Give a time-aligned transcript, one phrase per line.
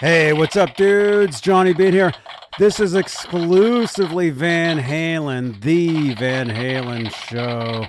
[0.00, 1.40] Hey, what's up, dudes?
[1.40, 2.12] Johnny Bean here.
[2.58, 7.86] This is exclusively Van Halen, the Van Halen show.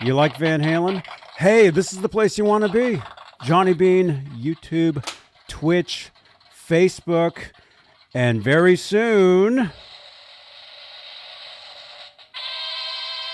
[0.00, 1.04] You like Van Halen?
[1.36, 3.02] Hey, this is the place you want to be.
[3.44, 5.06] Johnny Bean, YouTube,
[5.48, 6.08] Twitch,
[6.66, 7.50] Facebook,
[8.14, 9.70] and very soon,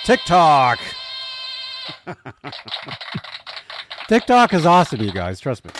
[0.02, 0.80] TikTok.
[4.08, 5.38] TikTok is awesome, you guys.
[5.38, 5.70] Trust me.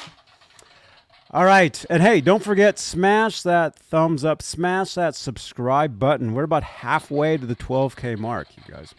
[1.35, 1.85] All right.
[1.91, 6.32] And hey, don't forget, smash that thumbs up, smash that subscribe button.
[6.32, 8.95] We're about halfway to the 12K mark, you guys.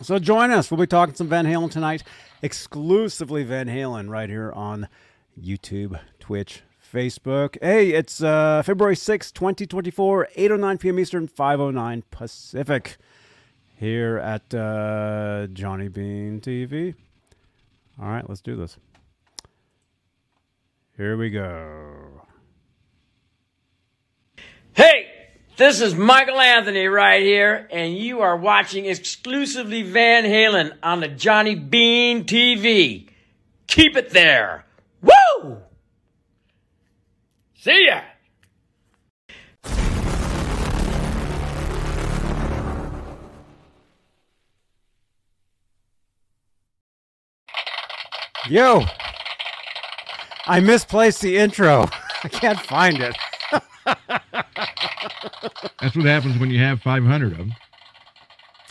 [0.00, 0.70] So join us.
[0.70, 2.04] We'll be talking some Van Halen tonight,
[2.40, 4.86] exclusively Van Halen, right here on
[5.36, 6.62] YouTube, Twitch,
[6.94, 7.58] Facebook.
[7.60, 11.00] Hey, it's uh, February 6, 2024, 8.09 p.m.
[11.00, 12.96] Eastern, 5.09 Pacific,
[13.74, 16.94] here at uh, Johnny Bean TV.
[18.00, 18.76] All right, let's do this.
[21.00, 22.26] Here we go.
[24.74, 25.06] Hey,
[25.56, 31.08] this is Michael Anthony right here, and you are watching exclusively Van Halen on the
[31.08, 33.08] Johnny Bean TV.
[33.66, 34.66] Keep it there.
[35.00, 35.62] Woo!
[37.54, 38.02] See ya!
[48.50, 48.84] Yo,
[50.50, 51.82] I misplaced the intro.
[52.24, 53.16] I can't find it.
[55.80, 57.54] That's what happens when you have 500 of them.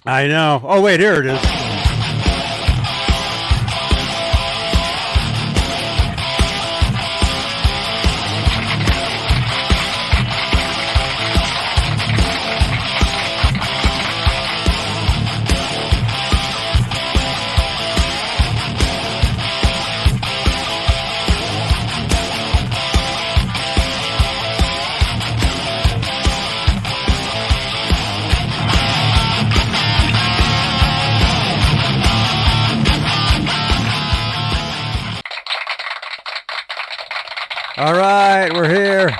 [0.05, 0.59] I know.
[0.61, 1.68] Oh, wait, here it is.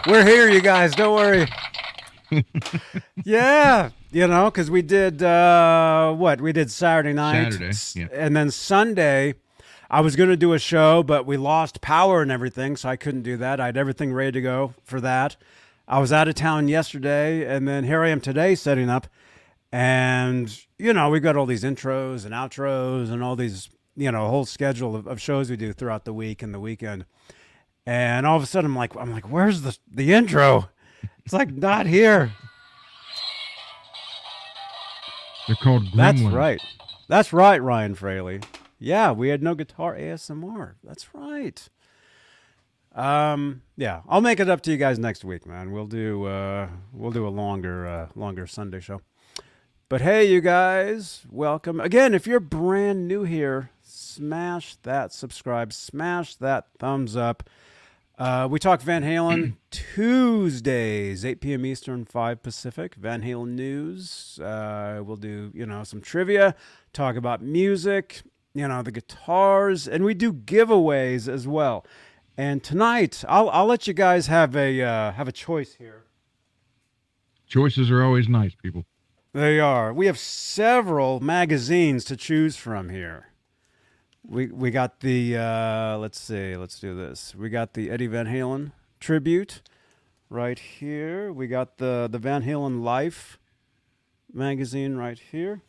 [0.09, 0.95] We're here, you guys.
[0.95, 1.47] Don't worry.
[3.23, 8.07] yeah, you know, because we did uh, what we did Saturday night, Saturday, yeah.
[8.11, 9.35] and then Sunday.
[9.87, 12.95] I was going to do a show, but we lost power and everything, so I
[12.95, 13.59] couldn't do that.
[13.59, 15.35] I had everything ready to go for that.
[15.87, 19.05] I was out of town yesterday, and then here I am today setting up.
[19.71, 24.25] And, you know, we've got all these intros and outros and all these, you know,
[24.25, 27.05] a whole schedule of, of shows we do throughout the week and the weekend.
[27.89, 30.69] And all of a sudden I'm like, I'm like, where's the the intro?
[31.25, 32.31] It's like not here.
[35.47, 35.95] They're called gremlins.
[35.95, 36.61] That's right.
[37.07, 38.41] That's right, Ryan Fraley.
[38.77, 40.75] Yeah, we had no guitar ASMR.
[40.83, 41.67] That's right.
[42.93, 45.71] Um, yeah, I'll make it up to you guys next week, man.
[45.71, 49.01] We'll do uh we'll do a longer uh longer Sunday show.
[49.89, 51.79] But hey, you guys, welcome.
[51.79, 57.49] Again, if you're brand new here, smash that subscribe, smash that thumbs up.
[58.19, 61.65] Uh, we talk Van Halen Tuesdays, 8 p.m.
[61.65, 62.95] Eastern, 5 Pacific.
[62.95, 64.37] Van Halen news.
[64.43, 66.53] Uh, we'll do, you know, some trivia,
[66.91, 71.85] talk about music, you know, the guitars, and we do giveaways as well.
[72.35, 76.03] And tonight, I'll, I'll let you guys have a uh, have a choice here.
[77.47, 78.85] Choices are always nice, people.
[79.31, 79.93] They are.
[79.93, 83.28] We have several magazines to choose from here.
[84.27, 87.33] We we got the uh, let's see, let's do this.
[87.35, 89.61] We got the Eddie Van Halen tribute
[90.29, 91.31] right here.
[91.31, 93.39] We got the the Van Halen Life
[94.31, 95.61] magazine right here.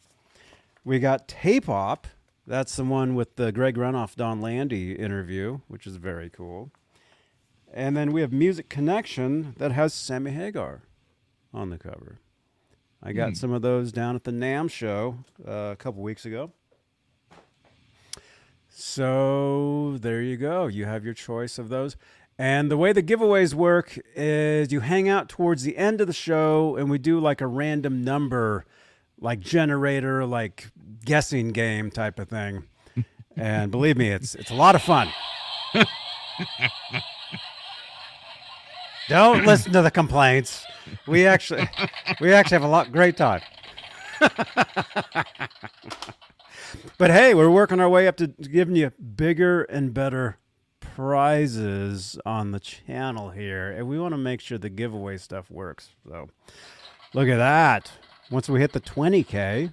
[0.84, 2.06] We got Tape Op.
[2.46, 6.70] That's the one with the Greg Renoff Don Landee interview, which is very cool.
[7.72, 10.82] And then we have Music Connection that has Sammy Hagar
[11.54, 12.18] on the cover.
[13.02, 13.34] I got Hmm.
[13.34, 16.50] some of those down at the NAMM show uh, a couple weeks ago.
[18.70, 20.66] So there you go.
[20.68, 21.96] You have your choice of those.
[22.38, 26.14] And the way the giveaways work is you hang out towards the end of the
[26.14, 28.64] show and we do like a random number,
[29.20, 30.70] like generator, like
[31.04, 32.64] guessing game type of thing.
[33.36, 35.08] And believe me, it's it's a lot of fun.
[39.08, 40.66] Don't listen to the complaints.
[41.06, 41.68] We actually
[42.20, 43.40] we actually have a lot great time.
[47.00, 50.36] but hey, we're working our way up to giving you bigger and better
[50.80, 55.88] prizes on the channel here, and we want to make sure the giveaway stuff works.
[56.06, 56.28] So,
[57.14, 57.90] look at that.
[58.30, 59.72] Once we hit the 20k,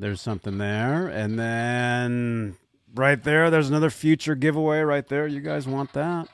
[0.00, 2.56] there's something there, and then
[2.92, 5.28] right there, there's another future giveaway right there.
[5.28, 6.26] You guys want that?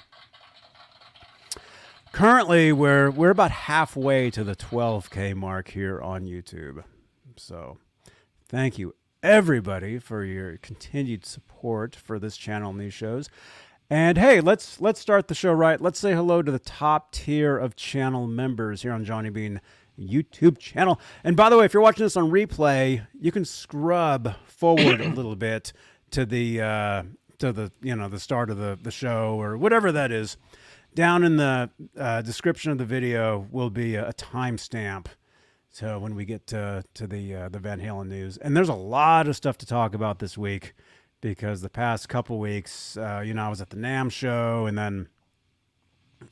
[2.11, 6.83] currently we're we're about halfway to the 12k mark here on YouTube.
[7.37, 7.77] So,
[8.49, 13.29] thank you everybody for your continued support for this channel and these shows.
[13.91, 15.81] And hey, let's let's start the show right.
[15.81, 19.61] Let's say hello to the top tier of channel members here on Johnny Bean
[19.99, 21.01] YouTube channel.
[21.25, 25.09] And by the way, if you're watching this on replay, you can scrub forward a
[25.09, 25.73] little bit
[26.11, 27.03] to the uh,
[27.39, 30.37] to the you know the start of the the show or whatever that is.
[30.95, 35.07] Down in the uh, description of the video will be a, a timestamp.
[35.71, 38.75] So when we get to to the uh, the Van Halen news, and there's a
[38.75, 40.75] lot of stuff to talk about this week
[41.21, 44.79] because the past couple weeks, uh, you know, I was at the NAMM show and
[44.79, 45.09] then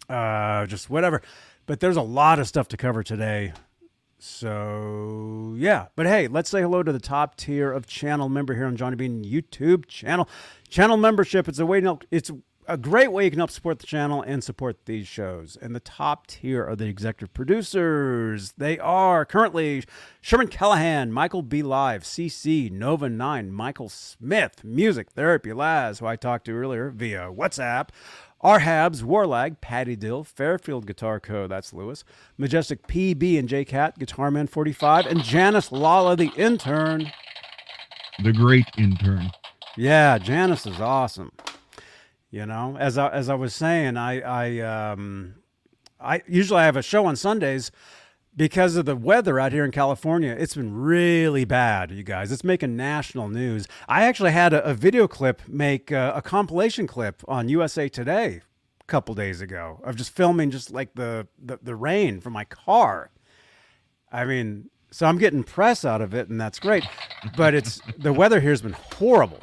[0.09, 1.23] uh, just whatever.
[1.67, 3.53] But there's a lot of stuff to cover today.
[4.19, 8.67] So yeah, but hey, let's say hello to the top tier of channel member here
[8.67, 10.29] on Johnny Bean YouTube channel.
[10.69, 11.49] Channel membership.
[11.49, 12.31] It's a way to it's
[12.69, 15.57] a great way you can help support the channel and support these shows.
[15.61, 18.55] And the top tier are the executive producers.
[18.59, 19.85] They are currently
[20.21, 21.63] Sherman Callahan, Michael B.
[21.63, 27.31] Live, CC, Nova 9, Michael Smith, Music Therapy Laz, who I talked to earlier via
[27.33, 27.89] WhatsApp.
[28.43, 31.47] Arhabs, Warlag, Patty Dill, Fairfield Guitar Co.
[31.47, 32.05] That's Lewis.
[32.37, 37.11] Majestic PB and J Cat, Guitar Man 45, and Janice Lala, the intern.
[38.23, 39.31] The great intern.
[39.77, 41.33] Yeah, Janice is awesome.
[42.31, 45.37] You know, as I as I was saying, I I um
[46.01, 47.71] I usually I have a show on Sundays
[48.37, 50.37] because of the weather out here in California.
[50.39, 52.31] It's been really bad, you guys.
[52.31, 53.67] It's making national news.
[53.89, 58.43] I actually had a, a video clip make uh, a compilation clip on USA Today
[58.81, 62.45] a couple days ago of just filming just like the, the the rain from my
[62.45, 63.11] car.
[64.13, 66.85] I mean, so I'm getting press out of it, and that's great.
[67.37, 69.41] But it's the weather here has been horrible.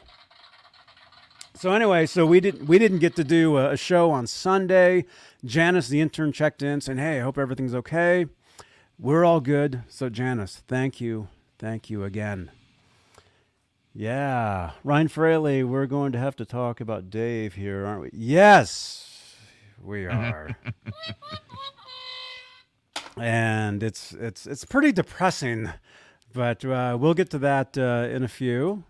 [1.63, 5.05] So anyway, so we didn't we didn't get to do a, a show on Sunday.
[5.45, 8.25] Janice, the intern, checked in saying, "Hey, I hope everything's okay."
[8.99, 9.83] We're all good.
[9.87, 12.51] So Janice, thank you, thank you again.
[13.93, 18.09] Yeah, Ryan Fraley, we're going to have to talk about Dave here, aren't we?
[18.11, 19.37] Yes,
[19.81, 20.57] we are.
[23.17, 25.69] and it's it's it's pretty depressing,
[26.33, 28.83] but uh, we'll get to that uh, in a few.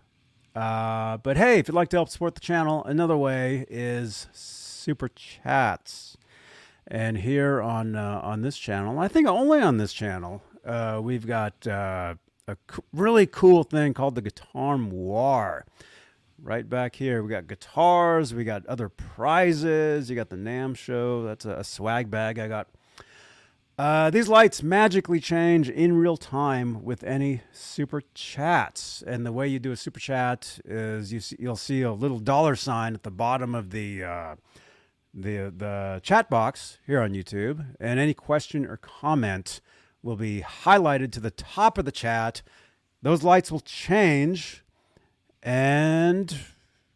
[0.54, 5.08] Uh, but hey, if you'd like to help support the channel, another way is super
[5.08, 6.16] chats.
[6.86, 11.26] And here on uh, on this channel, I think only on this channel, uh, we've
[11.26, 12.14] got uh,
[12.46, 15.64] a co- really cool thing called the Guitar War.
[16.42, 20.10] Right back here, we got guitars, we got other prizes.
[20.10, 21.24] You got the NAMM show.
[21.24, 22.68] That's a, a swag bag I got.
[23.76, 29.48] Uh, these lights magically change in real time with any super chats, and the way
[29.48, 33.02] you do a super chat is you see, you'll see a little dollar sign at
[33.02, 34.36] the bottom of the uh,
[35.12, 39.60] the the chat box here on YouTube, and any question or comment
[40.04, 42.42] will be highlighted to the top of the chat.
[43.02, 44.62] Those lights will change,
[45.42, 46.38] and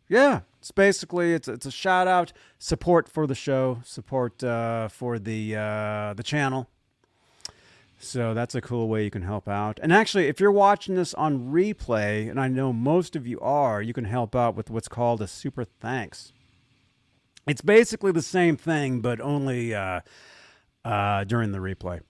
[0.08, 5.19] yeah, it's basically it's it's a shout out, support for the show, support uh, for
[5.19, 6.69] the uh, the channel.
[8.00, 9.81] So that's a cool way you can help out.
[9.82, 13.82] And actually, if you're watching this on replay, and I know most of you are,
[13.82, 16.32] you can help out with what's called a super thanks.
[17.49, 20.00] It's basically the same thing, but only uh,
[20.85, 22.00] uh, during the replay.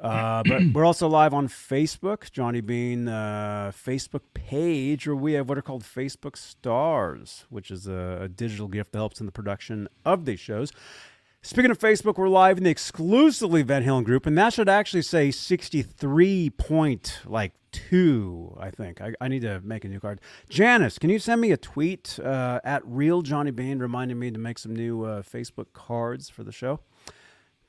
[0.00, 5.48] Uh, but we're also live on Facebook, Johnny Bean uh, Facebook page, where we have
[5.48, 9.32] what are called Facebook Stars, which is a, a digital gift that helps in the
[9.32, 10.72] production of these shows.
[11.42, 15.02] Speaking of Facebook, we're live in the exclusively Van Halen group, and that should actually
[15.02, 19.00] say 63 point like two, I think.
[19.00, 20.20] I, I need to make a new card.
[20.48, 24.38] Janice, can you send me a tweet uh, at Real Johnny Bean reminding me to
[24.38, 26.80] make some new uh, Facebook cards for the show?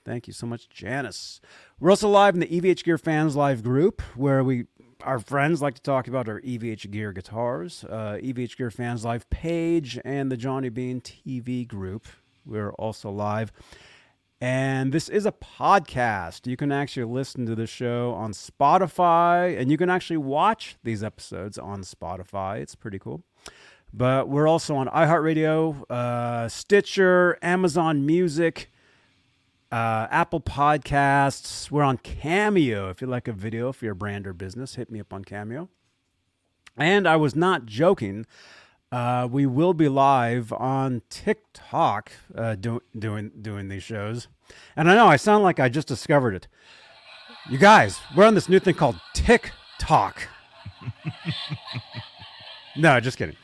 [0.04, 1.42] Thank you so much, Janice.
[1.80, 4.66] We're also live in the EVH Gear Fans Live group, where we
[5.04, 9.30] our friends like to talk about our EVH Gear guitars, uh, EVH Gear Fans Live
[9.30, 12.08] page, and the Johnny Bean TV group.
[12.46, 13.52] We're also live.
[14.40, 16.48] And this is a podcast.
[16.48, 21.04] You can actually listen to the show on Spotify, and you can actually watch these
[21.04, 22.60] episodes on Spotify.
[22.60, 23.24] It's pretty cool.
[23.94, 28.72] But we're also on iHeartRadio, uh, Stitcher, Amazon Music,
[29.72, 31.72] uh, Apple Podcasts.
[31.72, 32.90] We're on Cameo.
[32.90, 35.70] If you like a video for your brand or business, hit me up on Cameo.
[36.78, 38.26] And I was not joking.
[38.92, 44.28] Uh, we will be live on TikTok uh, do, doing doing these shows,
[44.76, 46.50] and I know I sound like I just discovered it.
[47.50, 50.28] You guys, we're on this new thing called TikTok.
[52.76, 53.38] no, just kidding.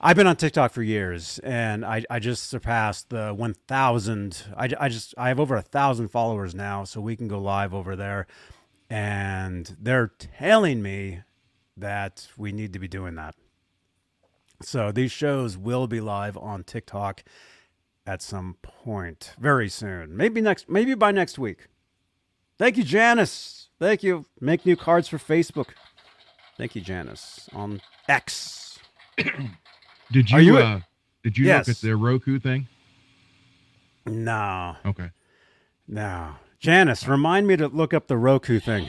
[0.00, 4.44] I've been on TikTok for years, and I, I just surpassed the 1,000.
[4.56, 7.72] I, I just I have over a thousand followers now, so we can go live
[7.72, 8.26] over there,
[8.90, 11.20] and they're telling me
[11.78, 13.34] that we need to be doing that.
[14.62, 17.22] So these shows will be live on TikTok
[18.06, 20.16] at some point very soon.
[20.16, 21.68] Maybe next maybe by next week.
[22.58, 23.68] Thank you, Janice.
[23.78, 24.26] Thank you.
[24.40, 25.70] Make new cards for Facebook.
[26.56, 27.48] Thank you, Janice.
[27.52, 28.78] On X.
[30.12, 30.80] Did you, you uh,
[31.22, 31.66] did you Yes.
[31.68, 32.68] look at the Roku thing?
[34.06, 34.76] No.
[34.84, 35.10] Okay.
[35.88, 36.36] No.
[36.60, 38.88] Janice, remind me to look up the Roku thing.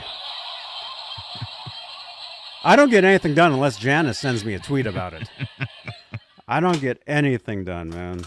[2.64, 5.28] I don't get anything done unless Janice sends me a tweet about it.
[6.48, 8.24] I don't get anything done, man.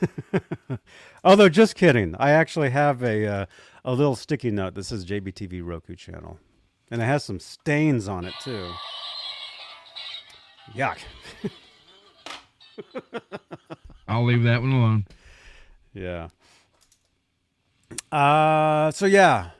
[1.24, 2.14] Although, just kidding.
[2.18, 3.46] I actually have a uh,
[3.84, 6.38] a little sticky note that says JBTV Roku channel,
[6.90, 8.70] and it has some stains on it too.
[10.74, 10.98] Yuck.
[14.08, 15.06] I'll leave that one alone.
[15.92, 16.28] Yeah.
[18.12, 19.50] Uh, so yeah.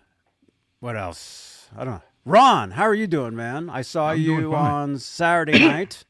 [0.80, 1.68] What else?
[1.76, 2.02] I don't know.
[2.26, 3.68] Ron, how are you doing, man?
[3.70, 6.04] I saw I'm you on Saturday night.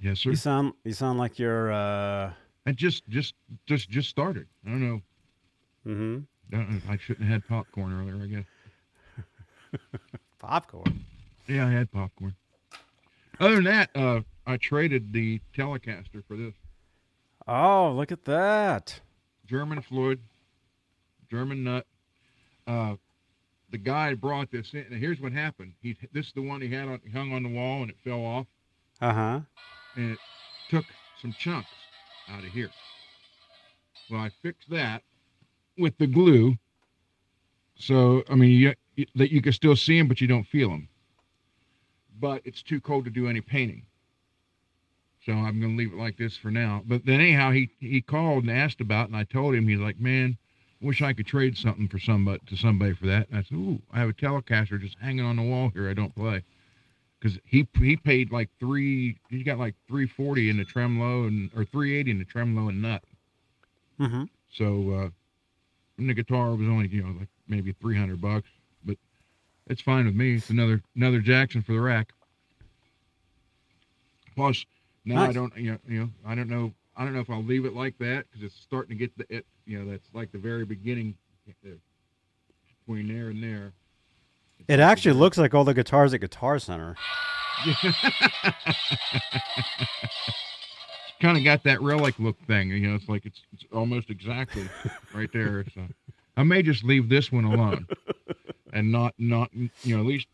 [0.00, 0.30] Yes, sir.
[0.30, 2.32] You sound you sound like you're uh
[2.66, 3.34] I just just
[3.66, 4.46] just just started.
[4.66, 5.00] I don't know.
[5.86, 6.24] mhm.
[6.50, 6.80] Don't know.
[6.88, 8.22] I shouldn't have had popcorn earlier.
[8.22, 9.80] I guess.
[10.38, 11.04] popcorn.
[11.48, 12.34] Yeah, I had popcorn.
[13.40, 16.54] Other than that, uh, I traded the Telecaster for this
[17.48, 19.00] Oh, look at that.
[19.46, 20.18] German Floyd,
[21.30, 21.86] German nut.
[22.66, 22.96] Uh,
[23.70, 24.80] the guy brought this in.
[24.90, 25.72] And here's what happened.
[25.80, 28.24] He this is the one he had on, hung on the wall and it fell
[28.24, 28.46] off
[29.00, 29.40] Uh-huh.
[29.96, 30.18] and it
[30.68, 30.84] took
[31.22, 31.68] some chunks
[32.28, 32.70] out of here.
[34.10, 35.02] Well, I fixed that
[35.78, 36.56] with the glue.
[37.76, 40.70] So I mean, you, you, that you can still see them, but you don't feel
[40.70, 40.88] them.
[42.18, 43.84] But it's too cold to do any painting.
[45.26, 46.82] So I'm going to leave it like this for now.
[46.86, 49.80] But then anyhow, he he called and asked about, it, and I told him he's
[49.80, 50.38] like, man,
[50.80, 53.28] wish I could trade something for somebody to somebody for that.
[53.28, 55.90] And I said, ooh, I have a Telecaster just hanging on the wall here.
[55.90, 56.44] I don't play
[57.18, 59.18] because he he paid like three.
[59.28, 62.68] He got like three forty in the tremolo and or three eighty in the tremolo
[62.68, 63.02] and nut.
[63.98, 64.24] Mm-hmm.
[64.52, 65.08] So uh,
[65.98, 68.48] and the guitar was only you know like maybe three hundred bucks,
[68.84, 68.96] but
[69.66, 70.36] it's fine with me.
[70.36, 72.12] It's another another Jackson for the rack.
[74.36, 74.66] Plus,
[75.06, 77.42] now I don't you know, you know I don't know I don't know if I'll
[77.44, 80.32] leave it like that because it's starting to get the it you know that's like
[80.32, 81.14] the very beginning
[82.84, 83.72] between there and there.
[84.58, 86.96] It's It like the actually very- looks like all the guitars at Guitar Center.
[91.20, 92.70] kind of got that relic look thing.
[92.70, 94.68] You know, it's like it's, it's almost exactly
[95.14, 95.64] right there.
[95.74, 95.82] So
[96.38, 97.86] I may just leave this one alone
[98.74, 100.26] and not not you know at least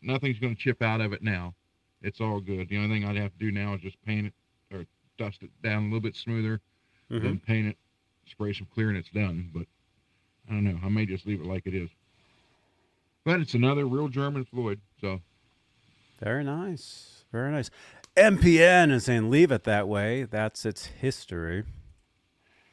[0.00, 1.54] nothing's going to chip out of it now.
[2.06, 2.68] It's all good.
[2.68, 4.32] The only thing I'd have to do now is just paint it
[4.74, 4.86] or
[5.18, 6.60] dust it down a little bit smoother,
[7.10, 7.22] Mhm.
[7.22, 7.76] then paint it,
[8.26, 9.50] spray some clear, and it's done.
[9.52, 9.66] But
[10.48, 10.78] I don't know.
[10.84, 11.90] I may just leave it like it is.
[13.24, 14.80] But it's another real German Floyd.
[15.00, 15.20] So
[16.20, 17.24] Very nice.
[17.32, 17.70] Very nice.
[18.16, 20.22] MPN is saying leave it that way.
[20.22, 21.64] That's its history.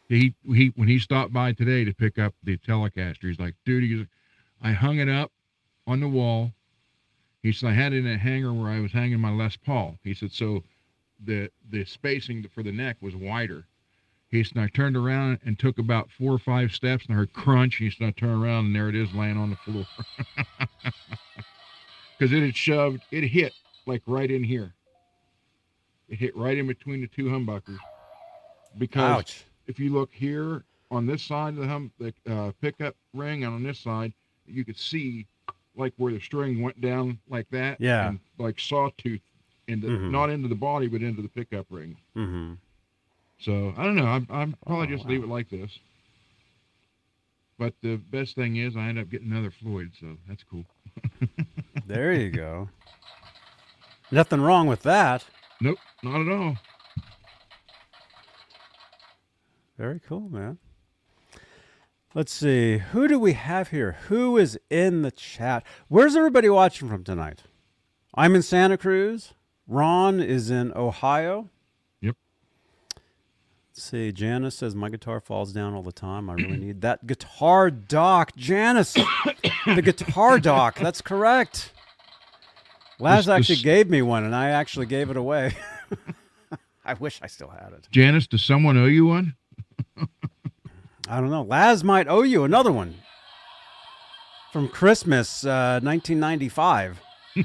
[0.07, 3.83] he he when he stopped by today to pick up the Telecaster, he's like, dude,
[3.83, 4.05] he's,
[4.61, 5.31] I hung it up
[5.87, 6.53] on the wall.
[7.43, 9.99] He said I had it in a hanger where I was hanging my Les Paul.
[10.03, 10.63] He said so
[11.23, 13.65] the the spacing for the neck was wider.
[14.29, 17.33] He said I turned around and took about four or five steps and I heard
[17.33, 17.75] crunch.
[17.75, 19.85] He said I turned around and there it is laying on the floor.
[22.17, 23.53] Because it had shoved, it hit
[23.85, 24.73] like right in here.
[26.07, 27.79] It hit right in between the two humbuckers.
[28.77, 29.43] Because Ouch.
[29.67, 33.53] if you look here on this side of the hum, the uh, pickup ring, and
[33.53, 34.13] on this side,
[34.45, 35.27] you could see
[35.75, 37.79] like where the string went down like that.
[37.81, 38.09] Yeah.
[38.09, 39.21] And like sawtooth
[39.67, 40.11] into Mhm.
[40.11, 41.97] not into the body, but into the pickup ring.
[42.15, 42.53] Mm-hmm.
[43.39, 44.05] So I don't know.
[44.05, 45.71] I'm, I'm probably Oh, just leave it like this.
[47.59, 50.65] But the best thing is I end up getting another Floyd, so that's cool.
[51.85, 52.69] There you go.
[54.11, 55.25] Nothing wrong with that.
[55.59, 56.55] Nope, not at all.
[59.77, 60.57] Very cool, man.
[62.15, 62.77] Let's see.
[62.77, 63.97] Who do we have here?
[64.07, 65.63] Who is in the chat?
[65.87, 67.41] Where's everybody watching from tonight?
[68.13, 69.33] I'm in Santa Cruz.
[69.67, 71.49] Ron is in Ohio.
[72.01, 72.15] Yep.
[73.71, 74.11] Let's see.
[74.11, 76.29] Janice says my guitar falls down all the time.
[76.29, 78.35] I really need that guitar dock.
[78.35, 78.93] Janice,
[79.65, 80.77] the guitar dock.
[80.79, 81.71] That's correct.
[82.99, 85.55] Laz This- actually this- gave me one, and I actually gave it away.
[86.85, 87.87] I wish I still had it.
[87.89, 89.35] Janice, does someone owe you one?
[91.07, 91.43] I don't know.
[91.43, 92.95] Laz might owe you another one
[94.51, 97.01] from Christmas, uh, 1995.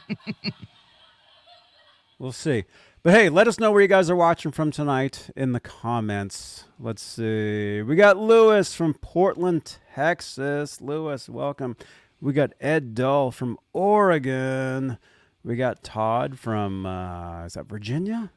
[2.19, 2.65] we'll see.
[3.03, 6.65] But hey, let us know where you guys are watching from tonight in the comments.
[6.79, 7.83] Let's see.
[7.83, 10.81] We got Lewis from Portland, Texas.
[10.81, 11.77] Lewis, welcome.
[12.21, 14.99] We got Ed Dull from Oregon.
[15.45, 18.31] We got Todd from uh, is that Virginia?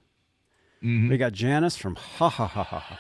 [0.84, 1.10] Mhm.
[1.10, 3.00] We got Janice from ha ha ha ha.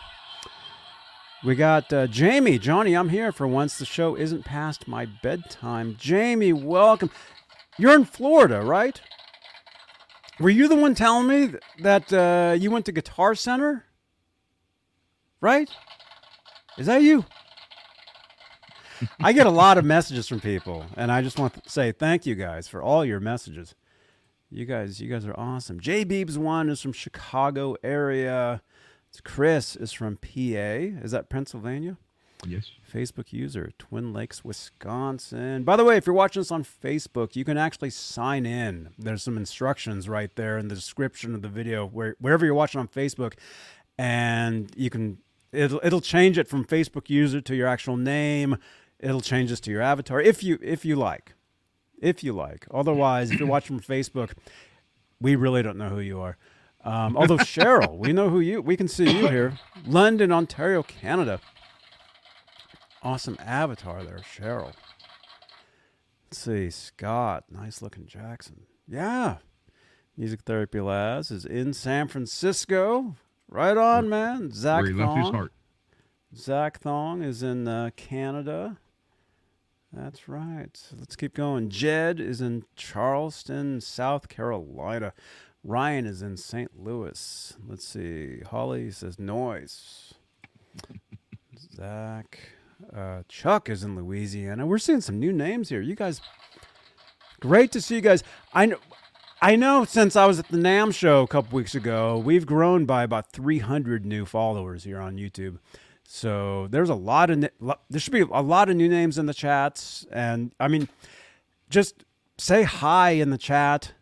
[1.43, 2.95] We got uh, Jamie, Johnny.
[2.95, 3.79] I'm here for once.
[3.79, 5.95] The show isn't past my bedtime.
[5.99, 7.09] Jamie, welcome.
[7.79, 9.01] You're in Florida, right?
[10.39, 13.85] Were you the one telling me that uh, you went to Guitar Center?
[15.39, 15.67] Right?
[16.77, 17.25] Is that you?
[19.19, 22.27] I get a lot of messages from people, and I just want to say thank
[22.27, 23.73] you guys for all your messages.
[24.51, 25.79] You guys, you guys are awesome.
[25.79, 28.61] J Beebs one is from Chicago area.
[29.19, 30.29] Chris is from PA.
[31.03, 31.97] Is that Pennsylvania?
[32.47, 32.71] Yes.
[32.91, 35.63] Facebook user, Twin Lakes, Wisconsin.
[35.63, 38.89] By the way, if you're watching this on Facebook, you can actually sign in.
[38.97, 42.79] There's some instructions right there in the description of the video, where wherever you're watching
[42.79, 43.33] on Facebook,
[43.97, 45.19] and you can
[45.51, 48.57] it'll it'll change it from Facebook user to your actual name.
[48.99, 51.33] It'll change this to your avatar if you if you like,
[51.99, 52.65] if you like.
[52.73, 54.31] Otherwise, if you're watching from Facebook,
[55.19, 56.37] we really don't know who you are.
[56.83, 58.61] Um, although Cheryl, we know who you.
[58.61, 61.39] We can see you here, London, Ontario, Canada.
[63.03, 64.73] Awesome avatar there, Cheryl.
[66.25, 68.63] Let's see, Scott, nice looking Jackson.
[68.87, 69.37] Yeah.
[70.17, 73.15] Music Therapy Laz is in San Francisco.
[73.47, 74.51] Right on, man.
[74.51, 75.49] Zach Where he left his Thong.
[76.35, 78.77] Zach Thong is in uh, Canada.
[79.91, 80.69] That's right.
[80.73, 81.69] So let's keep going.
[81.69, 85.13] Jed is in Charleston, South Carolina.
[85.63, 86.71] Ryan is in St.
[86.79, 87.53] Louis.
[87.67, 88.41] Let's see.
[88.49, 90.13] Holly says noise.
[91.75, 92.39] Zach.
[92.95, 94.65] Uh, Chuck is in Louisiana.
[94.65, 95.81] We're seeing some new names here.
[95.81, 96.19] You guys,
[97.39, 98.23] great to see you guys.
[98.53, 98.77] I know.
[99.43, 102.85] I know since I was at the NAMM show a couple weeks ago, we've grown
[102.85, 105.57] by about 300 new followers here on YouTube.
[106.03, 109.33] So there's a lot of there should be a lot of new names in the
[109.33, 110.89] chats, and I mean,
[111.69, 112.03] just
[112.37, 113.93] say hi in the chat.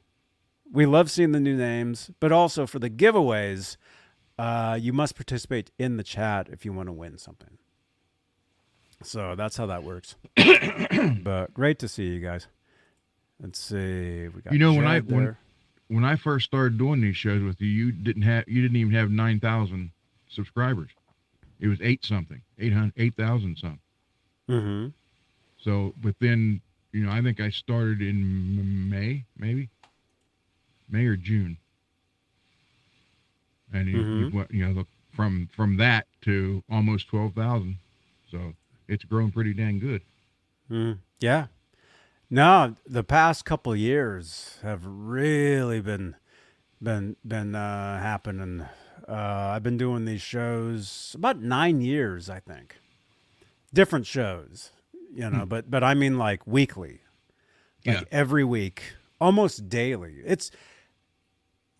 [0.71, 3.77] We love seeing the new names, but also for the giveaways,
[4.38, 7.58] uh, you must participate in the chat if you want to win something.
[9.03, 10.15] So that's how that works.
[11.23, 12.47] but great to see you guys.
[13.41, 14.27] Let's see.
[14.27, 15.36] We got You know, when I- when-
[15.88, 18.93] When I first started doing these shows with you, you didn't have you didn't even
[18.93, 19.89] have nine thousand
[20.29, 20.91] subscribers.
[21.60, 23.79] It was eight something, eight hundred, eight thousand something.
[24.47, 24.88] Mm-hmm.
[25.58, 29.69] So, but then, you know, I think I started in May, maybe
[30.89, 31.58] May or June,
[33.71, 34.34] and you, you, Mhm.
[34.34, 37.78] went- you know, from from that to almost twelve thousand.
[38.32, 38.54] So
[38.88, 40.02] it's grown pretty dang good.
[40.69, 41.47] Mm, yeah.
[42.30, 46.15] No, the past couple years have really been
[46.82, 48.62] been been uh, happening.
[49.08, 52.78] Uh, I've been doing these shows about nine years, I think.
[53.73, 54.71] Different shows,
[55.13, 57.02] you know, but but I mean like weekly,
[57.86, 58.04] like Yeah.
[58.12, 60.17] every week, almost daily.
[60.23, 60.52] It's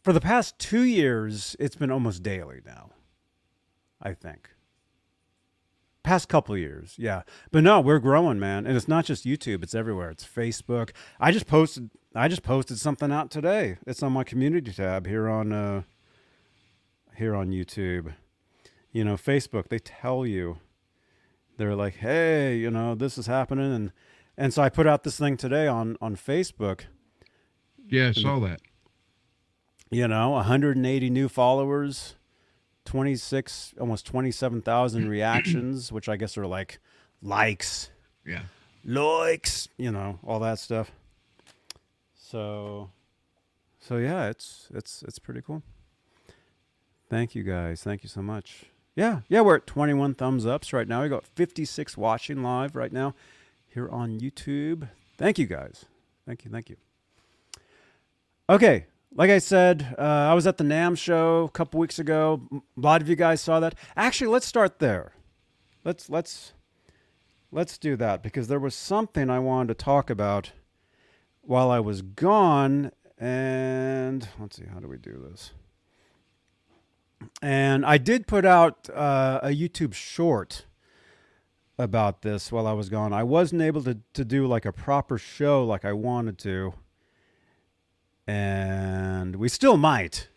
[0.10, 1.56] for the past two years.
[1.60, 2.90] It's been almost daily now.
[4.02, 4.50] I think.
[6.02, 7.22] Past couple years yeah.
[7.52, 8.66] But no we're growing man.
[8.66, 10.10] And it's not just youtube it's everywhere.
[10.10, 10.94] It's facebook.
[11.20, 13.78] I just posted i just posted something out today.
[13.86, 15.84] It's on my community tab here on uh
[17.16, 18.16] here on youtube.
[18.92, 20.58] You know facebook they tell you.
[21.58, 23.72] They're like hey you know this is happening.
[23.72, 23.92] And
[24.36, 26.86] and so i put out this thing today on on facebook.
[27.88, 28.62] Yeah, I saw that.
[29.90, 32.16] You know 180 new followers
[32.86, 36.80] 26 almost 27,000 reactions which i guess are like
[37.22, 37.90] likes.
[38.26, 38.44] Yeah.
[38.86, 40.92] likes you know all that stuff.
[42.16, 42.92] So
[43.80, 45.64] so yeah it's it's it's pretty cool.
[47.10, 47.82] Thank you guys.
[47.84, 48.66] Thank you so much.
[48.96, 51.02] Yeah yeah we're at 21 thumbs ups right now.
[51.04, 53.16] We got 56 watching live right now
[53.68, 54.90] here on youtube.
[55.18, 55.86] Thank you guys.
[56.26, 56.78] Thank you thank you.
[58.50, 62.42] Okay like i said uh, i was at the NAMM show a couple weeks ago
[62.52, 65.14] a lot of you guys saw that actually let's start there
[65.84, 66.54] let's let's
[67.52, 70.52] let's do that because there was something I wanted to talk about
[71.42, 72.92] while I was gone.
[73.18, 75.52] And let's see, how do we do this?
[77.42, 80.66] And I did put out uh, a YouTube short
[81.78, 83.12] about this while I was gone.
[83.12, 86.74] I wasn't able to, to do like a proper show like I wanted to.
[88.30, 90.28] And we still might.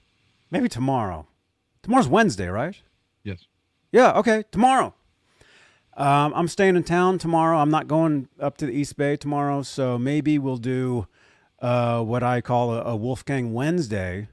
[0.51, 1.27] Maybe tomorrow.
[1.83, 2.81] Tomorrow's Wednesday, right?
[3.23, 3.45] Yes.
[3.91, 4.95] Yeah, okay, tomorrow.
[5.95, 7.59] Um, I'm staying in town tomorrow.
[7.59, 11.07] I'm not going up to the East Bay tomorrow, so maybe we'll do
[11.61, 14.29] uh, what I call a, a Wolfgang Wednesday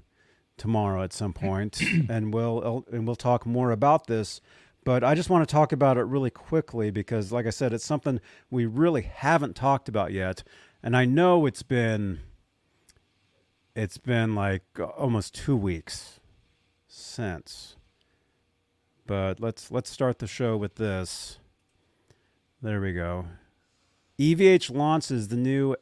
[0.56, 4.40] tomorrow at some point, and we'll and we'll talk more about this.
[4.86, 7.86] But I just want to talk about it really quickly because, like I said, it's
[7.86, 10.44] something we really haven't talked about yet,
[10.82, 12.22] and I know it's been
[13.80, 14.64] it's been like
[14.98, 16.20] almost two weeks
[16.86, 17.78] since.
[19.08, 21.40] But let's let's start the show with this.
[22.62, 23.26] There we go.
[24.20, 25.78] EVH launches the new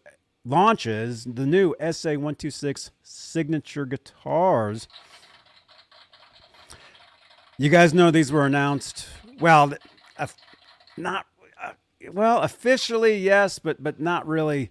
[0.45, 4.87] launches the new SA126 signature guitars.
[7.57, 9.07] You guys know these were announced.
[9.39, 9.73] Well,
[10.95, 11.25] not
[11.63, 11.71] uh,
[12.13, 14.69] well officially, yes, but but not really.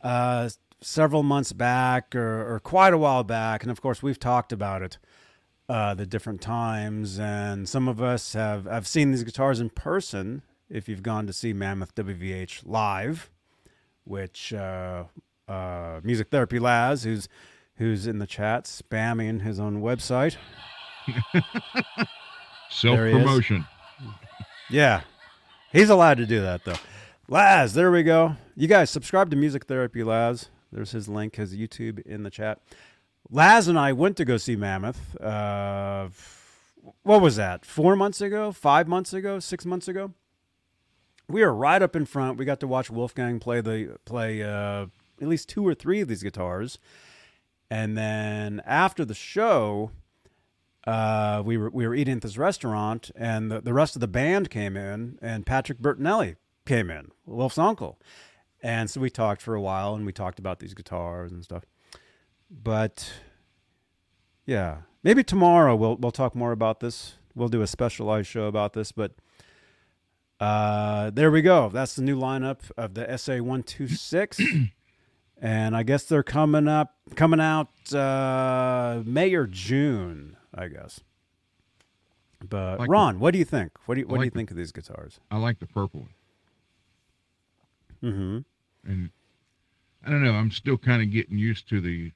[0.00, 0.48] Uh,
[0.80, 4.82] several months back, or, or, quite a while back, and of course we've talked about
[4.82, 4.98] it
[5.68, 10.42] uh, the different times, and some of us have have seen these guitars in person.
[10.70, 13.30] If you've gone to see Mammoth WVH live,
[14.04, 15.04] which uh,
[15.48, 17.28] uh, Music Therapy Laz, who's
[17.76, 20.36] who's in the chat spamming his own website.
[22.70, 23.66] Self promotion.
[24.70, 25.02] Yeah,
[25.72, 26.76] he's allowed to do that though.
[27.28, 28.36] Laz, there we go.
[28.56, 30.48] You guys subscribe to Music Therapy Laz.
[30.72, 32.60] There's his link, his YouTube in the chat.
[33.30, 35.20] Laz and I went to go see Mammoth.
[35.20, 36.08] Uh,
[37.02, 37.64] what was that?
[37.64, 38.52] Four months ago?
[38.52, 39.38] Five months ago?
[39.38, 40.12] Six months ago?
[41.28, 42.38] We were right up in front.
[42.38, 44.86] We got to watch Wolfgang play the play uh,
[45.20, 46.78] at least two or three of these guitars,
[47.70, 49.90] and then after the show,
[50.86, 54.08] uh, we were we were eating at this restaurant, and the, the rest of the
[54.08, 57.98] band came in, and Patrick Bertinelli came in, Wolf's uncle,
[58.62, 61.64] and so we talked for a while, and we talked about these guitars and stuff.
[62.50, 63.12] But
[64.46, 67.14] yeah, maybe tomorrow we'll we'll talk more about this.
[67.34, 69.12] We'll do a specialized show about this, but
[70.40, 71.68] uh, there we go.
[71.68, 74.40] That's the new lineup of the SA one two six.
[75.40, 81.00] And I guess they're coming up, coming out uh, May or June, I guess.
[82.46, 83.72] But like Ron, the, what do you think?
[83.86, 85.20] What do you what like do you the, think of these guitars?
[85.30, 86.10] I like the purple one.
[88.02, 88.38] Mm-hmm.
[88.90, 89.10] And
[90.04, 90.32] I don't know.
[90.32, 92.12] I'm still kind of getting used to the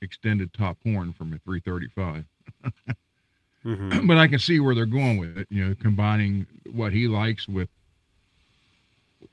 [0.00, 2.24] extended top horn from a 335.
[3.64, 4.06] mm-hmm.
[4.06, 5.46] But I can see where they're going with it.
[5.50, 7.68] You know, combining what he likes with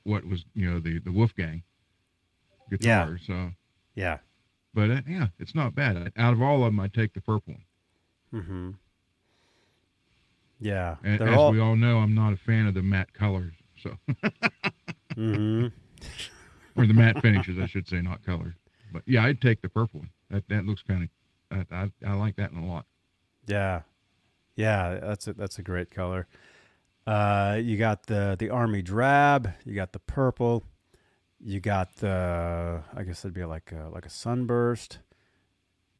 [0.04, 1.62] what was you know the the Wolfgang
[2.70, 3.18] guitar.
[3.20, 3.26] Yeah.
[3.26, 3.50] So
[3.94, 4.18] yeah,
[4.72, 6.12] but uh, yeah, it's not bad.
[6.16, 8.42] Out of all of them, I take the purple one.
[8.42, 8.70] Mm-hmm.
[10.60, 11.52] Yeah, and, as all...
[11.52, 13.54] we all know, I'm not a fan of the matte colors.
[13.82, 13.96] So.
[15.20, 15.66] mm-hmm.
[16.80, 18.54] or the matte finishes, I should say, not colors.
[18.92, 20.10] But yeah, I'd take the purple one.
[20.30, 21.08] That that looks kind of.
[21.70, 22.86] I, I, I like that one a lot.
[23.46, 23.82] Yeah,
[24.56, 26.26] yeah, that's a, that's a great color.
[27.06, 29.52] Uh, you got the the army drab.
[29.64, 30.64] You got the purple.
[31.40, 34.98] You got the I guess it'd be like a, like a sunburst,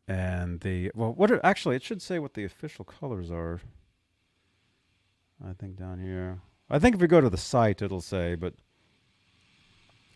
[0.06, 3.60] and the well, what are, actually it should say what the official colors are.
[5.42, 6.40] I think down here.
[6.68, 8.54] I think if we go to the site, it'll say, but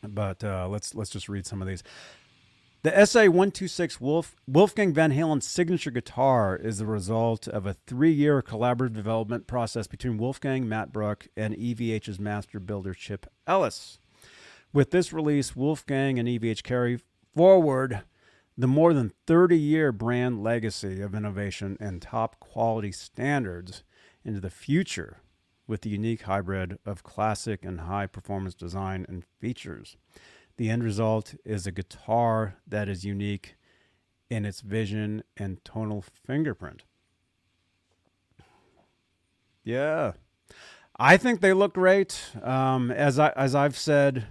[0.09, 1.83] but uh, let's let's just read some of these.
[2.85, 8.43] The SA126 Wolf, Wolfgang Van Halen's signature guitar is the result of a three year
[8.43, 13.99] collaborative development process between Wolfgang, Matt Bruck, and EVH's master builder Chip Ellis.
[14.75, 17.01] With this release, Wolfgang and EVH carry
[17.35, 18.03] forward
[18.59, 23.83] the more than 30 year brand legacy of innovation and top quality standards
[24.27, 25.23] into the future
[25.67, 29.97] with the unique hybrid of classic and high performance design and features.
[30.57, 33.57] The end result is a guitar that is unique
[34.31, 36.85] in its vision and tonal fingerprint.
[39.65, 40.13] Yeah.
[40.97, 42.21] I think they look great.
[42.43, 44.27] Um, as I as I've said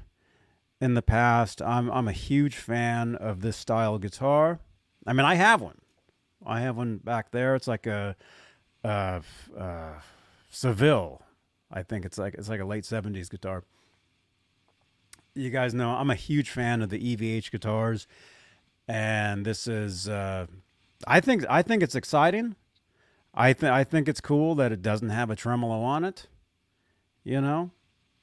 [0.84, 1.62] in the past.
[1.62, 4.60] I'm I'm a huge fan of this style guitar.
[5.08, 5.80] I mean, I have one.
[6.46, 7.56] I have one back there.
[7.56, 8.18] It's like a,
[8.84, 9.22] a,
[9.58, 9.94] a
[10.50, 11.22] Seville.
[11.74, 13.64] I think it's like it's like a late '70s guitar.
[15.34, 18.08] You guys know I'm a huge fan of the EVH guitars,
[18.88, 20.08] and this is.
[20.08, 20.46] Uh,
[21.08, 22.56] I think I think it's exciting.
[23.34, 26.28] I think I think it's cool that it doesn't have a tremolo on it.
[27.24, 27.72] You know,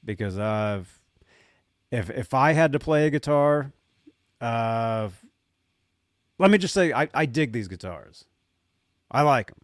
[0.05, 1.01] because I've
[1.91, 3.73] if if I had to play a guitar,
[4.39, 5.09] uh,
[6.39, 8.25] let me just say I, I dig these guitars.
[9.11, 9.60] I like them,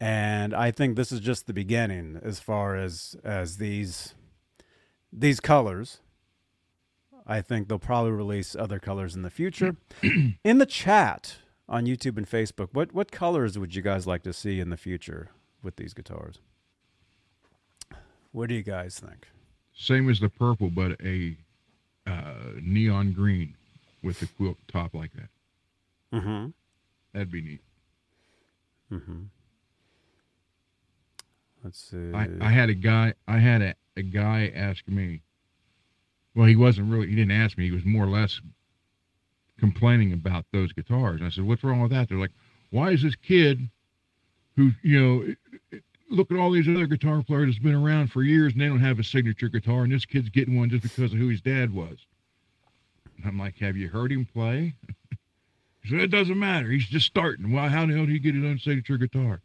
[0.00, 4.14] and I think this is just the beginning as far as as these
[5.12, 5.98] these colors.
[7.26, 9.76] I think they'll probably release other colors in the future.
[10.44, 14.32] in the chat on YouTube and Facebook, what what colors would you guys like to
[14.32, 15.30] see in the future
[15.62, 16.38] with these guitars?
[18.32, 19.28] What do you guys think?
[19.74, 21.36] Same as the purple, but a
[22.06, 23.54] uh, neon green
[24.02, 25.28] with the quilt top like that.
[26.12, 26.50] Mm-hmm.
[27.12, 27.60] That'd be neat.
[28.92, 29.22] Mm-hmm.
[31.66, 32.12] Let's see.
[32.14, 35.22] I, I had a guy I had a, a guy ask me.
[36.32, 37.64] Well, he wasn't really he didn't ask me.
[37.64, 38.40] He was more or less
[39.58, 41.18] complaining about those guitars.
[41.18, 42.30] And I said, "What's wrong with that?" They're like,
[42.70, 43.68] "Why is this kid
[44.54, 48.52] who you know look at all these other guitar players that's been around for years
[48.52, 51.18] and they don't have a signature guitar, and this kid's getting one just because of
[51.18, 52.06] who his dad was?"
[53.16, 54.76] And I'm like, "Have you heard him play?"
[55.82, 56.70] he said, "It doesn't matter.
[56.70, 57.50] He's just starting.
[57.50, 59.40] Well, how the hell did he get his own signature guitar?"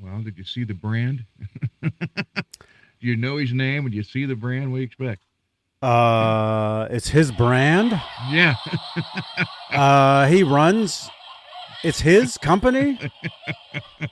[0.00, 1.24] Well, did you see the brand?
[1.82, 1.90] do
[3.00, 3.84] you know his name?
[3.84, 5.22] When you see the brand, what do you expect?
[5.82, 8.00] Uh, it's his brand.
[8.30, 8.54] Yeah.
[9.70, 11.10] Uh, he runs.
[11.84, 12.98] It's his company.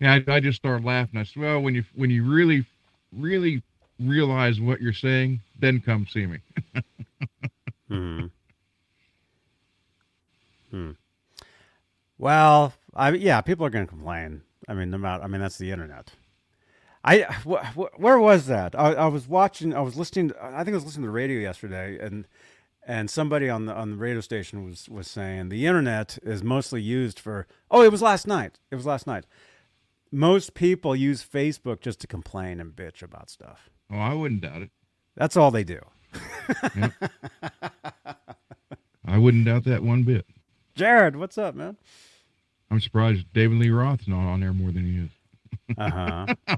[0.00, 1.20] yeah, I, I just started laughing.
[1.20, 2.66] I said, well, when you when you really,
[3.12, 3.62] really
[4.00, 6.38] realize what you're saying, then come see me.
[7.88, 8.26] hmm.
[10.72, 10.90] Hmm.
[12.18, 14.42] Well, I yeah, people are going to complain.
[14.68, 15.22] I mean, no matter.
[15.22, 16.12] I mean, that's the internet.
[17.04, 18.78] I wh- wh- where was that?
[18.78, 19.74] I, I was watching.
[19.74, 20.28] I was listening.
[20.30, 22.26] To, I think I was listening to the radio yesterday, and
[22.86, 26.80] and somebody on the on the radio station was was saying the internet is mostly
[26.80, 27.46] used for.
[27.70, 28.58] Oh, it was last night.
[28.70, 29.26] It was last night.
[30.10, 33.68] Most people use Facebook just to complain and bitch about stuff.
[33.92, 34.70] Oh, I wouldn't doubt it.
[35.16, 35.80] That's all they do.
[39.04, 40.24] I wouldn't doubt that one bit.
[40.74, 41.76] Jared, what's up, man?
[42.70, 45.10] I'm surprised David Lee Roth's not on there more than he is.
[45.78, 45.90] Uh
[46.46, 46.56] huh.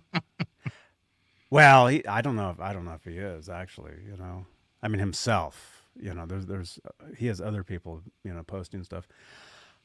[1.50, 3.92] well, he, I don't know if I don't know if he is actually.
[4.04, 4.46] You know,
[4.82, 5.84] I mean himself.
[5.94, 9.06] You know, there's there's uh, he has other people you know posting stuff.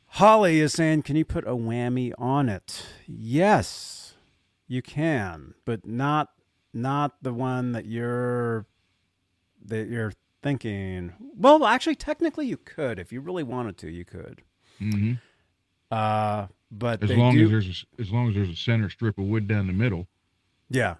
[0.07, 4.15] Holly is saying, "Can you put a whammy on it?" Yes,
[4.67, 6.29] you can, but not
[6.73, 8.65] not the one that you're
[9.65, 11.13] that you're thinking.
[11.37, 13.89] Well, actually, technically, you could if you really wanted to.
[13.89, 14.41] You could.
[14.79, 15.13] Mm-hmm.
[15.89, 19.17] Uh, but As long do- as there's a, as long as there's a center strip
[19.17, 20.07] of wood down the middle.
[20.69, 20.95] Yeah.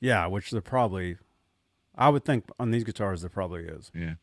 [0.00, 1.16] Yeah, which there probably
[1.94, 3.90] I would think on these guitars there probably is.
[3.94, 4.14] Yeah.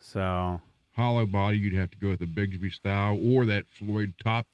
[0.00, 0.60] So
[0.96, 4.46] Hollow body, you'd have to go with the Bigsby style or that Floyd top,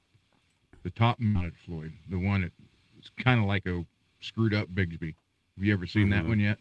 [0.83, 3.85] the top mounted Floyd, the one that's kind of like a
[4.20, 5.14] screwed up Bigsby.
[5.57, 6.28] Have you ever seen that Mhm.
[6.28, 6.59] one yet?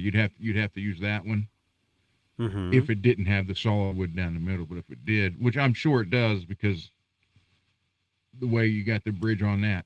[0.00, 1.48] You'd have you'd have to use that one
[2.38, 2.74] mhm.
[2.74, 4.66] if it didn't have the solid wood down the middle.
[4.66, 6.90] But if it did, which I'm sure it does because
[8.38, 9.84] the way you got the bridge on that,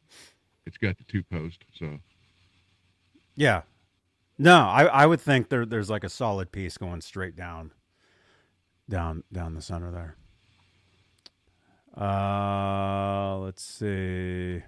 [0.64, 1.64] it's got the two post.
[1.74, 1.98] So
[3.34, 3.62] Yeah.
[4.38, 7.72] No, I, I would think there there's like a solid piece going straight down
[8.88, 10.16] down down the center there.
[11.96, 14.62] Uh let's see.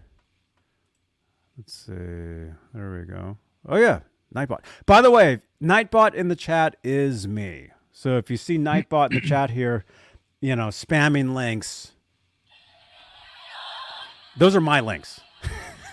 [1.57, 1.93] Let's see.
[1.93, 3.37] There we go.
[3.69, 4.01] Oh yeah,
[4.35, 4.61] Nightbot.
[4.87, 7.71] By the way, Nightbot in the chat is me.
[7.93, 9.85] So if you see Nightbot in the chat here,
[10.41, 11.93] you know, spamming links,
[14.37, 15.21] those are my links.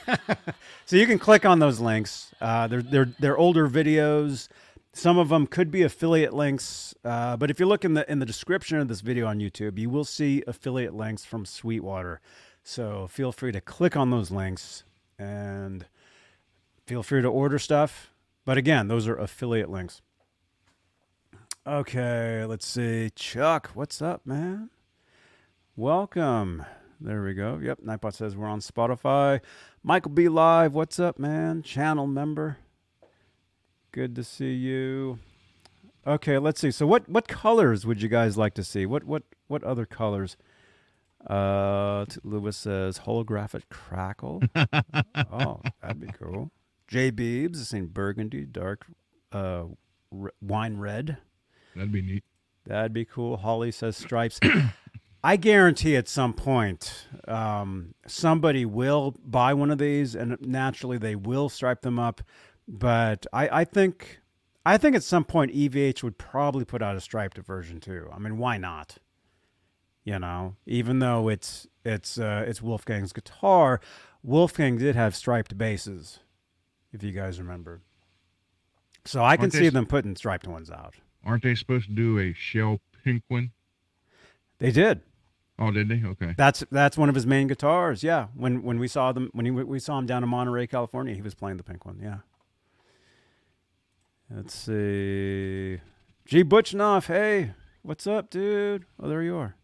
[0.85, 2.31] so you can click on those links.
[2.39, 4.47] Uh, they're they're they're older videos.
[4.93, 8.19] Some of them could be affiliate links, uh, but if you look in the in
[8.19, 12.21] the description of this video on YouTube, you will see affiliate links from Sweetwater.
[12.63, 14.83] So feel free to click on those links
[15.19, 15.85] and
[16.85, 18.11] feel free to order stuff.
[18.45, 20.01] But again, those are affiliate links.
[21.65, 23.09] Okay, let's see.
[23.15, 24.69] Chuck, what's up, man?
[25.75, 26.63] Welcome.
[27.01, 27.59] There we go.
[27.61, 29.41] Yep, Nightbot says we're on Spotify.
[29.83, 30.29] Michael B.
[30.29, 31.63] Live, what's up, man?
[31.63, 32.57] Channel member.
[33.91, 35.17] Good to see you.
[36.05, 36.69] Okay, let's see.
[36.69, 38.85] So what what colors would you guys like to see?
[38.85, 40.37] What what what other colors?
[41.27, 44.43] Uh Lewis says holographic crackle.
[45.31, 46.51] oh, that'd be cool.
[46.87, 48.85] J Beebs is saying burgundy, dark
[49.31, 49.65] uh
[50.11, 51.17] r- wine red.
[51.75, 52.23] that'd be neat.
[52.65, 53.37] That'd be cool.
[53.37, 54.39] Holly says stripes.
[55.23, 61.15] I guarantee at some point um, somebody will buy one of these, and naturally they
[61.15, 62.21] will stripe them up.
[62.67, 64.19] But I, I think,
[64.65, 68.07] I think at some point EVH would probably put out a striped version too.
[68.13, 68.97] I mean, why not?
[70.03, 73.81] You know, even though it's it's uh, it's Wolfgang's guitar,
[74.21, 76.19] Wolfgang did have striped basses,
[76.95, 77.81] if you guys remember.
[79.03, 80.95] So I can Aren't see them putting striped ones out.
[81.23, 83.51] Aren't they supposed to do a shell pink one?
[84.57, 85.01] They did.
[85.59, 86.01] Oh, did they?
[86.03, 86.33] Okay.
[86.37, 88.03] That's that's one of his main guitars.
[88.03, 91.13] Yeah, when when we saw them when he, we saw him down in Monterey, California,
[91.13, 91.99] he was playing the pink one.
[92.01, 92.17] Yeah.
[94.29, 95.79] Let's see.
[96.25, 97.51] G Butchnoff, hey,
[97.83, 98.85] what's up, dude?
[98.99, 99.55] Oh, there you are.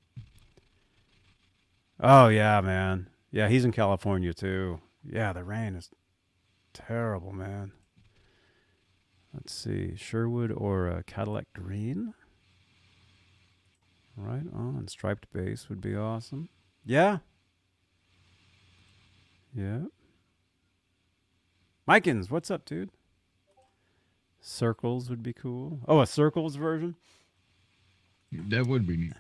[2.00, 3.10] Oh yeah, man.
[3.32, 4.82] Yeah, he's in California too.
[5.04, 5.90] Yeah, the rain is
[6.74, 7.72] terrible, man.
[9.34, 12.14] Let's see, Sherwood or uh, Cadillac Green.
[14.18, 14.88] Right on.
[14.88, 16.50] Striped bass would be awesome.
[16.86, 17.20] Yeah.
[19.54, 19.84] Yeah.
[21.88, 22.92] Mikins, what's up, dude?
[24.42, 25.80] Circles would be cool.
[25.88, 26.96] Oh, a circles version?
[28.32, 29.14] That would be neat.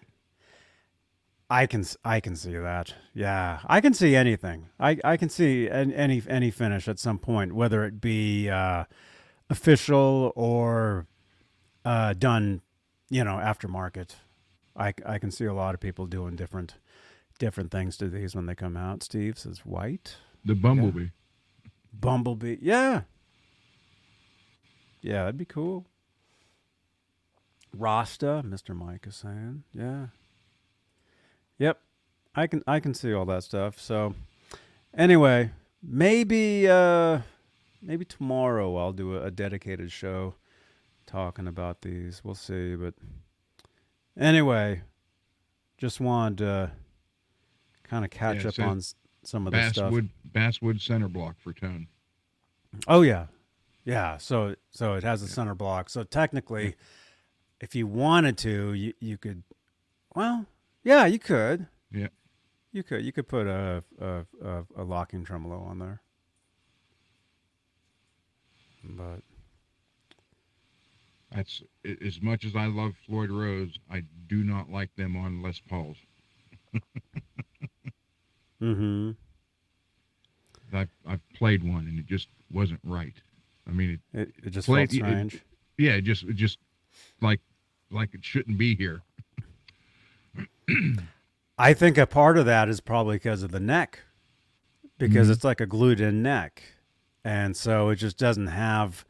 [1.52, 2.96] I can I can see that.
[3.14, 4.70] Yeah, I can see anything.
[4.80, 8.86] I I can see an, any any finish at some point, whether it be uh,
[9.50, 11.08] official or
[11.84, 12.62] uh, done,
[13.10, 14.12] you know, aftermarket.
[14.78, 16.76] I I can see a lot of people doing different
[17.38, 19.04] different things to these when they come out.
[19.04, 21.10] Steve says white The bumblebee.
[21.92, 22.60] bumblebee.
[22.62, 23.02] Yeah,
[25.02, 25.86] yeah, that'd be cool.
[27.74, 28.76] Rasta, Mr.
[28.76, 30.08] Mike is saying, yeah.
[31.62, 31.80] Yep,
[32.34, 33.80] I can I can see all that stuff.
[33.80, 34.16] So,
[34.98, 35.52] anyway,
[35.84, 37.20] maybe uh,
[37.84, 40.34] maybe tomorrow I'll do a, a dedicated show
[41.06, 42.22] talking about these.
[42.24, 42.96] We'll see, but
[44.20, 44.82] anyway,
[45.78, 46.72] just wanted to
[47.84, 49.92] kind of catch Yeah, up on s- some of this stuff.
[49.92, 51.86] Basswood Basswood center block for tone.
[52.88, 53.28] Oh yeah,
[53.86, 54.18] yeah.
[54.18, 55.92] So so it has a center block.
[55.92, 56.76] So technically,
[57.60, 59.44] if you wanted to, you you could.
[60.16, 60.48] Well,
[60.84, 61.68] yeah, you could.
[61.92, 62.08] Yeah.
[62.72, 66.02] You could you could put a a, a, a locking tremolo on there.
[68.84, 69.22] But
[71.36, 71.62] That's
[72.02, 75.98] as much as I love Floyd Rose, I do not like them on Les Pauls.
[78.62, 79.12] mm-hmm.
[80.74, 83.14] I've I've played one and it just wasn't right.
[83.68, 85.42] I mean, it, It it just Played- felt it- strange.
[85.78, 86.58] yeah, it just it just
[87.22, 87.42] like
[87.92, 89.02] like it shouldn't be here.
[91.58, 94.00] I think a part of that is probably because of the neck,
[94.98, 95.32] because Mhm.
[95.32, 96.64] it's like a glued in neck.
[97.24, 99.06] And so it just doesn't have,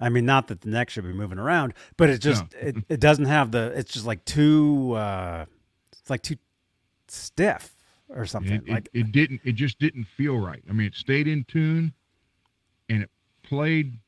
[0.00, 3.00] I mean, not that the neck should be moving around, but it just, it, it
[3.00, 5.44] doesn't have the, it's just like too, uh,
[5.92, 6.36] it's like too
[7.08, 7.74] stiff
[8.08, 8.54] or something.
[8.54, 10.62] It, it- like, it didn't it just didn't feel right.
[10.68, 11.92] I mean, it stayed in tune
[12.88, 13.10] and it
[13.42, 13.98] played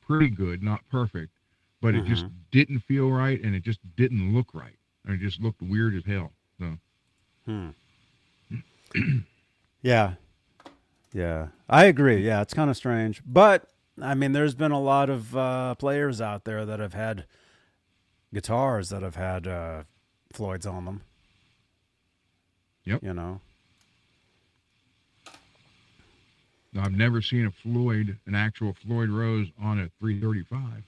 [0.00, 1.32] pretty good, not perfect,
[1.80, 4.77] but it just didn't feel right and it just didn't look right.
[5.08, 6.32] And it just looked weird as hell.
[6.60, 6.76] So
[7.46, 7.70] hmm.
[9.82, 10.14] yeah.
[11.12, 11.48] Yeah.
[11.68, 12.24] I agree.
[12.24, 12.42] Yeah.
[12.42, 13.22] It's kind of strange.
[13.26, 13.64] But,
[14.00, 17.24] I mean, there's been a lot of uh, players out there that have had
[18.34, 19.84] guitars that have had uh,
[20.32, 21.00] Floyd's on them.
[22.84, 23.02] Yep.
[23.02, 23.40] You know?
[26.78, 30.82] I've never seen a Floyd, an actual Floyd Rose on a 335.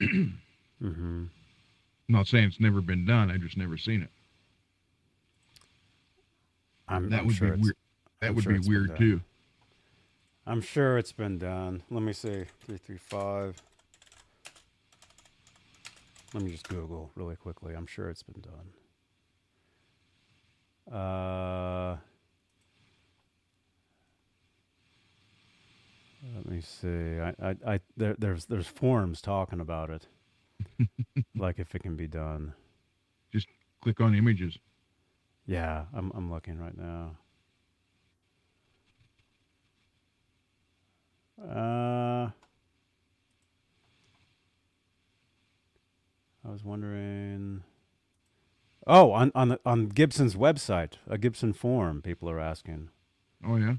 [0.80, 1.24] Mm-hmm.
[2.08, 3.30] Not saying it's never been done.
[3.30, 4.10] I've just never seen it.
[6.88, 7.76] I'm, That I'm would sure be weird.
[8.20, 9.20] That I'm would sure be weird too.
[10.46, 11.82] I'm sure it's been done.
[11.90, 12.46] Let me see.
[12.64, 13.62] 335.
[16.34, 17.74] Let me just Google really quickly.
[17.74, 18.72] I'm sure it's been done.
[20.90, 21.96] Uh,
[26.34, 27.18] let me see.
[27.20, 30.06] I, I, I there, there's, there's forums talking about it,
[31.36, 32.54] like if it can be done.
[33.32, 33.48] Just
[33.82, 34.58] click on images.
[35.46, 37.16] Yeah, I'm, I'm looking right now.
[41.42, 42.30] Uh,
[46.46, 47.62] I was wondering.
[48.86, 52.90] Oh, on on the, on Gibson's website, a Gibson forum, people are asking.
[53.46, 53.74] Oh yeah.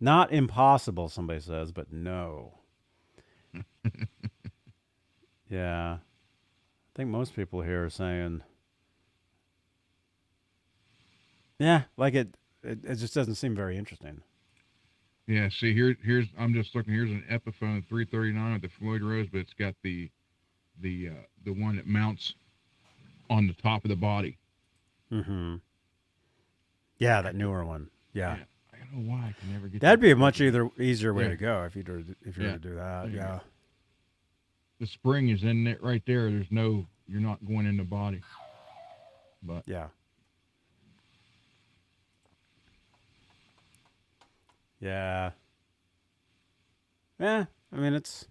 [0.00, 2.58] Not impossible, somebody says, but no.
[5.48, 5.98] yeah,
[6.94, 8.42] I think most people here are saying.
[11.58, 12.78] Yeah, like it, it.
[12.84, 14.22] It just doesn't seem very interesting.
[15.26, 19.26] Yeah, see here here's I'm just looking here's an Epiphone 339 with the Floyd Rose,
[19.32, 20.10] but it's got the
[20.80, 22.34] the uh, the one that mounts
[23.30, 24.38] on the top of the body.
[25.10, 25.56] Mm-hmm.
[26.98, 27.88] Yeah, that newer one.
[28.12, 28.36] Yeah,
[28.72, 31.12] I don't know why I can never get that'd that be a much either easier
[31.14, 31.30] way Yeah.
[31.30, 32.52] to go if you were if you were Yeah.
[32.54, 33.10] to do that.
[33.10, 33.40] Yeah.
[34.80, 36.30] The spring is in it right there.
[36.30, 38.20] There's no you're not going in the body.
[39.42, 39.88] But Yeah.
[44.80, 45.30] Yeah.
[47.18, 47.44] Yeah.
[47.72, 48.26] I mean, it's.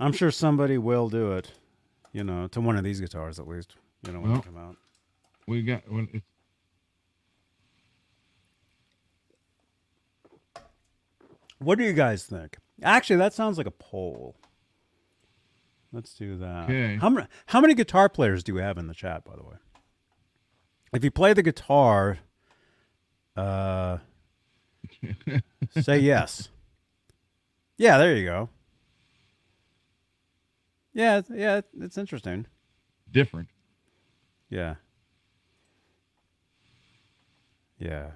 [0.00, 1.52] I'm sure somebody will do it,
[2.12, 3.76] you know, to one of these guitars at least,
[4.06, 4.76] you know, when Well- they come out.
[5.46, 6.26] we got when it's
[11.58, 12.58] What do you guys think?
[12.84, 14.36] Actually, that sounds like a poll.
[15.92, 16.64] Let's do that.
[16.64, 16.96] Okay.
[16.96, 19.56] How many how many guitar players do we have in the chat, by the way?
[20.92, 22.18] If you play the guitar,
[23.36, 23.98] uh,
[25.80, 26.48] say yes.
[27.76, 28.48] Yeah, there you go.
[30.92, 32.46] Yeah, yeah, it's interesting.
[33.10, 33.48] different.
[34.48, 34.76] Yeah.
[37.78, 38.12] Yeah.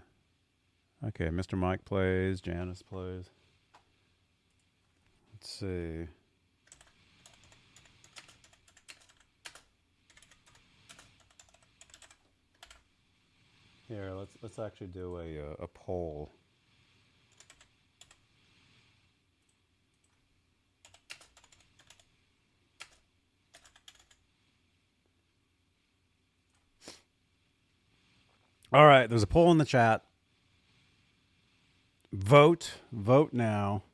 [1.05, 1.59] Okay, Mr.
[1.59, 3.31] Mike plays, Janice plays.
[5.41, 6.09] Let's see.
[13.87, 16.33] Here, let's let's actually do a uh, a poll.
[28.73, 30.03] All right, there's a poll in the chat.
[32.13, 33.85] Vote, vote now.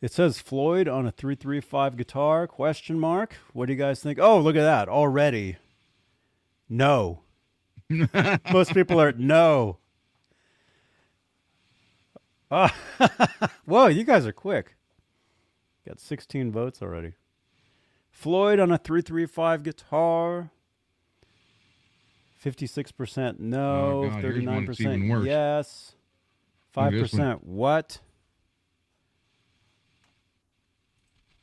[0.00, 3.36] It says Floyd on a 335 guitar question mark.
[3.52, 4.18] What do you guys think?
[4.18, 4.88] Oh, look at that.
[4.88, 5.56] Already.
[6.68, 7.20] No.
[8.52, 9.78] Most people are no.
[12.50, 12.74] Ah,
[13.64, 14.74] whoa, you guys are quick.
[15.86, 17.12] Got 16 votes already.
[18.10, 20.50] Floyd on a 335 guitar.
[22.44, 25.94] 56% no, Oh, God, here's one that's even 39% yes.
[26.74, 27.22] Look at this one.
[27.22, 28.00] 5% what?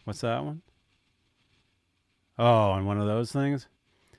[0.07, 0.61] What's that one?
[2.39, 3.67] Oh, on one of those things?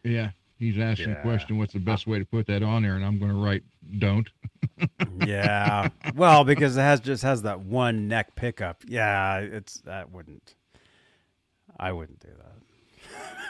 [0.05, 0.32] Yeah.
[0.59, 1.14] He's asking Yeah.
[1.14, 2.95] the question, what's the best way to put that on there?
[2.95, 3.62] And I'm going to write,
[3.99, 4.28] don't.
[5.26, 5.89] yeah.
[6.14, 8.82] Well, because it has just has that one neck pickup.
[8.86, 10.57] Yeah, it's that wouldn't.
[11.80, 12.28] I wouldn't do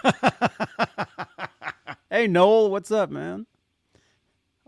[0.04, 1.48] that.
[2.10, 3.46] hey Noel, what's up, man?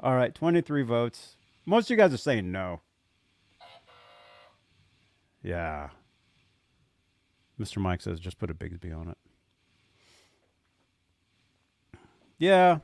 [0.03, 1.37] All right, twenty three votes.
[1.67, 2.81] Most of you guys are saying no.
[5.45, 5.91] Yeah.
[7.61, 7.79] Mr.
[7.79, 9.19] Mike says just put a Bigsby on it.
[12.39, 12.79] Yeah.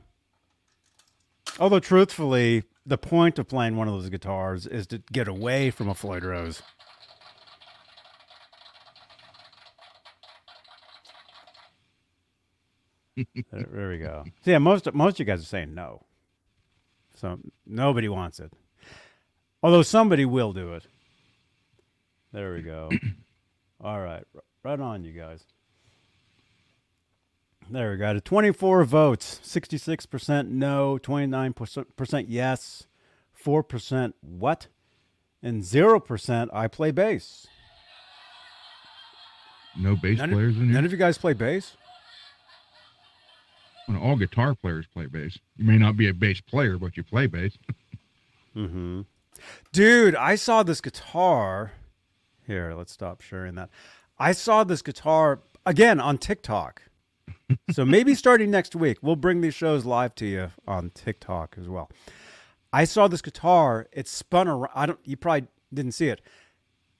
[1.59, 5.89] Although truthfully, the point of playing one of those guitars is to get away from
[5.89, 6.61] a Floyd Rose.
[13.51, 14.23] there, we go.
[14.43, 16.03] So yeah, most most of you guys are saying no.
[17.15, 18.53] So nobody wants it.
[19.63, 20.85] Although somebody will do it.
[22.31, 22.91] There we go.
[23.81, 24.23] All right,
[24.63, 25.43] right on, you guys.
[27.69, 28.17] There we go.
[28.17, 32.87] 24 votes, 66% no, 29% yes,
[33.43, 34.67] 4% what,
[35.43, 37.47] and 0% I play bass.
[39.77, 40.73] No bass None, players in here.
[40.73, 41.75] none of you guys play bass?
[43.87, 45.37] Well, all guitar players play bass.
[45.57, 47.57] You may not be a bass player, but you play bass.
[48.55, 49.01] Mm-hmm.
[49.71, 51.73] Dude, I saw this guitar.
[52.45, 53.69] Here, let's stop sharing that.
[54.19, 56.83] I saw this guitar again on TikTok.
[57.71, 61.67] so maybe starting next week, we'll bring these shows live to you on TikTok as
[61.67, 61.89] well.
[62.73, 63.87] I saw this guitar.
[63.91, 64.71] It spun around.
[64.75, 64.99] I don't.
[65.03, 66.21] You probably didn't see it.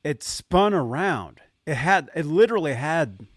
[0.03, 1.41] It spun around.
[1.65, 2.09] It had.
[2.15, 3.28] It literally had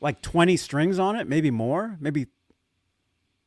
[0.00, 2.26] like 20 strings on it, maybe more, maybe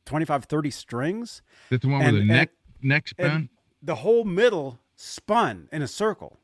[0.05, 1.41] 25, 30 strings.
[1.69, 2.49] That's the one And- with the neck
[2.81, 3.49] neck and
[3.81, 6.39] the whole middle spun in a circle.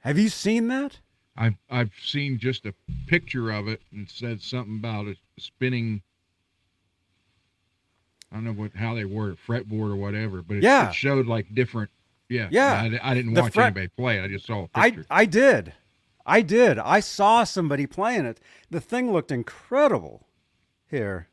[0.00, 1.00] Have you seen that?
[1.36, 2.74] I've I've seen just a
[3.06, 6.02] picture of it and said something about it spinning.
[8.32, 10.88] I don't know what how they were fretboard or whatever, but it, Yeah.
[10.88, 11.90] it showed like different.
[12.28, 12.72] Yeah, Yeah.
[13.02, 14.20] I, I didn't The watch fret- anybody play.
[14.20, 15.06] I just saw a I picture.
[15.10, 15.72] I did.
[16.24, 16.76] I did.
[16.78, 18.40] I saw somebody playing it.
[18.68, 20.26] The thing looked incredible.
[20.90, 21.28] Here.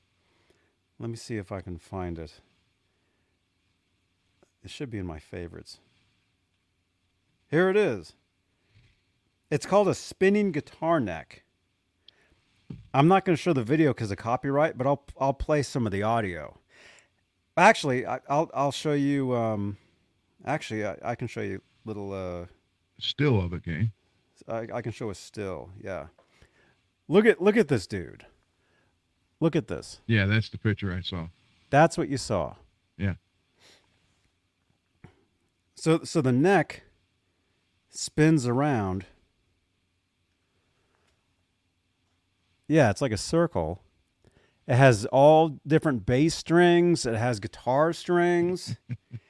[1.00, 2.40] Let me see if I can find it.
[4.64, 5.80] It should be in my favorites.
[7.50, 8.14] Here it is.
[9.54, 11.44] It's called a spinning guitar neck.
[12.92, 15.86] I'm not going to show the video because of copyright, but I'll I'll play some
[15.86, 16.58] of the audio.
[17.56, 19.36] Actually, I, I'll I'll show you.
[19.36, 19.78] Um,
[20.44, 22.12] actually, I, I can show you a little.
[22.14, 22.48] Uh,
[22.98, 23.92] Still of it, game.
[24.48, 25.70] I, I can show a still.
[25.80, 26.08] Yeah.
[27.08, 28.26] Look at look at this dude.
[29.40, 30.02] Look at this.
[30.08, 31.28] Yeah, that's the picture I saw.
[31.70, 32.56] That's what you saw.
[32.98, 33.14] Yeah.
[35.76, 36.86] So so the neck
[37.92, 39.06] spins around.
[42.74, 43.84] Yeah, it's like a circle.
[44.68, 48.78] It has all different bass strings, it has guitar strings.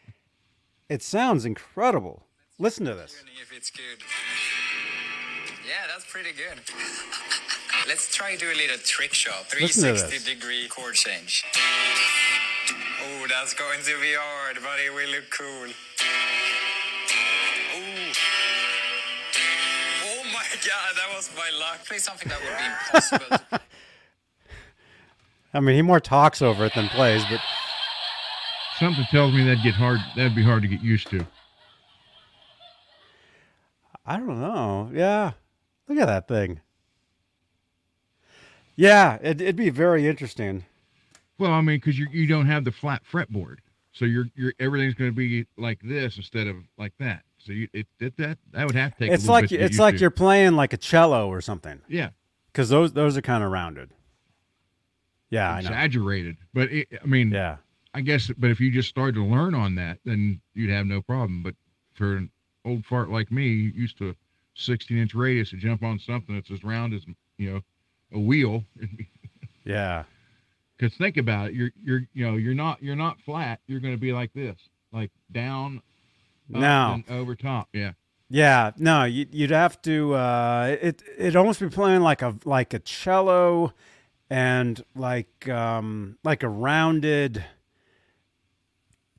[0.90, 2.26] it sounds incredible.
[2.58, 3.22] Listen to this.
[3.42, 4.00] If it's good.
[5.68, 6.62] Yeah, that's pretty good.
[7.90, 9.50] Let's try do a little trick shot.
[9.50, 11.44] 360 degree chord change.
[13.04, 15.68] Oh, that's going to be hard, but it will look cool.
[20.56, 21.86] My god, that was my luck.
[21.86, 23.60] Play something that would be impossible
[25.56, 27.40] I mean, he more talks over it than plays, but
[28.80, 30.00] Something tells me that'd get hard.
[30.16, 31.26] That'd be hard to get used to.
[34.06, 34.90] I don't know.
[34.92, 35.34] Yeah.
[35.88, 36.60] Look at that thing.
[38.76, 40.66] Yeah, it, it'd be very interesting.
[41.38, 43.58] Well, I mean, because you you don't have the flat fretboard,
[43.92, 47.24] so you're you're everything's going to be like this instead of like that.
[47.46, 49.12] So you it, it that that would have to take.
[49.12, 50.02] It's like bit it's like to.
[50.02, 52.10] you're playing like a cello or something, yeah
[52.54, 53.92] because those those are kind of rounded.
[55.30, 55.70] Yeah, I know.
[55.70, 57.58] exaggerated, but it, I mean, Yeah,
[57.94, 58.32] I guess.
[58.38, 61.42] But if you just started to learn on that, then you'd have no problem.
[61.42, 61.56] But
[61.96, 62.30] for an
[62.66, 64.16] old fart like me, used to
[64.56, 67.04] 16 inch radius to jump on something that's as round as
[67.38, 67.62] you know
[68.14, 68.64] a wheel.
[69.66, 70.04] yeah,
[70.78, 73.60] Because think about it, you're you're you know you're not you're not flat.
[73.66, 74.58] You're going to be like this,
[74.92, 75.82] like down,
[76.50, 76.94] No.
[76.94, 77.70] and over top.
[77.74, 77.94] Yeah.
[78.30, 78.72] yeah.
[78.78, 80.14] No, you, you'd have to.
[80.14, 83.74] Uh, it it'd almost be playing like a like a cello,
[84.30, 87.44] and like um like a rounded.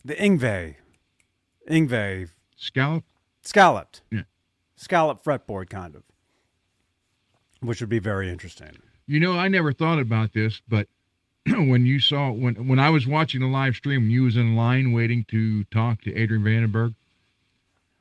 [0.06, 0.76] The Yngwie,
[1.70, 3.04] Yngwie Scallop.
[3.42, 4.02] scalloped.
[4.12, 4.22] Yeah.
[4.76, 6.02] Scallop fretboard kind of.
[7.60, 8.76] Which would be very interesting.
[9.06, 10.88] You know, I never thought about this, but
[11.46, 14.92] when you saw when when I was watching the live stream, you was in line
[14.92, 16.94] waiting to talk to Adrian Vandenberg.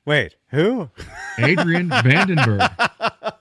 [0.06, 0.90] Wait, who?
[1.40, 2.70] Adrian Vandenberg.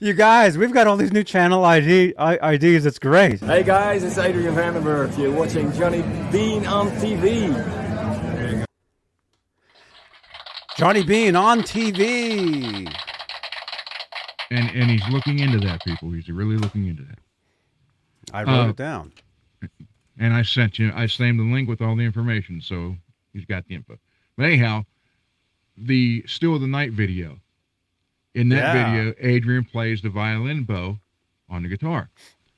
[0.00, 2.86] You guys, we've got all these new channel ID I- IDs.
[2.86, 3.40] It's great.
[3.40, 5.18] Hey guys, it's Adrian Vandenberg.
[5.18, 7.50] You're watching Johnny Bean on TV.
[10.76, 12.86] Johnny Bean on TV.
[14.52, 16.12] And and he's looking into that, people.
[16.12, 17.18] He's really looking into that.
[18.32, 19.12] I wrote Uh, it down.
[20.16, 22.94] And I sent you, I sent him the link with all the information, so
[23.32, 23.98] he's got the info.
[24.36, 24.84] But anyhow,
[25.80, 27.38] the Still of the Night video.
[28.34, 28.92] In that Yeah.
[28.92, 30.98] video, Adrian plays the violin bow
[31.48, 32.10] on the guitar.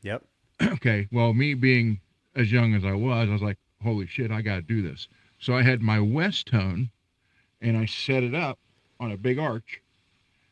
[0.02, 0.24] Yep.
[0.62, 2.00] okay, well, me being
[2.34, 5.08] as young as I was, I was like, holy shit, I got to do this.
[5.38, 6.90] So I had my Westone
[7.60, 8.58] and I set it up
[8.98, 9.80] on a big arch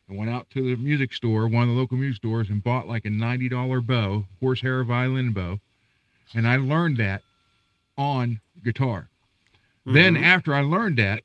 [0.09, 2.89] and went out to the music store, one of the local music stores, and bought
[2.89, 5.61] like a $90 bow, horsehair violin bow.
[6.35, 7.23] And I learned that
[7.97, 9.09] on guitar.
[9.85, 10.25] Then mm-hmm.
[10.25, 11.23] after I learned that,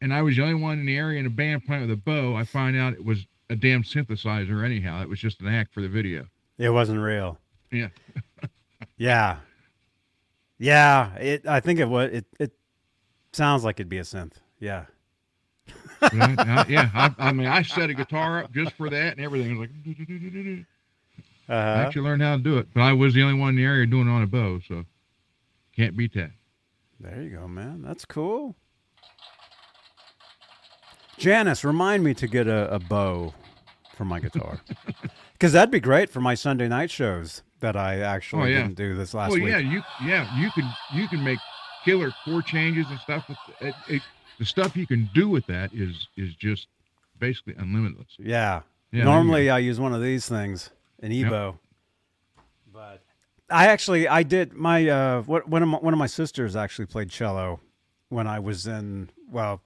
[0.00, 1.96] and I was the only one in the area in a band playing with a
[1.96, 5.00] bow, I find out it was a damn synthesizer anyhow.
[5.02, 6.26] It was just an act for the video.
[6.58, 7.38] It wasn't real.
[7.72, 7.88] Yeah.
[8.98, 9.36] Yeah.
[10.58, 11.14] Yeah.
[11.16, 11.46] It.
[11.46, 12.10] I think it was.
[12.12, 12.26] It.
[12.40, 12.52] It
[13.32, 14.32] sounds like it'd be a synth.
[14.58, 14.86] Yeah.
[16.14, 19.20] yeah, I, yeah, I, I mean, I set a guitar up just for that and
[19.20, 19.56] everything.
[19.56, 20.66] It was like,
[21.48, 23.56] I Uh, actually learned how to do it, but I was the only one in
[23.56, 24.84] the area doing it on a bow, so
[25.74, 26.30] can't beat that.
[27.00, 27.82] there you go, man.
[27.82, 28.56] That's cool.
[31.18, 33.32] Janice, remind me to get a, a bow
[33.96, 34.60] for my guitar,
[35.32, 38.62] because that'd be great for my Sunday night shows that I actually Oh, yeah.
[38.62, 39.50] didn't do this last well, week.
[39.50, 41.38] yeah, you, yeah, you can, you can make
[41.84, 43.26] killer chord changes and stuff.
[43.28, 44.02] With it, it,
[44.38, 46.66] the stuff you can do with that is is just
[47.18, 48.06] basically unlimited.
[48.18, 48.62] Yeah.
[48.92, 50.70] Yeah, Normally I use one of these things,
[51.02, 51.58] an EBow.
[52.72, 53.02] But
[53.50, 56.86] I actually I did my uh what one of my, one of my sisters actually
[56.86, 57.60] played cello
[58.10, 59.60] when I was in well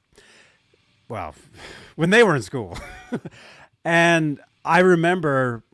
[1.10, 1.34] well
[1.96, 2.78] when they were in school.
[3.84, 5.64] and I remember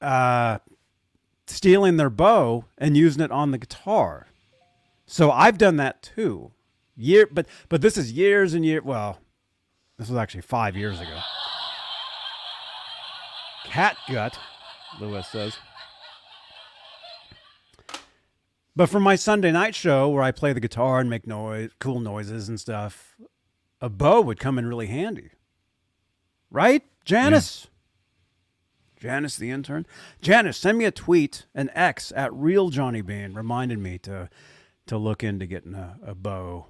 [0.00, 0.58] uh
[1.46, 4.26] stealing their bow and using it on the guitar.
[5.06, 6.52] So I've done that too.
[6.96, 9.18] Year but but this is years and years well
[9.98, 11.20] this was actually 5 years ago.
[13.66, 14.38] Cat gut,
[14.98, 15.58] Lewis says.
[18.74, 22.00] But for my Sunday night show where I play the guitar and make noise, cool
[22.00, 23.14] noises and stuff,
[23.80, 25.30] a bow would come in really handy.
[26.50, 26.82] Right?
[27.04, 27.68] Janice?
[28.98, 29.86] Janice, the intern?
[30.20, 34.28] Janice, send me a tweet, an X at real Johnny Bean, reminded me to
[34.86, 36.66] to look into getting a, a bow.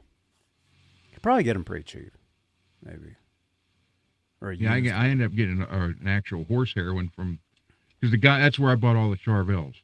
[1.12, 2.12] Could probably get them pretty cheap,
[2.84, 3.16] maybe.
[4.40, 7.40] Or Yeah, I, I ended up getting a, an actual horsehair one from
[7.98, 9.74] because the guy that's where I bought all the Charvels.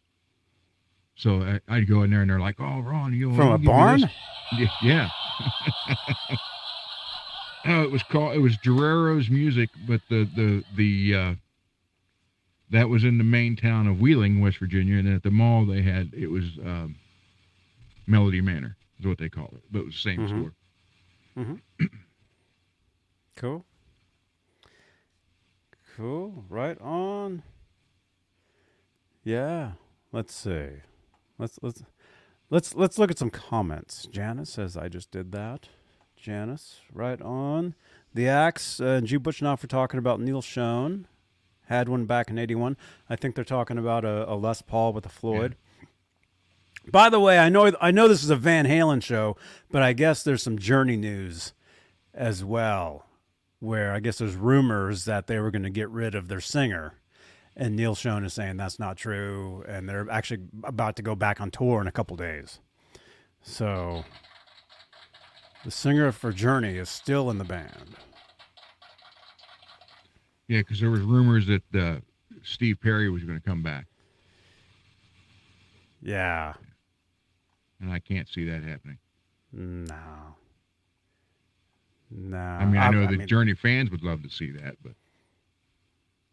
[1.17, 4.03] So I, I'd go in there and they're like, "Oh, Ron, you From a barn?
[4.03, 4.11] this."
[4.83, 5.09] Yeah.
[7.67, 8.35] oh, it was called.
[8.35, 11.35] It was Guerrero's Music, but the the the uh,
[12.71, 15.83] that was in the main town of Wheeling, West Virginia, and at the mall they
[15.83, 16.97] had it was um,
[18.07, 20.29] Melody Manor is what they call it, but it was the same Mhm.
[21.39, 21.89] store.
[23.37, 23.67] Cool.
[25.95, 26.45] Cool.
[26.49, 27.43] Right on.
[29.25, 29.73] Yeah.
[30.11, 30.69] Let's see.
[31.39, 31.83] Let's let's
[32.49, 34.07] let's let's look at some comments.
[34.11, 35.69] Janice says I just did that.
[36.27, 37.77] Janice, right on.
[38.13, 39.17] The Axe uh, and G.
[39.17, 41.05] Butchnoff for talking about Neal Schon.
[41.67, 42.77] Had one back in '81.
[43.09, 45.55] I think they're talking about a, a Les Paul with a Floyd.
[46.91, 49.37] By the way, I know I know this is a Van Halen show,
[49.71, 51.53] but I guess there's some Journey news
[52.13, 53.07] as well,
[53.61, 56.95] where I guess there's rumors that they were going to get rid of their singer,
[57.57, 61.41] and Neal Schon is saying that's not true, and they're actually about to go back
[61.41, 62.59] on tour in a couple days.
[63.43, 64.05] So
[65.67, 67.97] the singer for Journey is still in the band.
[70.47, 71.97] Yeah, because there was rumors that uh,
[72.45, 73.87] Steve Perry was going to come back,
[76.01, 76.55] Yeah,
[77.81, 78.99] and I can't see that happening.
[79.53, 80.37] no,
[82.13, 82.37] no.
[82.39, 84.93] I mean, I know the Journey fans would love to see that, but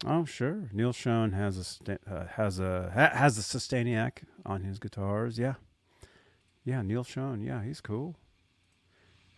[0.06, 0.68] Oh, sure.
[0.72, 5.38] Neal Schon has a uh, has a ha- has a Sustainiac on his guitars.
[5.40, 5.54] Yeah,
[6.64, 6.82] yeah.
[6.82, 7.42] Neal Schon.
[7.44, 8.14] Yeah, he's cool.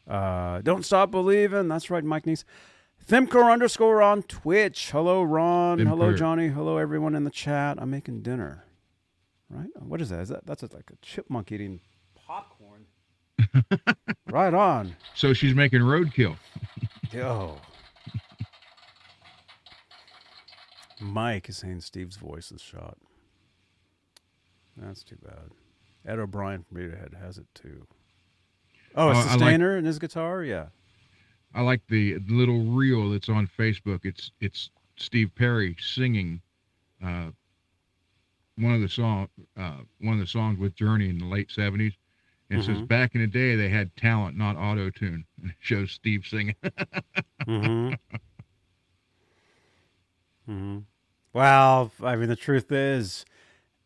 [0.09, 1.69] Uh, don't stop believing.
[1.69, 2.45] That's right, Mike Neese.
[3.09, 4.91] Thimcore underscore on Twitch.
[4.91, 5.79] Hello, Ron.
[5.79, 6.49] Hello, Johnny.
[6.49, 7.79] Hello, everyone in the chat.
[7.81, 8.65] I'm making dinner.
[9.49, 9.69] Right?
[9.77, 10.21] What is that?
[10.21, 11.81] Is that that's like a chipmunk eating
[12.15, 12.87] popcorn?
[14.31, 14.97] right on.
[15.15, 16.37] so she's making roadkill.
[17.13, 17.59] Yo.
[21.01, 22.97] Mike is saying Steve's voice is shot.
[24.77, 25.51] That's too bad.
[26.07, 27.87] Ed O'Brien from Radiohead has it too.
[28.97, 30.43] Oh, a Oh, I like- sustainer in his guitar?
[30.43, 30.67] Yeah.
[31.55, 34.01] I like the little reel that's on Facebook.
[34.05, 36.41] It's it's Steve Perry singing
[37.05, 37.31] uh,
[38.57, 41.93] one of the song uh, one of the songs with Journey in the late seventies.
[42.51, 42.89] And it says Mhm.
[42.89, 45.25] back in the day they had talent, not auto tune.
[45.43, 46.55] And it shows Steve singing.
[47.47, 47.95] Mm-hmm.
[50.49, 50.79] mm-hmm.
[51.33, 53.25] Well, I mean, the truth is,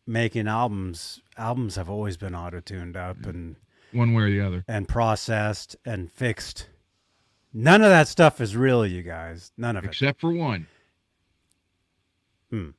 [0.07, 3.55] making albums, albums have always been auto-tuned up and
[3.93, 4.63] one way or the other.
[4.67, 6.67] and processed and fixed.
[7.53, 9.51] None of that stuff is real, you guys.
[9.57, 9.87] None of it.
[9.87, 10.67] Except for one.
[12.49, 12.69] Hmm.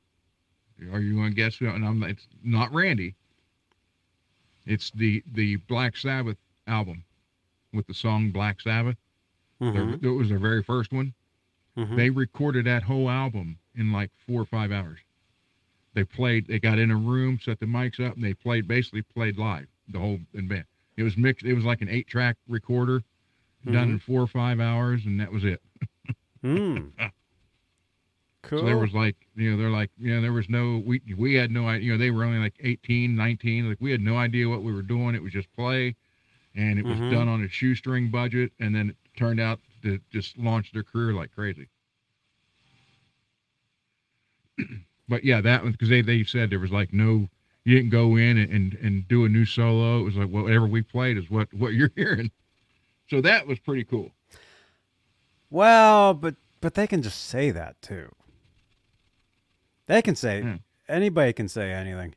[0.91, 1.55] Are you going to guess?
[1.57, 2.03] who- And I'm.
[2.03, 3.15] It's not Randy.
[4.65, 6.37] It's the the Black Sabbath
[6.67, 7.03] album
[7.73, 8.97] with the song Black Sabbath.
[9.61, 10.01] Mhm.
[10.01, 11.13] Their- It was their very first one.
[11.77, 11.95] Mhm.
[11.95, 14.99] They recorded that whole album in like four or five hours.
[15.93, 16.47] They played.
[16.47, 18.67] They got in a room, set the mics up, and they played.
[18.67, 20.65] Basically, played live the whole band.
[20.97, 21.45] It was mixed.
[21.45, 23.03] It was like an eight-track recorder,
[23.69, 25.61] done in four or five hours, and that was it.
[26.43, 26.91] Mm.
[26.97, 27.11] Cool.
[28.59, 31.33] So there was like, you know, they're like, you know, there was no, we we
[31.35, 31.85] had no idea.
[31.85, 33.67] You know, they were only like 18, 19.
[33.69, 35.15] Like we had no idea what we were doing.
[35.15, 35.95] It was just play,
[36.55, 37.09] and it was Mhm.
[37.09, 41.13] done on a shoestring budget, and then it turned out to just launch their career
[41.13, 41.69] like crazy.
[45.09, 47.29] but yeah, that one because they they said there was like no,
[47.65, 49.99] you didn't go in and, and and do a new solo.
[50.01, 52.31] It was like whatever we played is what what you're hearing.
[53.09, 54.11] So that was pretty cool.
[55.49, 58.09] well, but but they can just say that too.
[59.85, 60.55] They can say Hmm.
[60.87, 62.15] anybody can say anything.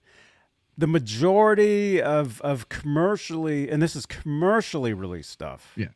[0.79, 5.73] The majority of of commercially, and this is commercially released stuff.
[5.77, 5.89] Yeah.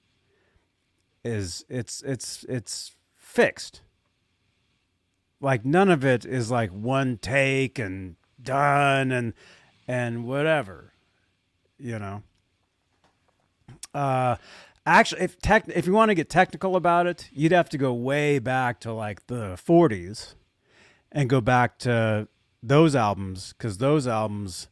[1.24, 3.82] is it's it's it's fixed.
[5.40, 9.34] Like none of it is like one take and done and
[9.88, 10.92] and whatever,
[11.78, 12.22] you know.
[13.92, 14.36] Uh,
[14.86, 17.92] actually, if tech, if you want to get technical about it, you'd have to go
[17.92, 20.34] way back to like the '40s
[21.12, 22.28] and go back to
[22.62, 24.68] those albums because those albums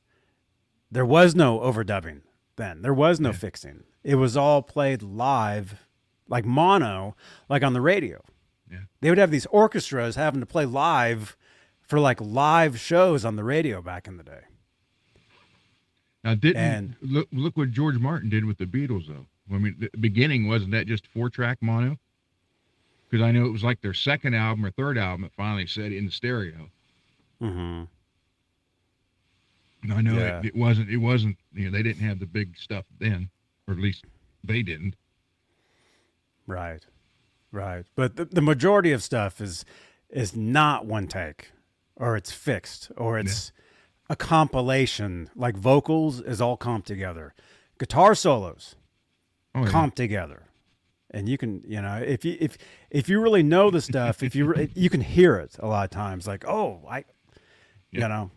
[0.90, 2.22] there was no overdubbing
[2.56, 2.82] then.
[2.82, 3.84] There was no fixing.
[4.02, 5.86] It was all played live,
[6.28, 7.14] like mono,
[7.48, 8.22] like on the radio.
[8.70, 8.82] Yeah.
[9.00, 11.36] They would have these orchestras having to play live
[11.88, 14.42] for like live shows on the radio back in the day.
[16.22, 19.26] Now, didn't And- look look what George Martin did with the Beatles though.
[19.50, 21.98] I mean, the beginning wasn't that just four track mono?
[23.08, 25.92] Because I know it was like their second album or third album that finally said
[25.92, 26.68] in stereo.
[27.40, 27.84] Mm-hmm.
[29.84, 30.40] And I know Yeah.
[30.40, 30.90] it, it wasn't.
[30.90, 31.38] It wasn't.
[31.54, 33.30] You know, they didn't have the big stuff then,
[33.66, 34.04] or at least
[34.44, 34.96] they didn't.
[36.46, 36.84] Right,
[37.52, 37.84] right.
[37.94, 39.64] But the, the majority of stuff is
[40.10, 41.52] is not one take,
[41.98, 43.52] or it's fixed, or it's
[44.08, 45.28] a compilation.
[45.36, 47.34] Like vocals is all comped together,
[47.78, 48.76] guitar solos
[49.54, 49.70] Oh, yeah.
[49.70, 50.44] comped together,
[51.10, 52.56] and you can you know if you if
[52.90, 55.90] if you really know the stuff, if you you can hear it a lot of
[55.90, 56.26] times.
[56.26, 57.04] Like oh I,
[57.90, 58.30] you know.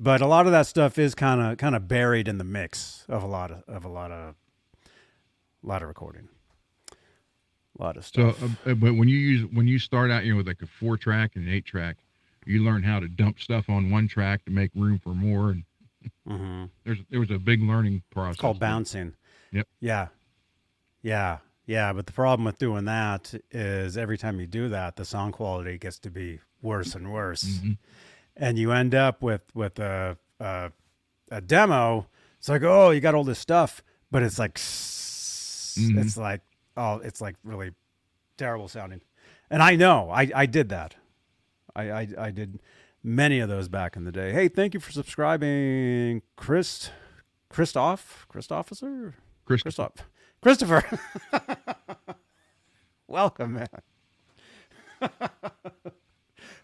[0.00, 3.04] But a lot of that stuff is kind of kind of buried in the mix
[3.08, 4.36] of a lot of of a lot of
[5.62, 6.28] a lot of recording.
[7.78, 8.38] A lot of stuff.
[8.38, 10.66] so uh, but when you use when you start out, you know, with like a
[10.66, 11.96] four track and an eight track,
[12.48, 15.50] you learn how to dump stuff on one track to make room for more.
[15.50, 15.64] And
[16.26, 18.34] hmm there's there was a big learning process.
[18.34, 19.14] It's called bouncing.
[19.52, 19.66] Yep.
[19.80, 20.08] Yeah.
[21.02, 21.38] Yeah.
[21.66, 21.92] Yeah.
[21.92, 25.78] But the problem with doing that is every time you do that, the sound quality
[25.78, 27.44] gets to be worse and worse.
[27.44, 27.78] Mhm.
[28.36, 30.70] And you end up with, with a, a,
[31.30, 32.06] a demo.
[32.38, 35.98] It's like, oh, you got all this stuff, but it's like, Mhm.
[36.00, 36.42] it's like,
[36.76, 37.72] oh, it's like really
[38.36, 39.00] terrible sounding.
[39.50, 40.94] And I know I, I did that.
[41.78, 42.58] I, I, I did
[43.04, 44.32] many of those back in the day.
[44.32, 46.90] Hey, thank you for subscribing, Chris,
[47.48, 49.14] Christoph, Christopher,
[49.44, 49.92] Chris, Christoph,
[50.42, 50.82] Christopher.
[53.06, 53.68] Welcome, man.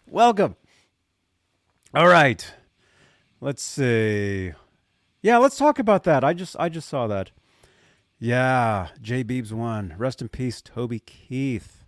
[0.07, 0.57] Welcome.
[1.93, 2.53] All right.
[3.39, 4.51] Let's see.
[5.21, 6.25] Yeah, let's talk about that.
[6.25, 7.31] I just I just saw that.
[8.19, 9.95] Yeah, J Beebs won.
[9.97, 11.84] Rest in peace, Toby Keith.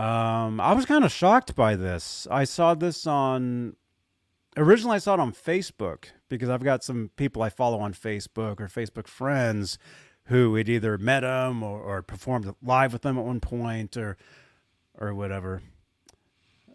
[0.00, 2.26] Um, I was kind of shocked by this.
[2.30, 3.76] I saw this on
[4.56, 8.60] originally I saw it on Facebook because I've got some people I follow on Facebook
[8.60, 9.78] or Facebook friends
[10.24, 14.16] who had either met him or, or performed live with them at one point or
[14.98, 15.60] or whatever.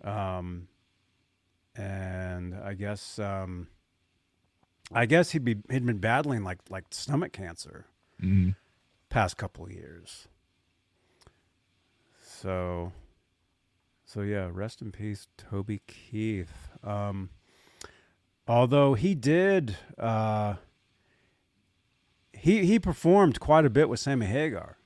[0.04, 0.68] Um,
[1.76, 3.68] and I guess um,
[4.92, 7.86] I guess he'd be he'd been battling like like stomach cancer
[8.22, 8.56] Mhm.
[9.10, 10.28] past couple of years.
[12.24, 12.92] So,
[14.06, 16.70] so yeah, rest in peace, Toby Keith.
[16.84, 17.32] Um,
[18.48, 20.56] although he did, uh,
[22.32, 24.78] he he performed quite a bit with Sammy Hagar.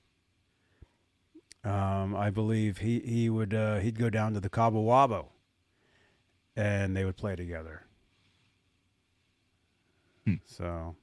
[1.63, 5.27] Um, I believe he he would uh, he'd go down to the Cabo Wabo,
[6.55, 7.83] and they would play together.
[10.25, 10.35] Hmm.
[10.45, 10.95] So,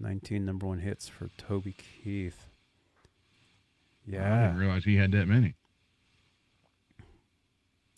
[0.00, 2.46] nineteen number one hits for Toby Keith.
[4.06, 5.54] Yeah, I didn't realize he had that many.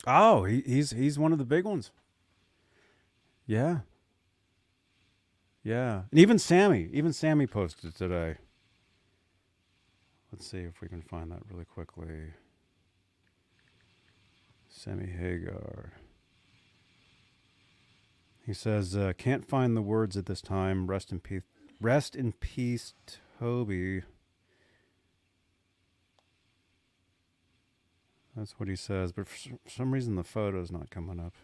[0.07, 1.91] Oh, he, he's he's one of the big ones.
[3.47, 3.81] Yeah.
[5.63, 6.03] Yeah.
[6.11, 8.37] And even Sammy, even Sammy posted today.
[10.33, 12.35] Let's see if we can find that really quickly.
[14.69, 15.93] Sammy Hagar.
[18.47, 20.87] He says, uh, "Can't find the words at this time.
[20.87, 21.43] Rest in peace.
[21.81, 22.95] Rest in peace,
[23.39, 24.03] Toby."
[28.39, 29.37] That's what he says, but for
[29.67, 31.35] some reason the photo's not coming up.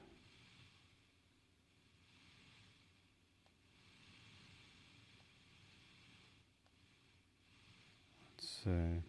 [8.36, 9.02] Let's see.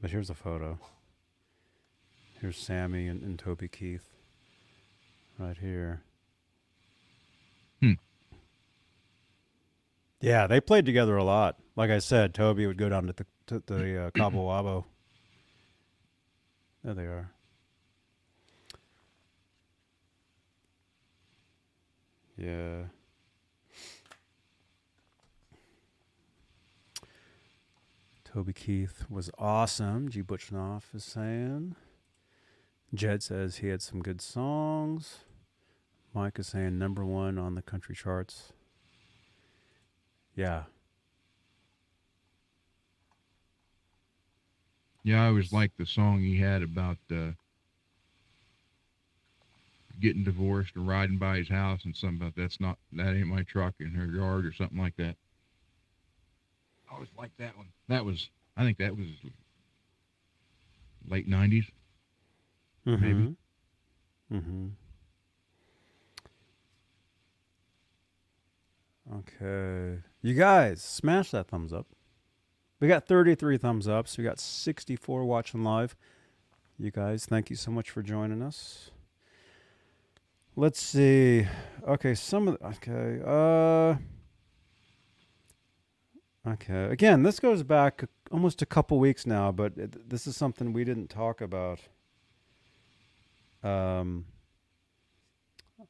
[0.00, 0.80] But here's a photo.
[2.40, 4.08] Here's Sammy and, and Toby Keith.
[5.38, 6.02] Right here.
[7.80, 7.92] Hmm.
[10.20, 11.60] Yeah, they played together a lot.
[11.76, 14.86] Like I said, Toby would go down to the to the uh, Cabo Wabo.
[16.86, 17.30] There they are.
[22.38, 22.84] Yeah.
[28.24, 30.08] Toby Keith was awesome.
[30.08, 30.22] G.
[30.22, 31.74] Butchnoff is saying.
[32.94, 35.24] Jed says he had some good songs.
[36.14, 38.52] Mike is saying number one on the country charts.
[40.36, 40.66] Yeah.
[45.06, 47.30] Yeah, I always liked the song he had about uh,
[50.00, 53.44] getting divorced and riding by his house and something about that's not that ain't my
[53.44, 55.14] truck in her yard or something like that.
[56.90, 57.68] I always liked that one.
[57.86, 59.06] That was I think that was
[61.08, 61.66] late nineties.
[62.84, 63.36] Maybe.
[64.32, 64.66] Mm-hmm.
[69.18, 70.02] Okay.
[70.22, 71.86] You guys, smash that thumbs up.
[72.80, 74.18] We got 33 thumbs ups.
[74.18, 75.96] We got 64 watching live.
[76.78, 78.90] You guys, thank you so much for joining us.
[80.54, 81.46] Let's see.
[81.86, 83.20] Okay, some of the, okay.
[83.24, 83.96] Uh
[86.46, 86.84] Okay.
[86.84, 90.84] Again, this goes back almost a couple weeks now, but it, this is something we
[90.84, 91.80] didn't talk about.
[93.64, 94.26] Um,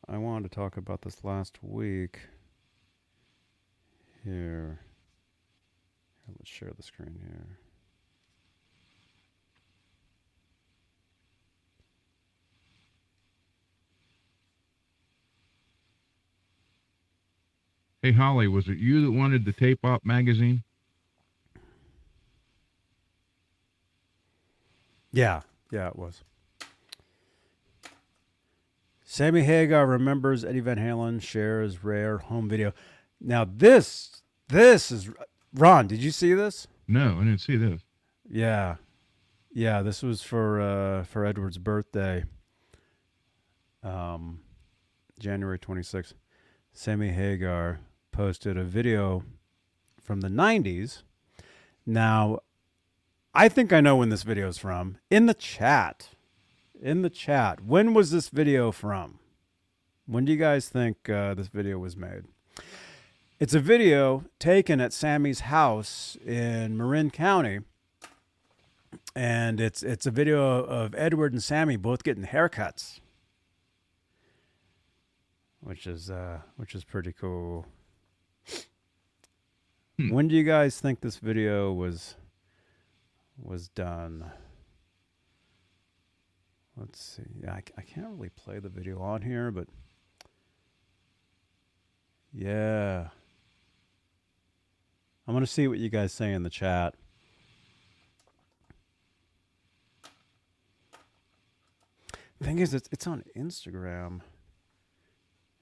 [0.09, 2.21] I wanted to talk about this last week.
[4.25, 4.81] Here.
[6.27, 7.59] Here, let's share the screen here.
[18.03, 20.63] Hey Holly, was it you that wanted the tape op magazine?
[25.11, 25.41] Yeah,
[25.73, 26.23] yeah, it was.
[29.03, 32.73] Sammy Hagar remembers Eddie Van Halen shares rare home video.
[33.21, 35.09] Now this, this is
[35.57, 35.87] Ron.
[35.87, 36.69] Did you see this?
[36.87, 37.83] No, I didn't see this.
[38.29, 38.77] Yeah,
[39.51, 39.83] yeah.
[39.83, 42.25] This was for uh, for Edward's birthday.
[43.83, 44.41] Um,
[45.19, 46.15] January twenty sixth.
[46.73, 47.81] Sammy Hagar
[48.13, 49.25] posted a video
[50.03, 51.03] from the nineties.
[51.87, 52.41] Now,
[53.33, 54.99] I think I know when this video is from.
[55.11, 56.11] In the chat,
[56.81, 59.21] in the chat, when was this video from?
[60.07, 62.25] When do you guys think uh, this video was made?
[63.39, 67.61] It's a video taken at Sammy's house in Marin County
[69.15, 73.01] and it's it's a video of Edward and Sammy both getting haircuts.
[75.67, 77.67] which is uh, which is pretty cool.
[79.99, 80.11] Hmm.
[80.11, 82.15] When do you guys think this video was
[83.37, 84.31] was done?
[86.77, 87.23] Let's see.
[87.43, 89.67] Yeah, I, I can't really play the video on here, but
[92.33, 93.09] yeah.
[95.27, 96.95] I'm going to see what you guys say in the chat.
[102.43, 104.21] Thing is, it's, it's on Instagram.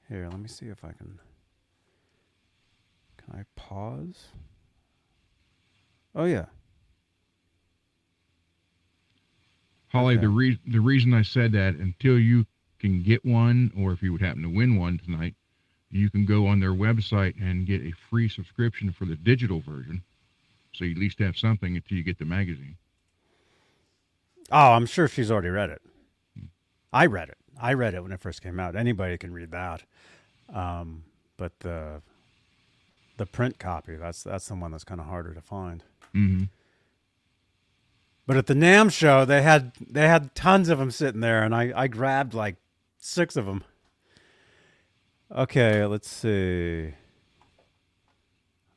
[0.08, 1.18] Here, let me see if I can.
[3.16, 4.26] Can I pause?
[6.14, 6.46] Oh, yeah.
[9.88, 10.22] Holly, Okay.
[10.22, 12.46] the re- the reason I said that until you
[12.80, 15.36] can get one, or if you would happen to win one tonight,
[15.94, 20.02] you can go on their website and get a free subscription for the digital version.
[20.72, 22.76] So you at least have something until you get the magazine.
[24.50, 25.80] Oh, I'm sure she's already read it.
[26.92, 27.38] I read it.
[27.60, 28.74] I read it when it first came out.
[28.74, 29.84] Anybody can read that.
[30.52, 31.04] Um,
[31.36, 32.02] but the
[33.16, 35.84] the print copy, that's that's the one that's kind of harder to find.
[36.14, 36.44] Mm-hmm.
[38.26, 41.54] But at the NAMM show, they had they had tons of them sitting there, and
[41.54, 42.56] I I grabbed like
[42.98, 43.62] six of them.
[45.32, 46.94] Okay, let's see.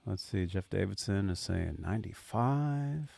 [0.05, 0.45] Let's see.
[0.45, 3.11] Jeff Davidson is saying ninety five.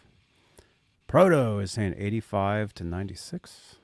[1.08, 3.76] Proto is saying eighty five to ninety six.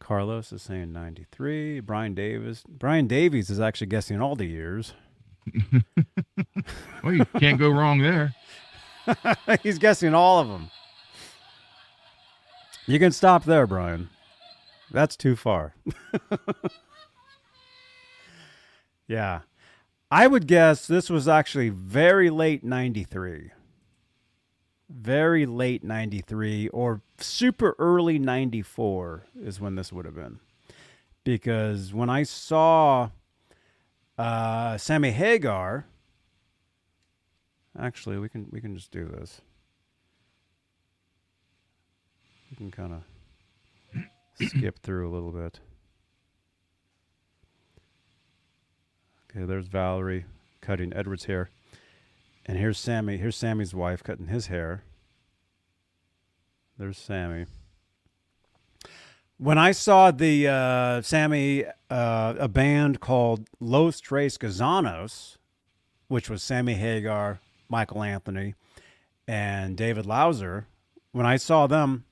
[0.00, 1.80] Carlos is saying ninety three.
[1.80, 4.94] Brian Davis Brian Davies is actually guessing all the years.
[7.02, 8.34] Well, you can't go wrong there.
[9.62, 10.70] He's guessing all of them.
[12.86, 14.08] You can stop there, Brian.
[14.90, 15.74] That's too far.
[19.06, 19.40] yeah.
[20.10, 23.50] I would guess this was actually very late 93.
[24.88, 30.38] Very late 93 or super early 94 is when this would have been.
[31.24, 33.10] Because when I saw
[34.18, 35.86] uh, Sammy Hagar,
[37.78, 39.40] Actually, we can we can just do this.
[42.50, 45.58] We can kind of skip through a little bit.
[49.36, 50.26] Okay, there's Valerie
[50.60, 51.50] cutting Edward's hair.
[52.46, 53.16] And here's Sammy.
[53.16, 54.84] Here's Sammy's wife cutting his hair.
[56.78, 57.46] There's Sammy.
[59.36, 65.36] When I saw the uh, Sammy, uh, a band called Los Tres Gusanos,
[66.06, 68.54] which was Sammy Hagar, Michael Anthony,
[69.26, 70.68] and David Lauser,
[71.10, 72.04] when I saw them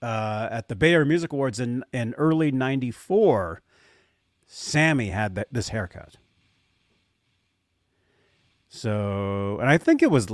[0.00, 3.62] uh, at the Bay Area Music Awards in, in early 94,
[4.46, 6.18] Sammy had this haircut.
[8.68, 10.26] So, and I think it was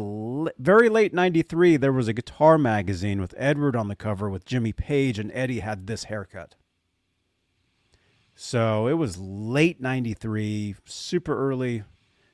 [0.58, 1.76] very late 93.
[1.76, 5.60] There was a guitar magazine with Edward on the cover with Jimmy Page, and Eddie
[5.60, 6.56] had this haircut.
[8.34, 11.84] So it was late 93, super early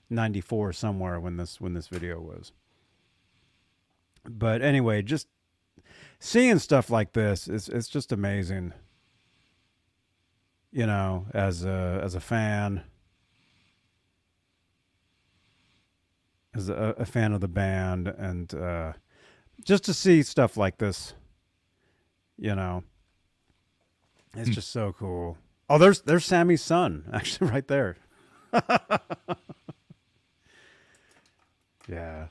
[0.08, 2.52] 94 somewhere when this when this video was.
[4.24, 5.28] But anyway, just
[6.18, 8.72] seeing stuff like this is it's just amazing.
[10.72, 12.84] You know, as a as a fan,
[16.54, 18.92] as a, a fan of the band, and uh,
[19.64, 21.14] just to see stuff like this,
[22.38, 22.82] you know,
[24.36, 24.54] it's Hmm.
[24.54, 25.38] just so cool.
[25.68, 27.96] Oh, there's there's Sammy's son actually right there.
[31.88, 32.26] yeah.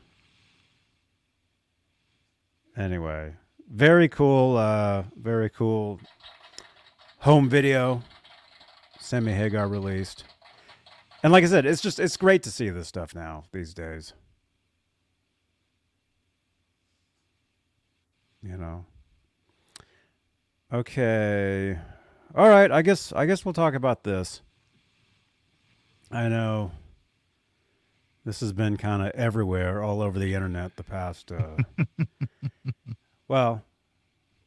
[2.78, 3.34] Anyway,
[3.70, 6.00] very cool, uh, very cool
[7.20, 8.02] home video
[9.00, 10.24] Sammy Hagar released.
[11.22, 14.14] And like I said, it's just it's great to see this stuff now these days.
[18.42, 18.86] You know.
[20.72, 21.78] Okay.
[22.36, 24.42] All right, I guess I guess we'll talk about this.
[26.12, 26.72] I know
[28.24, 31.58] this has been kind of everywhere all over the internet the past uh
[33.28, 33.64] well,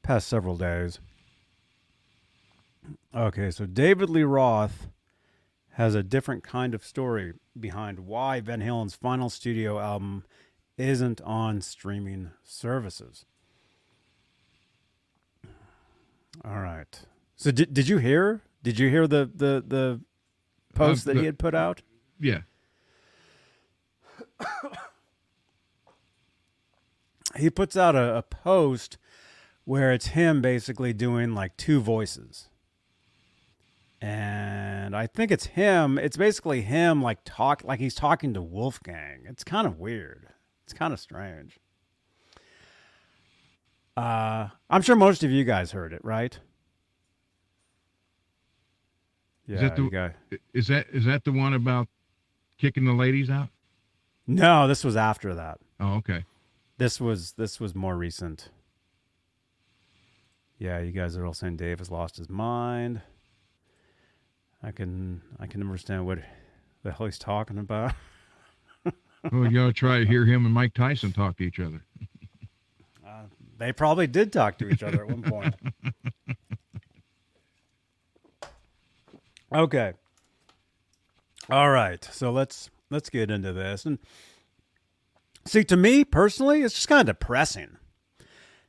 [0.03, 1.01] past several days.
[3.14, 4.89] Okay, so David Lee Roth
[5.73, 10.25] has a different kind of story behind why Van Halen's final studio album
[10.77, 13.25] isn't on streaming services.
[16.45, 17.01] All right.
[17.37, 18.43] So did did you hear?
[18.62, 20.01] Did you hear the the the
[20.75, 21.83] post uh, that the- he had put out?
[22.20, 22.43] Yeah.
[27.37, 28.99] he puts out a, a post
[29.64, 32.49] where it's him basically doing like two voices.
[34.05, 35.96] And I think it's him.
[35.96, 39.22] It's basically him like talk like he's talking to Wolfgang.
[39.28, 40.26] It's kind of weird.
[40.64, 41.61] It's kind of strange.
[43.96, 46.36] Uh, I'm sure most of you guys heard it, right?
[49.46, 50.14] Yeah, that the- got-
[50.53, 51.86] Is that is that the one about
[52.59, 53.48] kicking the ladies out?
[54.26, 55.59] No, this was after that.
[55.78, 56.24] Oh, okay.
[56.78, 58.48] This was this was more recent.
[60.59, 63.03] Yeah, you guys are all saying Dave has lost his mind.
[64.62, 66.18] I can I can understand what
[66.82, 67.94] the hell he's talking about.
[69.30, 71.84] Well, you ought to try to hear him and Mike Tyson talk to each other.
[73.56, 75.54] They probably did talk to each other at one point.
[79.54, 79.92] okay.
[81.48, 82.02] All right.
[82.10, 83.86] So let's let's get into this.
[83.86, 84.00] And
[85.44, 87.76] see to me personally, it's just kind of depressing.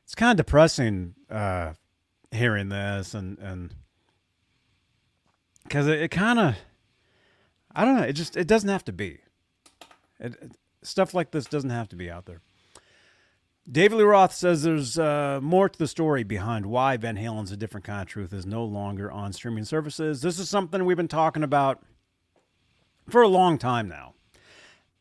[0.04, 1.72] It's kind of depressing uh
[2.30, 3.74] hearing this and and
[5.68, 6.56] cuz it, it kind of
[7.74, 9.18] I don't know, it just it doesn't have to be.
[10.20, 10.52] It, it-
[10.82, 12.42] stuff like this doesn't have to be out there.
[13.70, 17.56] David Lee Roth says there's uh, more to the story behind why Van Halen's A
[17.56, 20.20] Different Kind of Truth is no longer on streaming services.
[20.20, 21.82] This is something we've been talking about
[23.08, 24.12] for a long time now.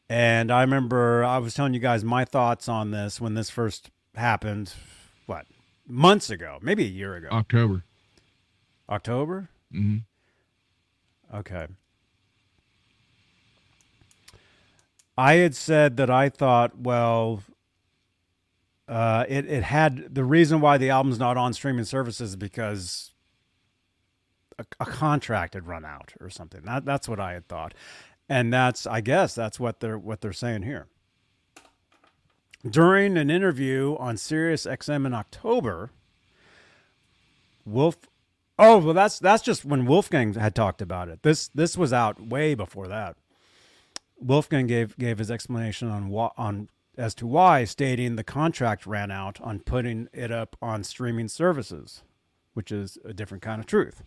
[0.08, 3.90] And I remember I was telling you guys my thoughts on this when this first
[4.16, 4.74] happened,
[5.26, 5.46] what,
[5.86, 7.28] months ago, maybe a year ago.
[7.30, 7.84] October.
[8.88, 9.50] October?
[9.70, 9.98] hmm
[11.34, 11.68] Okay.
[15.18, 17.44] I had said that I thought, well,
[18.88, 23.12] uh, it it had the reason why the album's not on streaming services is because
[24.60, 26.62] a, a contract had run out or something.
[26.64, 27.74] That that's what I had thought,
[28.28, 30.88] and that's I guess that's what they're what they're saying here.
[32.68, 35.92] During an interview on Sirius XM in October,
[37.66, 37.98] Wolf
[38.60, 41.24] Oh well, that's that's just when Wolfgang had talked about it.
[41.24, 43.16] This this was out way before that.
[44.18, 49.10] Wolfgang gave gave his explanation on wha- on as to why, stating the contract ran
[49.10, 52.04] out on putting it up on streaming services,
[52.54, 54.04] which is a different kind of truth.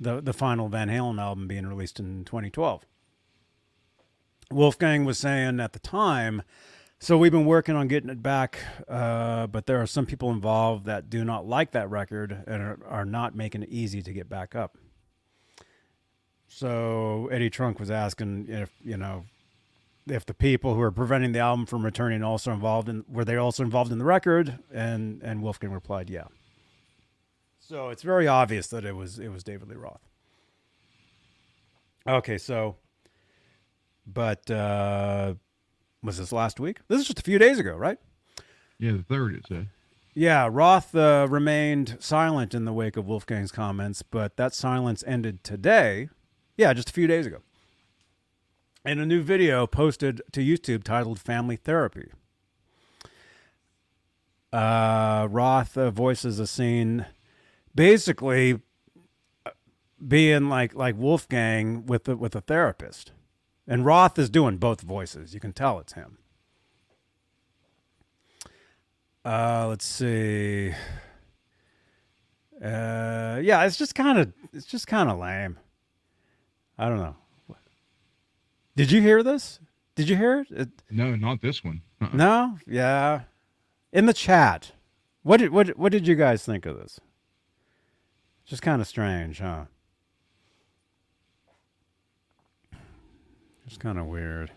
[0.00, 2.86] The the final Van Halen album being released in 2012.
[4.50, 6.42] Wolfgang was saying at the time,
[7.00, 10.86] so we've been working on getting it back, uh, but there are some people involved
[10.86, 14.28] that do not like that record and are, are not making it easy to get
[14.28, 14.76] back up.
[16.48, 19.24] So Eddie Trunk was asking if you know
[20.08, 23.36] if the people who are preventing the album from returning also involved in were they
[23.36, 26.24] also involved in the record, and and Wolfgang replied, yeah.
[27.60, 30.00] So it's very obvious that it was it was David Lee Roth.
[32.06, 32.76] Okay, so,
[34.06, 35.34] but uh,
[36.02, 36.78] was this last week?
[36.88, 37.98] This is just a few days ago, right?
[38.78, 39.68] Yeah, the third it said.
[40.14, 45.44] Yeah, Roth uh, remained silent in the wake of Wolfgang's comments, but that silence ended
[45.44, 46.08] today.
[46.56, 47.38] Yeah, just a few days ago.
[48.84, 52.10] In a new video posted to YouTube titled Family Therapy.
[54.52, 57.06] Uh, Roth uh, voices a scene
[57.74, 58.60] basically
[59.44, 59.50] uh,
[60.06, 63.12] being like like Wolfgang with the, with a therapist.
[63.70, 65.34] And Roth is doing both voices.
[65.34, 66.16] You can tell it's him.
[69.22, 70.72] Uh, let's see.
[72.64, 75.58] Uh, yeah, it's just kind of it's just kind of lame.
[76.78, 77.16] I don't know.
[78.74, 79.60] Did you hear this?
[79.96, 80.46] Did you hear it?
[80.50, 81.82] it No, not this one.
[82.00, 82.16] Uh-uh.
[82.16, 83.22] no, yeah.
[83.92, 84.72] In the chat,
[85.22, 86.98] what did what what did you guys think of this?
[88.46, 89.64] Just kind of strange, huh?
[93.68, 94.50] Just kind of weird.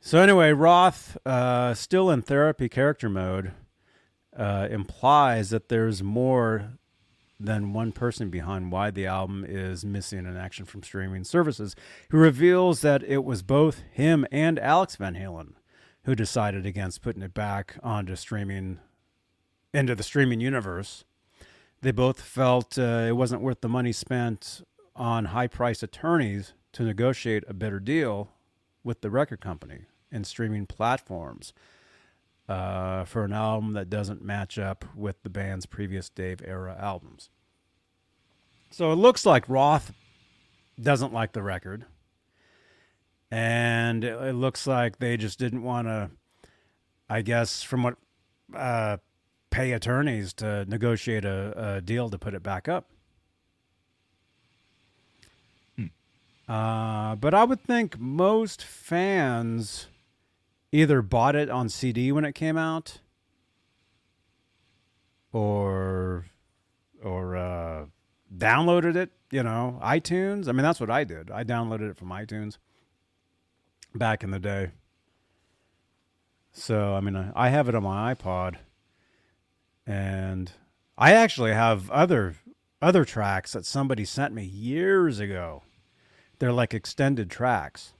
[0.00, 3.52] So anyway, Roth, uh, still in therapy character mode,
[4.36, 6.72] uh, implies that there's more
[7.40, 11.74] than one person behind why the album is missing in action from streaming services.
[12.10, 15.54] He reveals that it was both him and Alex Van Halen
[16.04, 18.78] who decided against putting it back onto streaming,
[19.74, 21.04] into the streaming universe.
[21.82, 24.62] They both felt uh, it wasn't worth the money spent
[24.94, 28.28] on high-priced attorneys to negotiate a better deal
[28.84, 31.54] with the record company and streaming platforms
[32.50, 37.30] uh, for an album that doesn't match up with the band's previous Dave era albums.
[38.70, 39.94] So it looks like Roth
[40.78, 41.86] doesn't like the record.
[43.30, 46.10] And it, looks like they just didn't want to,
[47.08, 47.96] I guess, from what,
[48.54, 48.98] uh,
[49.48, 52.90] pay attorneys to negotiate a, a deal to put it back up.
[56.48, 59.88] Uh, but I would think most fans
[60.70, 63.00] either bought it on CD when it came out,
[65.32, 66.26] or
[67.02, 67.86] or uh,
[68.36, 69.10] downloaded it.
[69.30, 70.48] You know, iTunes.
[70.48, 71.32] I mean, that's what I did.
[71.32, 72.58] I downloaded it from iTunes
[73.94, 74.70] back in the day.
[76.52, 78.56] So I mean, I, I have it on my iPod,
[79.84, 80.52] and
[80.96, 82.36] I actually have other
[82.80, 85.62] other tracks that somebody sent me years ago.
[86.38, 87.92] They're like extended tracks.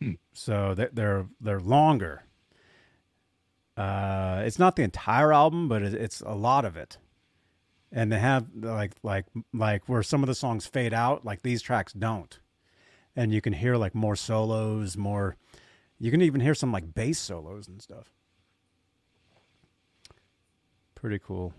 [0.00, 0.12] Hmm.
[0.32, 2.24] So they- they're they're longer.
[3.76, 6.98] Uh, it's not the entire album, but it's a lot of it.
[7.90, 11.62] And they have like like like where some of the songs fade out, like these
[11.62, 12.38] tracks don't.
[13.14, 15.36] And you can hear like more solos, more.
[15.98, 18.12] You can even hear some like bass solos and stuff.
[20.94, 21.52] Pretty cool.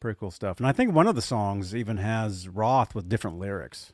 [0.00, 0.58] Pretty cool stuff.
[0.58, 3.92] And I think one of the songs even has Roth with different lyrics,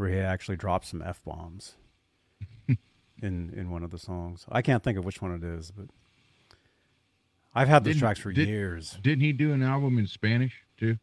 [0.00, 1.74] where he actually drops some f bombs
[3.22, 4.46] in in one of the songs.
[4.50, 5.86] I can't think of which one it is, but
[7.54, 8.98] I've had those Didn't- tracks for did- years.
[9.02, 10.96] Didn't he do an album in Spanish too?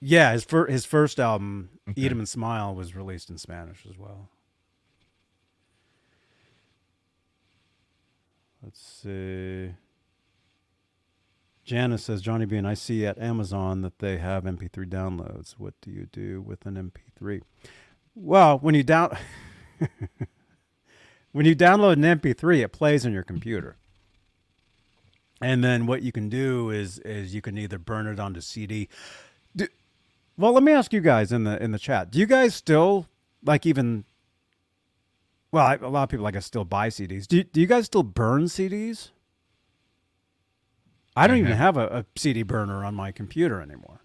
[0.00, 2.02] Yeah, his fir- his first album, Okay.
[2.02, 4.28] Eat 'Em and Smile, was released in Spanish as well.
[8.62, 9.74] Let's see.
[11.64, 15.54] Janice says, Johnny Bean, I see at Amazon that they have MP3 downloads.
[15.58, 17.42] What do you do with an MP3?
[18.14, 19.16] Well, when you down
[21.32, 23.76] when you download an MP3, it plays on your computer.
[25.40, 28.88] And then what you can do is is you can either burn it onto CD.
[29.56, 29.66] Do,
[30.36, 32.10] well, let me ask you guys in the in the chat.
[32.10, 33.08] Do you guys still
[33.44, 34.04] like even?
[35.50, 37.26] Well, a lot of people like I still buy CDs.
[37.26, 39.10] Do do you guys still burn CDs?
[41.16, 44.00] I don't I even have- a, a CD burner on my computer anymore.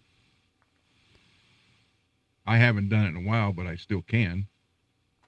[2.45, 4.47] I haven't done it in a while, but I still can.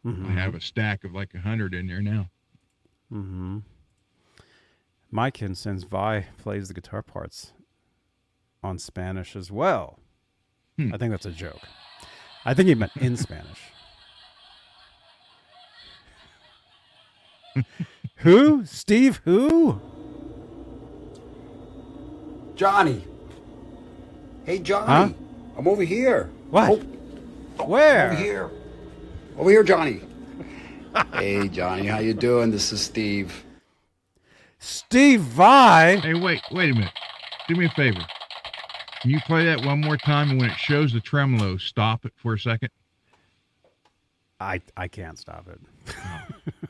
[0.06, 0.28] Mm-hmm.
[0.28, 2.30] I have a stack of like a hundred in there now.
[3.12, 3.58] Mm-hmm.
[5.12, 7.52] Mike since Vai plays the guitar parts
[8.64, 10.00] on Spanish as well.
[10.78, 10.94] Hmm.
[10.94, 11.62] I think that's a joke.
[12.46, 13.60] I think he meant in Spanish.
[18.18, 18.64] who?
[18.66, 19.82] Steve who?
[22.60, 23.02] Johnny.
[24.44, 24.86] Hey, Johnny.
[24.86, 25.10] Huh?
[25.58, 26.30] I'm over here.
[26.50, 26.84] What?
[27.58, 28.12] Oh, Where?
[28.12, 28.52] over here.
[29.38, 30.02] Over here, Johnny.
[31.14, 31.88] hey, Johnny.
[31.88, 32.52] How you doing?
[32.52, 33.46] This is Steve.
[34.58, 36.02] Steve Vai.
[36.04, 36.92] Hey, wait, wait a minute.
[37.48, 38.06] Do me a favor.
[39.02, 40.32] Can you play that one more time?
[40.32, 42.72] And when it shows the tremolo, stop it for a second.
[44.42, 45.62] I I can't stop it.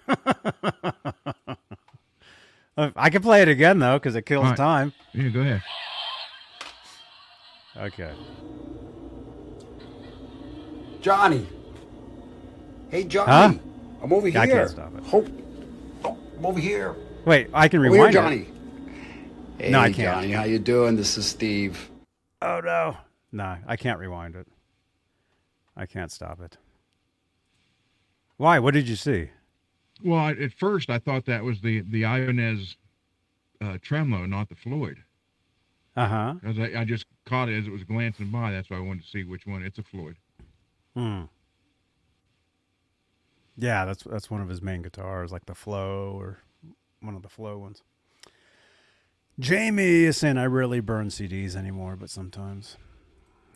[0.08, 1.14] Oh.
[2.96, 4.58] I can play it again though because it kills All right.
[4.58, 4.94] time.
[5.14, 5.62] Yeah, go ahead.
[7.78, 8.12] Okay.
[11.02, 11.48] Johnny.
[12.90, 13.32] Hey, Johnny.
[13.32, 13.54] Huh?
[14.02, 14.40] I'm over here.
[14.42, 15.04] I can't stop it.
[15.14, 15.26] Oh,
[16.06, 16.96] oh, I'm over here.
[17.26, 18.18] Wait, I can Over here, rewind it.
[18.18, 18.48] Johnny.
[19.58, 20.22] Hey, No, I can't.
[20.22, 20.32] Johnny.
[20.32, 20.96] How you doing?
[20.96, 21.90] This is Steve.
[22.42, 22.98] Oh no.
[23.32, 24.48] No, I can't rewind it.
[25.76, 26.58] I can't stop it.
[28.38, 28.60] Why?
[28.60, 29.30] What did you see?
[30.04, 32.78] Well, I, at first I thought that was the the Ibanez
[33.62, 35.04] uh, tremolo, not the Floyd.
[35.96, 36.34] Uh huh.
[36.42, 38.52] Because I, I just caught it as it was glancing by.
[38.52, 39.64] That's why I wanted to see which one.
[39.64, 40.16] It's a Floyd.
[40.96, 41.24] Hmm.
[43.58, 46.40] Yeah, that's that's one of his main guitars, like the Flow or
[47.02, 47.84] one of the Flow ones.
[49.38, 52.78] Jamie is saying I rarely burn CDs anymore, but sometimes.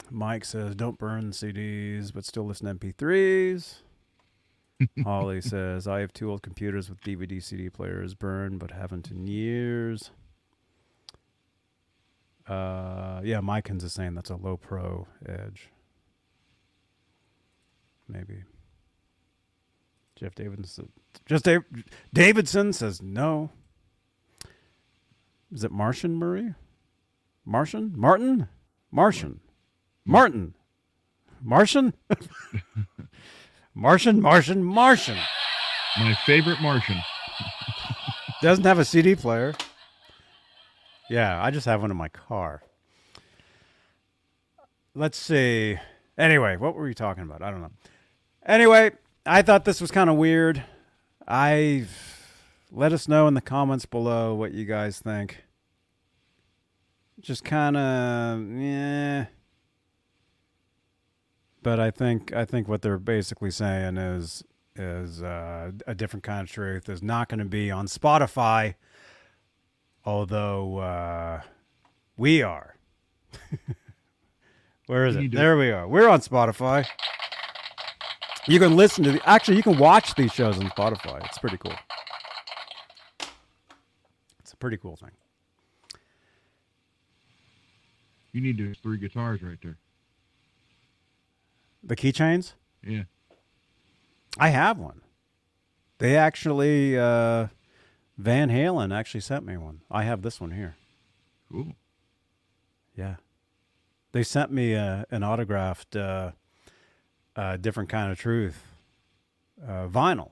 [0.10, 3.78] Mike says don't burn CDs, but still listen to MP3s.
[5.04, 9.28] Holly says I have two old computers with DVD CD players burned, but haven't in
[9.28, 10.12] years.
[12.48, 15.70] Uh, yeah, Mikens is saying that's a low pro edge.
[18.08, 18.44] Maybe.
[20.16, 20.90] Jeff Davidson.
[21.26, 21.64] Just Dave,
[22.14, 23.50] Davidson says no.
[25.52, 26.54] Is it Martian Murray?
[27.46, 27.94] Martian?
[27.96, 28.48] Martin?
[28.92, 29.40] Martian.
[30.06, 30.56] Martin.
[31.42, 31.94] Martian?
[33.76, 35.18] Martian, Martian, Martian.
[36.00, 37.00] My favorite Martian.
[38.42, 39.54] Doesn't have a CD player.
[41.10, 42.64] Yeah, I just have one in my car.
[44.96, 45.78] Let's see.
[46.18, 47.42] Anyway, what were we talking about?
[47.42, 47.72] I don't know.
[48.46, 48.92] Anyway,
[49.26, 50.64] I thought this was kind of weird.
[51.28, 51.86] I
[52.72, 55.44] let us know in the comments below what you guys think.
[57.20, 59.26] Just kind of yeah.
[61.64, 64.44] But I think I think what they're basically saying is
[64.76, 68.76] is uh, a different kind of truth is not going to be on Spotify,
[70.04, 71.42] although uh,
[72.18, 72.76] we are.
[74.88, 75.32] Where is it?
[75.32, 75.88] There we are.
[75.88, 76.86] We're on Spotify.
[78.48, 79.30] You can listen to the.
[79.30, 81.24] Actually, you can watch these shows on Spotify.
[81.26, 81.76] It's pretty cool.
[84.40, 85.12] It's a pretty cool thing.
[88.34, 89.78] You need those three guitars right there.
[91.84, 92.54] The keychains.
[92.86, 93.04] Yeah.
[94.38, 95.02] I have one.
[96.00, 97.48] They actually, uh,
[98.18, 99.82] Van Halen actually sent me one.
[99.92, 100.76] I have this one here.
[101.52, 101.74] Cool.
[102.96, 103.16] Yeah.
[104.12, 106.32] They sent me uh, an autographed uh,
[107.36, 108.64] uh, different kind of truth
[109.68, 110.32] uh, vinyl,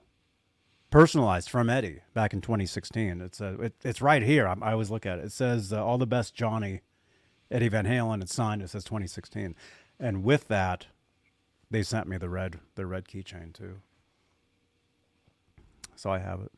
[0.90, 3.22] personalized from Eddie back in 2016.
[3.22, 4.48] It's uh, it, it's right here.
[4.48, 5.26] I, I always look at it.
[5.26, 6.82] It says uh, "All the Best, Johnny."
[7.50, 8.22] Eddie Van Halen.
[8.22, 8.62] It's signed.
[8.62, 9.56] It says 2016,
[10.00, 10.88] and with that,
[11.72, 13.78] they sent me the red the red keychain too.
[15.96, 16.52] So I have it.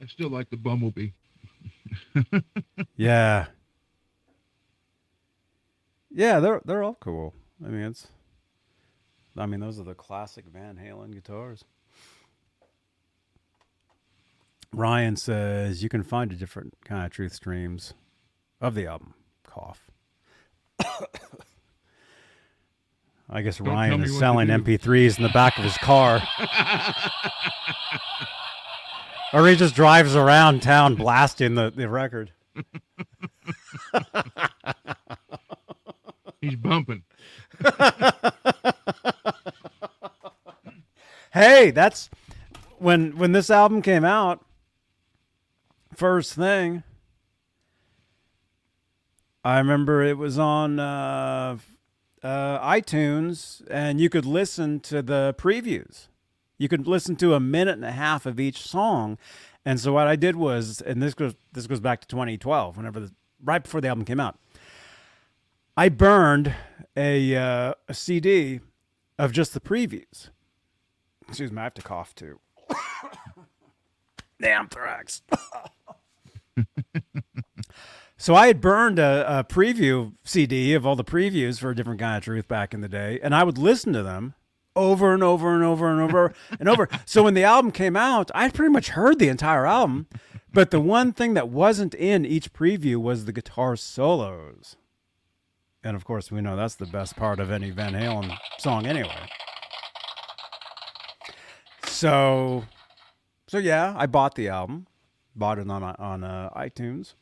[0.00, 1.10] I still like the Bumblebee.
[2.96, 3.46] Yeah.
[6.10, 7.34] Yeah, they're they're all cool.
[7.64, 8.06] I mean, it's
[9.36, 11.64] I mean, those are the classic Van Halen guitars.
[14.74, 17.94] Ryan says you can find a different kind of truth streams
[18.60, 19.14] of the album.
[19.44, 19.90] Cough.
[23.32, 24.48] I guess Don't Ryan is selling.
[24.48, 26.22] MP3s in the back of his car.
[29.32, 32.32] or he just drives around town blasting the, the record.
[36.40, 37.04] He's bumping.
[41.32, 42.10] Hey, that's
[42.78, 44.44] when when this album came out.
[45.94, 46.82] First thing,
[49.42, 51.56] I remember it was on uh,
[52.22, 56.08] uh, iTunes, and you could listen to the previews.
[56.58, 59.18] You could listen to a minute and a half of each song,
[59.64, 63.00] and so what I did was, and this goes this goes back to 2012, whenever
[63.00, 63.12] the,
[63.42, 64.38] right before the album came out.
[65.76, 66.54] I burned
[66.96, 68.60] a uh, a CD
[69.18, 70.30] of just the previews.
[71.28, 72.38] Excuse me, I have to cough too.
[74.42, 75.22] anthrax.
[78.22, 81.98] so I had burned a, a preview CD of all the previews for a different
[81.98, 84.34] kind of truth back in the day, and I would listen to them
[84.76, 86.88] over and over and over and over and over.
[87.04, 90.06] So when the album came out, I pretty much heard the entire album,
[90.52, 94.76] but the one thing that wasn't in each preview was the guitar solos.
[95.82, 99.28] And of course, we know that's the best part of any Van Halen song anyway.
[101.86, 102.66] So,
[103.48, 104.86] so yeah, I bought the album,
[105.34, 107.14] bought it on on uh, iTunes,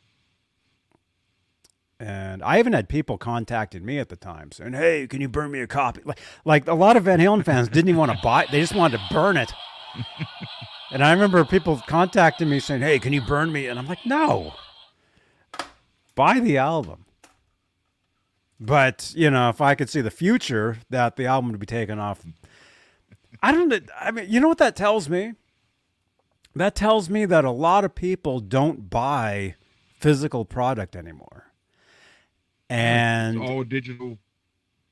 [2.01, 5.51] and I even had people contacted me at the time saying, "Hey, can you burn
[5.51, 8.19] me a copy?" Like, like a lot of Van Halen fans didn't even want to
[8.23, 9.53] buy it; they just wanted to burn it.
[10.91, 14.05] and I remember people contacting me saying, "Hey, can you burn me?" And I'm like,
[14.05, 14.55] "No,
[16.15, 17.05] buy the album."
[18.59, 21.99] But you know, if I could see the future that the album would be taken
[21.99, 22.25] off
[23.43, 23.91] I don't.
[23.99, 25.33] I mean, you know what that tells me?
[26.55, 29.55] That tells me that a lot of people don't buy
[29.99, 31.50] physical product anymore.
[32.71, 34.19] And it's all digital.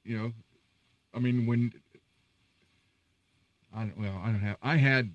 [0.04, 0.32] You know,
[1.14, 1.72] I mean, when
[3.74, 4.56] I don't, well, I don't have.
[4.62, 5.14] I had.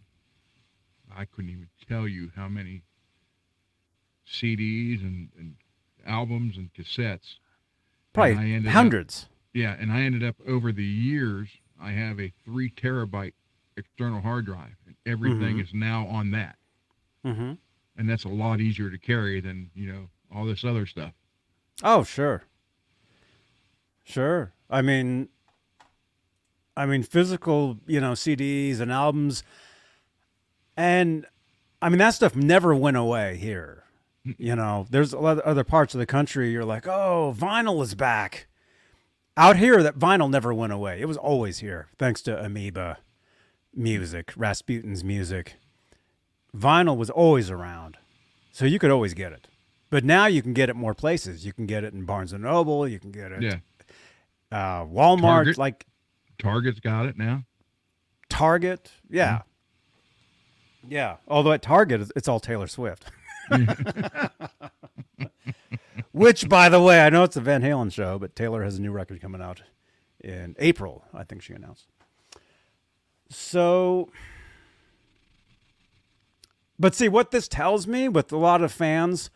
[1.15, 2.81] I couldn't even tell you how many
[4.27, 5.55] CDs and, and
[6.07, 7.37] albums and cassettes.
[8.15, 9.27] And I probably ended up- hundreds.
[9.53, 11.49] yeah, and I ended up over the years.
[11.79, 13.33] I have a three terabyte
[13.77, 15.61] external hard drive, and everything Mhm.
[15.63, 16.57] is now on that,
[17.25, 17.53] Mm-hmm.
[17.97, 21.13] and that's a lot easier to carry than you know all this other stuff.
[21.83, 22.43] Oh, sure.
[24.03, 24.53] Sure.
[24.69, 25.29] I mean,
[26.75, 29.43] I mean, physical, you know, CDs and albums,
[30.75, 31.25] and
[31.81, 33.79] I mean that stuff never went away here.
[34.37, 36.49] You know, there's a lot of other parts of the country.
[36.49, 38.47] You're like, oh, vinyl is back.
[39.35, 41.01] Out here, that vinyl never went away.
[41.01, 42.99] It was always here, thanks to Amoeba
[43.75, 45.55] music, Rasputin's music.
[46.55, 47.97] Vinyl was always around,
[48.53, 49.47] so you could always get it.
[49.89, 51.45] But now you can get it more places.
[51.45, 52.87] You can get it in Barnes and Noble.
[52.87, 53.57] You can get it Yeah,
[54.53, 55.57] uh, Walmart, Target.
[55.57, 55.85] like
[56.39, 57.43] Target's got it now.
[58.29, 58.91] Target.
[59.09, 59.41] Yeah.
[60.87, 61.17] Yeah.
[61.27, 63.05] Although at Target, it's- it's all Taylor Swift.
[66.11, 68.81] Which, by the way, I know it's a Van Halen show, but Taylor has a
[68.81, 69.63] new record coming out
[70.19, 71.87] in April, I think she announced.
[73.29, 74.09] So,
[76.79, 79.29] but see, what this tells me with a lot of fans,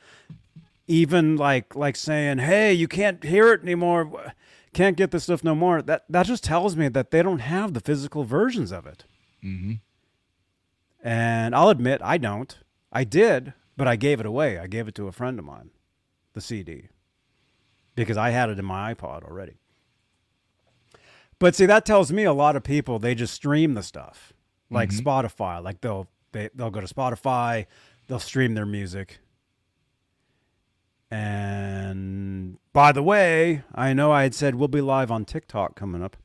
[0.88, 4.34] even like like saying, "Hey, you can't hear it anymore,
[4.78, 7.74] can't get this stuff no more." That that just tells me that they don't have
[7.74, 9.06] the physical versions of it.
[9.44, 9.74] Mm-hmm.
[11.04, 12.58] And I'll admit, I don't.
[12.92, 14.58] I did, but I gave it away.
[14.58, 15.72] I gave it to a friend of mine,
[16.34, 16.88] the CD,
[17.96, 19.58] because I had it in my iPod already.
[21.40, 24.34] But see, that tells me a lot of people they just stream the stuff,
[24.70, 25.64] like Spotify.
[25.64, 27.68] Like they'll they, they'll go to Spotify,
[28.08, 29.20] they'll stream their music.
[31.10, 36.04] And by the way, I know I had said we'll be live on TikTok coming
[36.04, 36.18] up.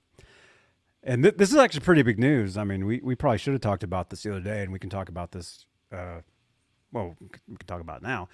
[1.04, 2.56] And th- this is actually pretty big news.
[2.56, 4.78] I mean, we, we probably should have talked about this the other day, and we
[4.78, 5.66] can talk about this.
[5.92, 6.20] Uh,
[6.92, 8.28] well, we can- talk about now.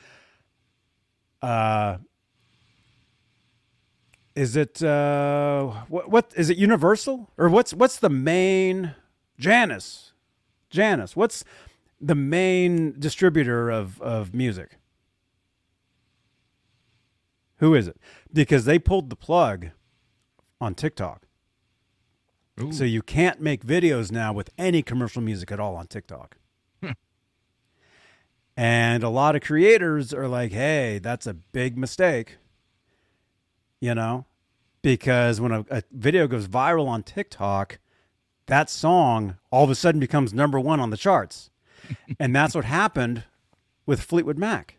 [1.40, 1.98] Uh,
[4.34, 8.94] is it uh, what, what is it Universal or what's what's the main
[9.38, 10.12] Janus?
[10.70, 11.16] Janus.
[11.16, 11.44] What's
[12.00, 14.78] the main distributor of of music?
[17.58, 17.96] Who is it?
[18.32, 19.68] Because they pulled the plug
[20.60, 21.26] on TikTok.
[22.60, 22.72] Ooh.
[22.72, 26.36] So you can't make videos now with any commercial music at all on TikTok.
[26.82, 26.92] Hmm.
[28.56, 32.38] and a lot of creators are like, "Hey, that's a big mistake."
[33.80, 34.26] You know,
[34.82, 37.78] because when a, a video goes viral on TikTok,
[38.46, 41.50] that song all of a sudden becomes number 1 on the charts.
[42.18, 43.24] and that's what happened
[43.86, 44.77] with Fleetwood Mac.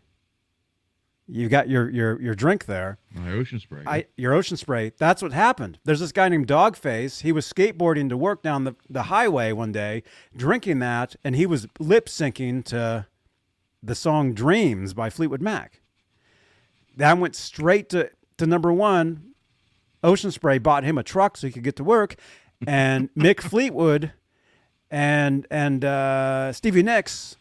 [1.32, 2.98] You got your your your drink there.
[3.14, 3.84] My ocean spray.
[3.86, 4.92] I your ocean spray.
[4.98, 5.78] That's what happened.
[5.84, 7.20] There's this guy named Dogface.
[7.20, 10.02] He was skateboarding to work down the, the highway one day,
[10.36, 13.06] drinking that, and he was lip syncing to
[13.80, 15.80] the song Dreams by Fleetwood Mac.
[16.96, 19.32] That went straight to, to number one.
[20.02, 22.16] Ocean Spray bought him a truck so he could get to work.
[22.66, 24.12] And Mick Fleetwood
[24.90, 27.36] and and uh, Stevie Nicks,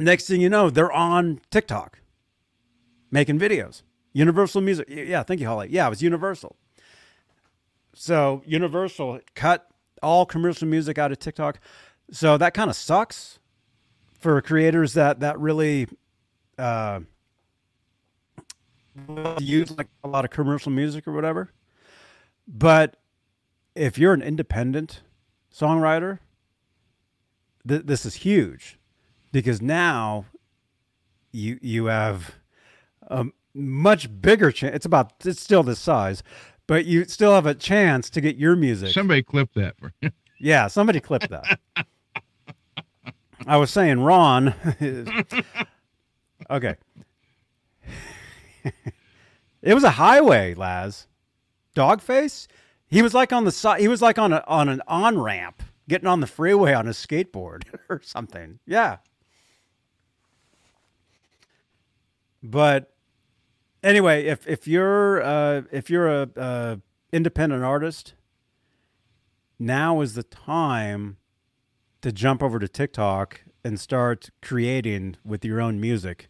[0.00, 2.00] next thing you know, they're on TikTok
[3.10, 3.82] making videos.
[4.12, 4.86] Universal Music.
[4.88, 5.68] Yeah, thank you, Holly.
[5.70, 6.56] Yeah, it was Universal.
[7.94, 9.68] So Universal cut
[10.02, 11.60] all commercial music out of TikTok.
[12.10, 13.38] So that kind of sucks
[14.18, 15.88] for creators that that really
[16.58, 17.00] uh,
[19.38, 21.50] use like a lot of commercial music or whatever.
[22.46, 22.96] But
[23.74, 25.02] if you're an independent
[25.54, 26.18] songwriter,
[27.66, 28.78] th- this is huge
[29.32, 30.24] because now
[31.30, 32.34] you you have
[33.08, 34.74] a much bigger chance.
[34.76, 36.22] It's about it's still this size,
[36.66, 38.90] but you still have a chance to get your music.
[38.90, 39.92] Somebody clip that for
[40.40, 41.58] Yeah, somebody clipped that.
[43.46, 44.54] I was saying Ron.
[46.50, 46.76] okay.
[49.62, 51.06] it was a highway, Laz.
[51.74, 52.46] Dogface.
[52.86, 53.80] He was like on the side.
[53.80, 56.92] He was like on a on an on ramp, getting on the freeway on a
[56.92, 58.58] skateboard or something.
[58.66, 58.98] Yeah.
[62.42, 62.92] But
[63.82, 66.80] anyway, if if you're uh, if you're a, a
[67.12, 68.14] independent artist,
[69.58, 71.16] now is the time
[72.00, 76.28] to jump over to TikTok and start creating with your own music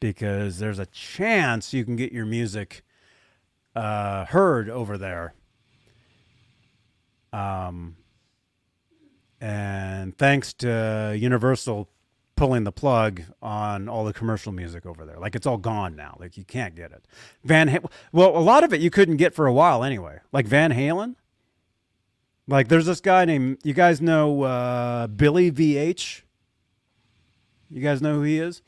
[0.00, 2.82] because there's a chance you can get your music
[3.74, 5.34] uh, heard over there.
[7.32, 7.96] Um,
[9.40, 11.88] and thanks to Universal
[12.36, 16.16] pulling the plug on all the commercial music over there, like it's all gone now.
[16.20, 17.04] Like you can't get it.
[17.44, 17.80] Van,
[18.12, 20.20] well, a lot of it you couldn't get for a while anyway.
[20.32, 21.16] Like Van Halen.
[22.46, 26.22] Like there's this guy named you guys know uh, Billy VH.
[27.70, 28.62] You guys know who he is?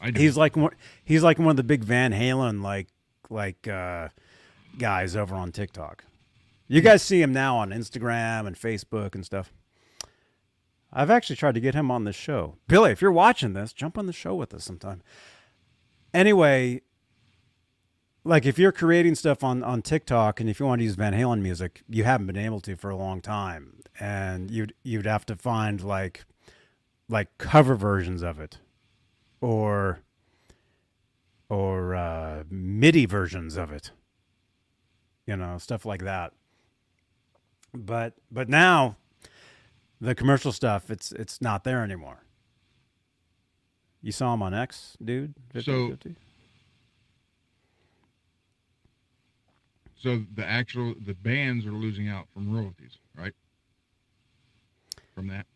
[0.00, 0.20] I do.
[0.20, 0.74] He's like one,
[1.04, 2.88] he's like one of the big Van Halen like
[3.30, 4.08] like uh,
[4.78, 6.04] guys over on TikTok.
[6.66, 9.52] You guys see him now on Instagram and Facebook and stuff.
[10.94, 12.56] I've actually tried to get him on this show.
[12.68, 15.02] Billy, if you're watching this, jump on the show with us sometime.
[16.14, 16.82] Anyway,
[18.22, 21.12] like if you're creating stuff on on TikTok and if you want to use Van
[21.12, 25.26] Halen music, you haven't been able to for a long time, and you'd you'd have
[25.26, 26.24] to find like
[27.08, 28.58] like cover versions of it,
[29.40, 30.00] or
[31.48, 33.90] or uh, MIDI versions of it,
[35.26, 36.32] you know, stuff like that.
[37.74, 38.96] But but now
[40.00, 42.24] the commercial stuff it's it's not there anymore.
[44.02, 45.34] You saw him on X, dude.
[45.52, 46.16] 50, So- 50?
[49.96, 53.32] so the actual the bands are losing out from royalties, right?
[55.14, 55.46] From that,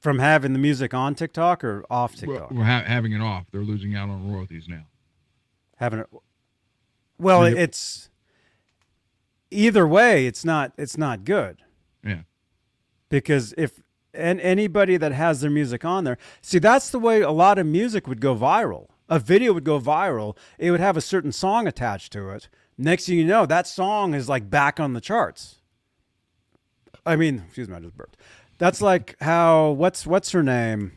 [0.00, 3.62] from having the music on TikTok or off TikTok, well, ha- having it off, they're
[3.62, 4.84] losing out on royalties now.
[5.78, 6.06] having it.
[7.18, 8.10] Well, When you- it's
[9.50, 10.26] either way.
[10.26, 10.72] It's not.
[10.76, 11.62] It's not good.
[12.04, 12.22] Yeah,
[13.08, 13.80] because if
[14.12, 17.66] and anybody that has their music on there see that's the way a lot of
[17.66, 18.88] music would go viral.
[19.08, 22.48] A video would go viral it would have a certain song attached to it.
[22.78, 25.56] Next thing you know that song is like back on the charts.
[27.04, 28.16] I mean excuse me i just burped.
[28.58, 30.92] That's like how what's what's her name?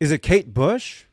[0.00, 1.04] Is it kate bush?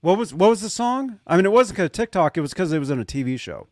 [0.00, 1.20] What was what was the song?
[1.26, 3.40] I mean it wasn't because of tiktok it was because it was in a tv
[3.40, 3.66] show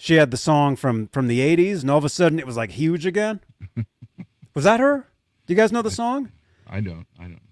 [0.00, 2.56] she had the song from from the 80s and all of a sudden it was
[2.56, 3.40] like huge again.
[4.54, 5.06] Was that her?
[5.46, 6.32] Do you guys know the song?
[6.66, 7.42] I don't, I don't.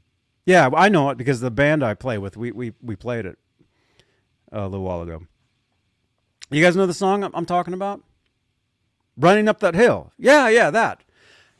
[0.47, 3.37] yeah i know it because the band i play with we we, we played it
[4.51, 5.27] a little while ago.
[6.51, 8.03] You guys know the song i'm, I'm talking about?
[9.17, 10.13] Running up that hill.
[10.17, 11.05] Yeah yeah that.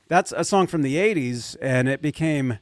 [0.09, 2.59] That's a song from the 80s and it became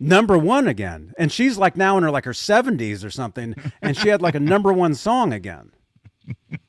[0.00, 1.12] number one again.
[1.16, 4.34] And she's like now in her like her 70s or something, and she had like
[4.34, 5.70] a number one song again.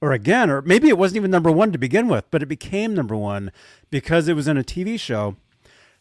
[0.00, 2.94] or again, or maybe it wasn't even number one to begin with, but it became
[2.94, 3.50] number one
[3.90, 5.36] because it was in a TV show.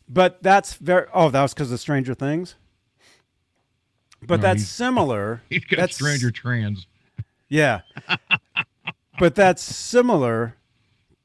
[0.09, 2.55] But that's very oh, that was because of Stranger Things.
[4.21, 5.41] But No, that's he's- similar.
[5.49, 6.87] He's got that's stranger trans.
[7.49, 7.81] yeah.
[9.19, 10.55] but that's similar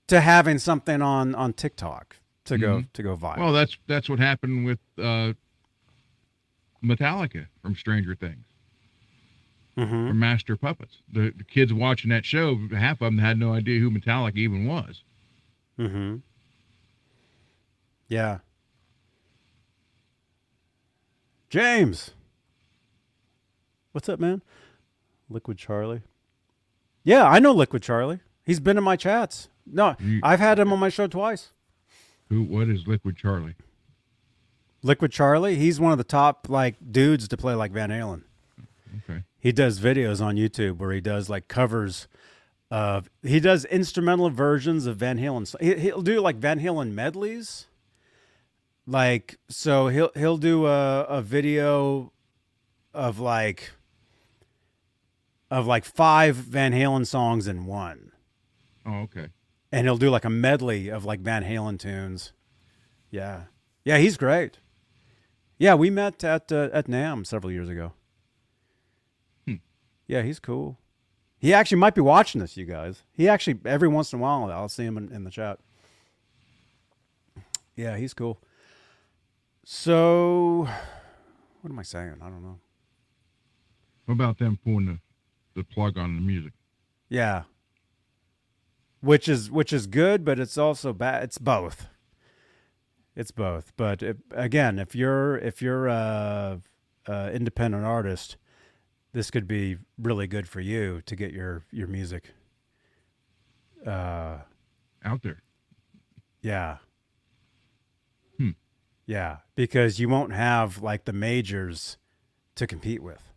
[0.09, 3.39] to having something on on TikTok to go to go viral.
[3.39, 5.33] Well, that's that's what happened with uh,
[6.85, 8.45] Metallica from Stranger Things,
[9.77, 10.09] Mhm.
[10.09, 10.99] from Master Puppets.
[11.11, 14.67] The, the kids watching that show, half of them had no idea who Metallica even
[14.67, 15.03] was.
[15.79, 16.17] Mm-hmm.
[18.09, 18.39] Yeah.
[21.49, 22.11] James.
[23.93, 24.43] What's up, man?
[25.29, 26.03] Liquid Charlie.
[27.05, 28.21] Yeah, I know Liquid Charlie.
[28.45, 29.49] He's been in my chats.
[29.67, 31.51] No, You- I've had him on my show twice.
[32.29, 32.43] Who?
[32.43, 33.55] What is Liquid Charlie?
[34.83, 38.23] Liquid Charlie, he's one of the top like dudes to play like Van Halen.
[38.99, 39.23] Okay.
[39.39, 42.09] He does videos on YouTube where he does like covers
[42.71, 45.55] of he does instrumental versions of Van Halen.
[45.61, 47.67] He, he'll do like Van Halen medleys.
[48.87, 52.13] Like so he'll he'll do a, a video
[52.95, 53.73] of like
[55.51, 58.13] of like five Van Halen songs in one.
[58.87, 59.29] Oh, okay.
[59.71, 62.33] And he'll do like a medley of like Van Halen tunes.
[63.11, 63.45] Yeah.
[63.85, 64.59] Yeah, he's great.
[65.59, 67.93] Yeah, we met at uh, at NAMM several years ago.
[70.07, 70.79] Yeah, he's cool.
[71.39, 73.03] He actually might be watching this, you guys.
[73.13, 75.59] He actually every once in a while I'll see him in, in the chat.
[77.75, 78.39] Yeah, he's cool.
[79.65, 80.69] So,
[81.61, 82.17] what am I saying?
[82.21, 82.59] I don't know.
[84.07, 84.99] What about them pulling the,
[85.55, 86.53] the plug on the music?
[87.09, 87.43] Yeah.
[89.01, 91.25] Which is which is good, but it's also bad.
[91.25, 91.87] It's both.
[93.17, 93.73] It's both.
[93.77, 96.61] But if, again, if you're if you're a,
[97.07, 98.37] a independent artist,
[99.13, 102.31] this could be really good for you to get your your music.
[103.87, 104.39] Uh,
[105.05, 105.43] Out there.
[106.41, 106.79] yeah.
[108.39, 108.51] Hmm.
[109.07, 111.97] Yeah, because you won't have like the majors
[112.55, 113.33] to compete with.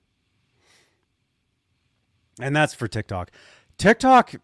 [2.39, 3.31] And that's for TikTok.
[3.77, 4.35] TikTok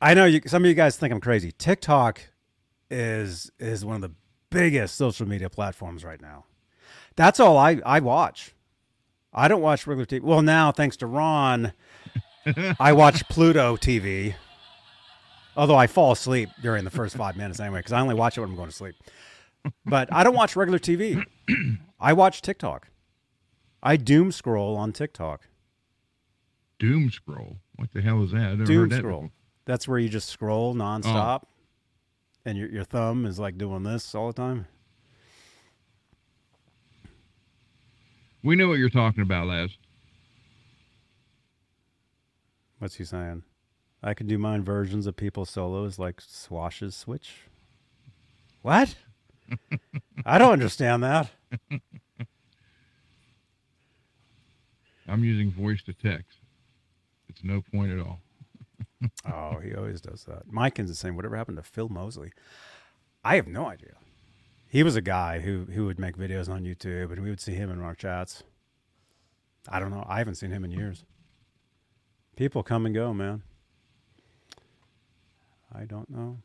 [0.00, 1.52] I know you some of you guys think I'm crazy.
[1.52, 2.20] TikTok
[2.90, 4.14] is is one of the
[4.50, 6.44] biggest social media platforms right now.
[7.16, 8.54] That's all I I watch.
[9.32, 10.22] I don't watch regular TV.
[10.22, 11.72] Well, now thanks to Ron,
[12.80, 14.34] I watch Pluto TV.
[15.56, 18.40] Although I fall asleep during the first five minutes anyway, because I only watch it
[18.40, 18.94] when I'm going to sleep.
[19.84, 21.24] But I don't watch regular TV.
[22.00, 22.88] I watch TikTok.
[23.82, 25.48] I doom scroll on TikTok.
[26.78, 27.56] Doom scroll.
[27.76, 28.64] What the hell is that?
[28.64, 29.22] Doom that scroll.
[29.22, 29.32] before.
[29.64, 31.48] That's where you just scroll nonstop, oh.
[32.44, 34.66] and your your thumb is like doing this all the time.
[38.46, 39.76] We know what you're talking about, Laz.
[42.78, 43.42] What's he saying?
[44.04, 47.38] I can do mine versions of people's solos like Swash's Switch.
[48.62, 48.94] What?
[50.24, 51.28] I don't understand that.
[55.08, 56.38] I'm using voice to text.
[57.28, 58.20] It's no point at all.
[59.28, 60.44] Oh, he always does that.
[60.46, 61.16] Mike is the same.
[61.16, 62.30] Whatever happened to Phil Mosley?
[63.24, 63.94] I have no idea.
[64.68, 67.54] He was a guy who who would make videos on YouTube, and we would see
[67.54, 68.42] him in our chats.
[69.68, 70.04] I don't know.
[70.08, 71.04] I haven't seen him in years.
[72.36, 73.42] People come and go, man.
[75.74, 76.38] I don't know.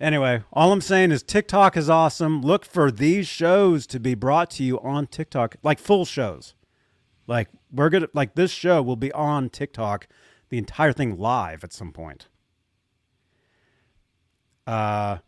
[0.00, 2.40] Anyway, all I'm saying is TikTok is awesome.
[2.40, 6.54] Look for these shows to be brought to you on TikTok, like full shows.
[7.26, 10.08] Like we're gonna like this show will be on TikTok,
[10.48, 12.28] the entire thing live at some point.
[14.66, 15.18] Uh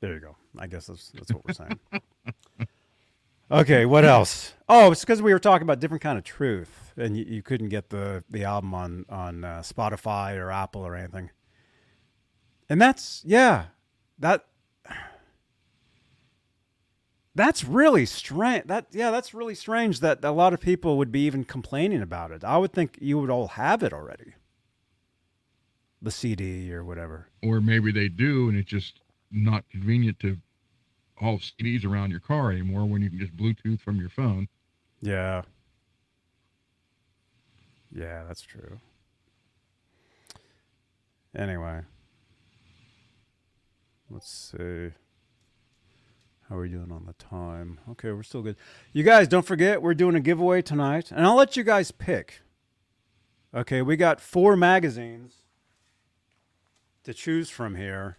[0.00, 0.36] there you go.
[0.58, 1.78] I guess that's that's what we're saying.
[3.50, 4.54] okay, what else?
[4.68, 7.68] Oh, it's because we were talking about different kind of truth, and you, you couldn't
[7.68, 11.30] get the the album on on uh, Spotify or Apple or anything.
[12.68, 13.66] And that's yeah,
[14.18, 14.46] that
[17.36, 18.66] that's really strange.
[18.66, 22.30] That yeah, that's really strange that a lot of people would be even complaining about
[22.30, 22.42] it.
[22.42, 24.32] I would think you would all have it already.
[26.02, 27.28] The CD or whatever.
[27.42, 30.38] Or maybe they do, and it just not convenient to
[31.16, 34.48] haul CDs around your car anymore when you can just Bluetooth from your phone.
[35.00, 35.42] Yeah.
[37.92, 38.80] Yeah, that's true.
[41.34, 41.80] Anyway.
[44.10, 44.90] Let's see.
[46.48, 47.80] How are we doing on the time?
[47.90, 48.56] Okay, we're still good.
[48.92, 52.42] You guys, don't forget, we're doing a giveaway tonight, and I'll let you guys pick.
[53.52, 55.42] Okay, we got four magazines
[57.02, 58.16] to choose from here,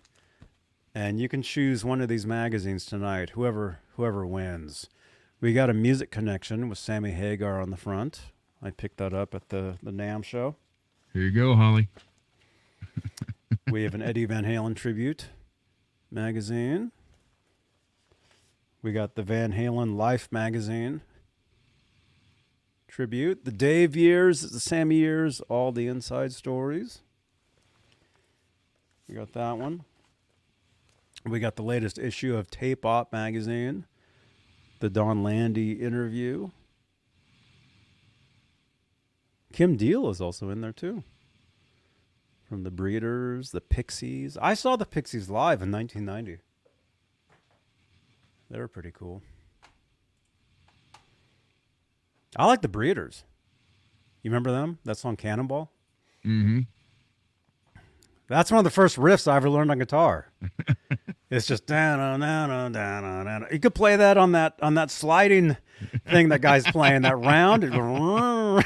[0.97, 3.29] and you can choose one of these magazines tonight.
[3.31, 4.89] Whoever whoever wins,
[5.39, 8.31] we got a music connection with Sammy Hagar on the front.
[8.63, 10.55] I picked that up at the the NAMM show.
[11.13, 11.89] Here you go, Holly.
[13.71, 15.27] we have an Eddie Van Halen tribute
[16.09, 16.91] magazine.
[18.81, 21.01] We got the Van Halen Life magazine
[22.87, 27.01] tribute, the Dave years, the Sammy years, all the inside stories.
[29.07, 29.83] We got that one.
[31.25, 33.85] We got the latest issue of Tape Op magazine,
[34.79, 36.49] the Don Landee interview.
[39.51, 41.03] Kim Deal is also in there too.
[42.47, 44.37] From the Breeders, the Pixies.
[44.41, 46.41] I saw the Pixies live in 1990.
[48.49, 49.21] They were pretty cool.
[52.37, 53.23] I like the Breeders.
[54.21, 54.79] You remember them?
[54.85, 55.71] That song Cannonball?
[56.25, 56.59] Mm-hmm.
[58.27, 60.31] That's one of the first riffs I ever learned on guitar.
[61.29, 63.47] it's just down down down down.
[63.51, 65.55] You could play that on that on that sliding
[66.09, 67.63] thing that guy's playing that round.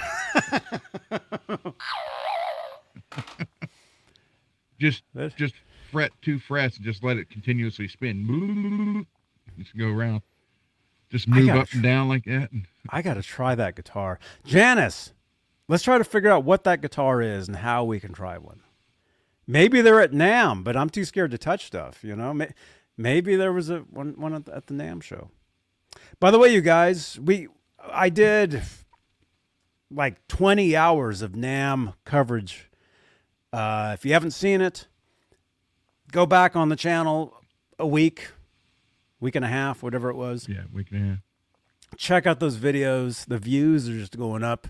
[4.80, 5.04] Just
[5.38, 5.54] just
[5.92, 9.06] fret two frets and just let it continuously spin.
[9.60, 10.24] Just go around.
[11.12, 12.50] Just move gotta up and down like that.
[12.90, 14.18] I got to try that guitar.
[14.44, 15.14] Janice,
[15.68, 18.62] let's try to figure out what that guitar is and how we can try one.
[19.48, 22.40] Maybe they're at NAMM, but I'm too scared to touch stuff, you know?
[22.98, 25.30] Maybe there was a one, one at the, at the NAMM show.
[26.20, 27.48] By the way, you guys, we
[27.92, 28.62] I did
[29.90, 32.70] like 20 hours of NAMM coverage.
[33.52, 34.88] Uh, if you haven't seen it,
[36.12, 37.36] go back on the channel
[37.80, 38.30] a week,
[39.20, 41.06] week and a half, whatever it was Yeah, we can.
[41.08, 41.16] Yeah.
[41.98, 43.26] check out those videos.
[43.26, 44.68] The views are just going up.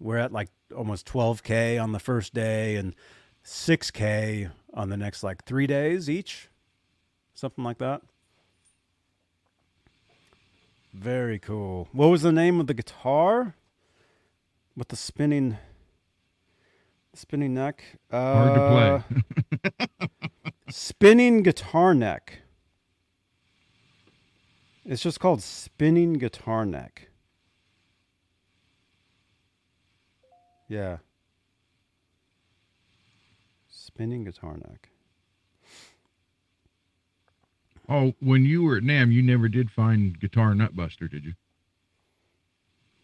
[0.00, 2.96] We're at like almost 12k on the first day and
[3.44, 6.48] 6k on the next like 3 days each.
[7.34, 8.02] Something like that.
[10.92, 11.88] Very cool.
[11.92, 13.54] What was the name of the guitar?
[14.76, 15.58] With the spinning
[17.14, 17.82] spinning neck?
[18.10, 19.04] Hard Uh, to
[19.78, 20.08] play.
[20.70, 22.38] spinning guitar neck.
[24.84, 27.08] It's just called spinning guitar neck.
[30.68, 30.98] Yeah.
[33.94, 34.88] Spinning guitar neck.
[37.88, 41.34] oh, when you were at NAMM, you never did find Guitar Nutbuster, did you?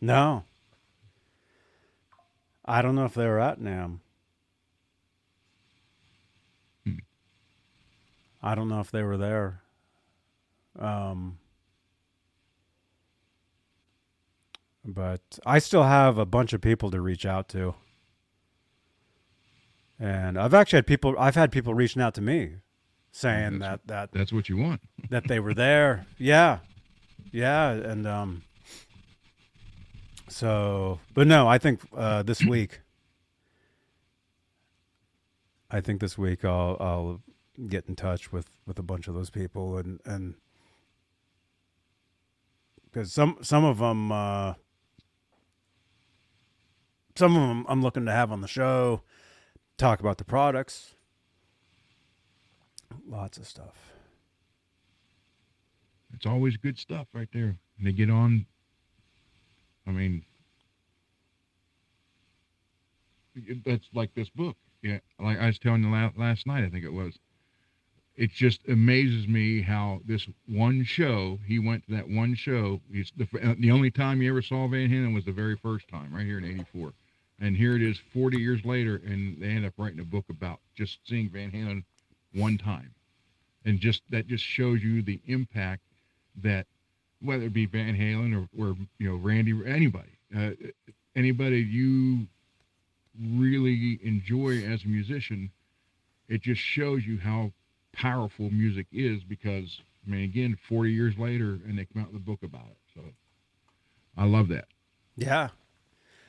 [0.01, 0.45] No.
[2.65, 3.99] I don't know if they were at NAMM.
[6.85, 6.95] Hmm.
[8.43, 9.61] I don't know if they were there.
[10.79, 11.39] Um,
[14.85, 17.75] but I still have a bunch of people to reach out to.
[20.01, 22.57] And I've actually had people I've had people reaching out to me
[23.11, 24.81] saying that's- that that That's what you want.
[25.11, 26.07] that they were there.
[26.19, 26.59] Yeah.
[27.33, 27.71] Yeah.
[27.71, 28.43] And um
[30.29, 32.81] so but no, I think uh this week
[35.71, 37.21] I think this week I'll I'll
[37.69, 40.35] get in touch with with a bunch of those people and and
[42.85, 44.55] because some some of them uh
[47.17, 49.03] some of them I'm looking to have on the show
[49.79, 50.95] talk about the products
[53.09, 53.93] lots of stuff
[56.15, 57.57] It's always good stuff right there.
[57.79, 58.47] And they get on.
[59.87, 60.25] I mean,
[63.65, 64.57] that's like this book.
[64.83, 67.19] Yeah, like I was telling you la- last night, I think it was.
[68.17, 72.81] It just amazes me how this one show he went to that one show.
[72.93, 73.29] He's the
[73.59, 76.39] the only time you ever saw Van Halen was the very first time, right here
[76.39, 76.93] in '84,
[77.41, 80.61] and here it is 40 years later, and they end up writing a book about
[80.77, 81.85] just seeing Van Halen
[82.35, 82.95] one time,
[83.65, 85.83] and just that just shows you the impact
[86.43, 86.67] that
[87.21, 90.51] whether it be Van Halen or, or you know Randy or anybody, uh,
[91.15, 92.27] anybody you
[93.21, 95.51] really enjoy as a musician,
[96.29, 97.53] it just shows you how
[97.93, 102.23] powerful music is because I mean again 40 years later and they come out with
[102.23, 102.79] a book about it.
[102.95, 103.01] So
[104.17, 104.67] I love that.
[105.17, 105.49] yeah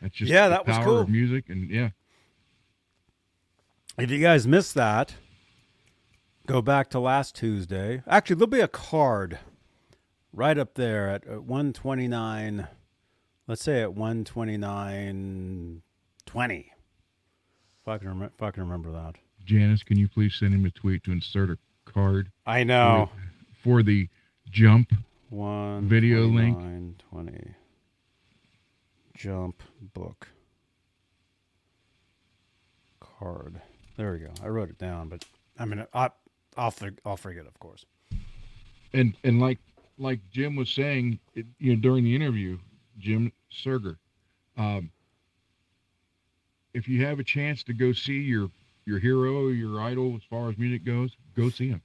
[0.02, 1.08] That's just Yeah, that was cool.
[1.08, 1.90] music and yeah.
[3.98, 5.16] If you guys missed that,
[6.48, 8.02] go back to last Tuesday.
[8.08, 9.40] Actually, there'll be a card
[10.32, 12.68] right up there at uh, 129.
[13.48, 15.82] Let's say at 129.20.
[17.82, 19.16] If I can, rem- if I can remember that.
[19.44, 23.10] Janice, can you please send him a tweet to insert a card I know.
[23.64, 24.08] for the
[24.50, 24.94] jump?
[25.30, 26.58] One Video link.
[27.12, 27.54] 20
[29.20, 29.62] jump
[29.94, 30.30] book
[33.02, 33.60] card.
[33.98, 34.32] There we go.
[34.42, 35.26] I wrote it down, but
[35.60, 36.10] I mean, I
[36.56, 36.74] I'll
[37.06, 37.86] I'll forget, of course.
[38.94, 39.60] and and like
[39.98, 42.58] like Jim was saying, it, you know, during the interview,
[42.98, 43.98] Jim Serger,
[44.58, 44.90] um,
[46.74, 48.50] if you have a chance to go see your
[48.86, 51.82] your hero, your idol, as far as music goes, go see him,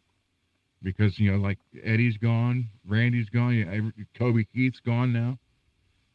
[0.84, 5.36] because you know, like Eddie's gone, Randy's gone, Toby Keith's gone now.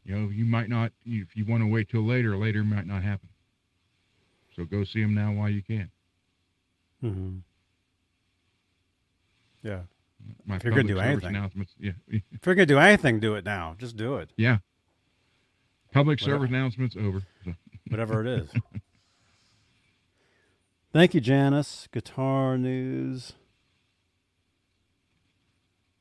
[0.10, 2.36] You know, you might not if you want to wait till later.
[2.36, 3.30] Later might not happen.
[4.56, 5.91] So go see him now while you can.
[7.03, 7.38] Mm-hmm.
[9.61, 9.81] Yeah.
[10.48, 11.30] My If you're gonna do anything.
[11.30, 11.76] announcements.
[11.80, 13.76] Yeah, If you're gonna do anything, do it now.
[13.77, 14.31] Just do it.
[14.36, 14.57] yeah.
[15.94, 16.38] Public Whatever.
[16.40, 17.22] service announcements over.
[17.45, 17.53] So.
[17.90, 18.49] whatever it is.
[20.91, 21.88] Thank you, Janice.
[21.91, 23.34] Guitar news.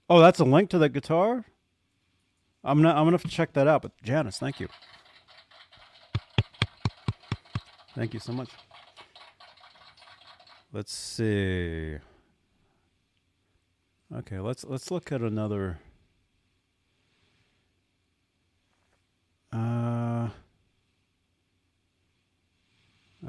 [0.08, 1.44] Oh, that's a link to that guitar.
[2.68, 2.96] I'm not.
[2.96, 3.80] I'm gonna have to check that out.
[3.80, 4.68] But Janice, thank you.
[7.94, 8.50] Thank you so much.
[10.72, 11.96] Let's see.
[14.14, 15.78] Okay, let's let's look at another.
[19.50, 20.28] Uh.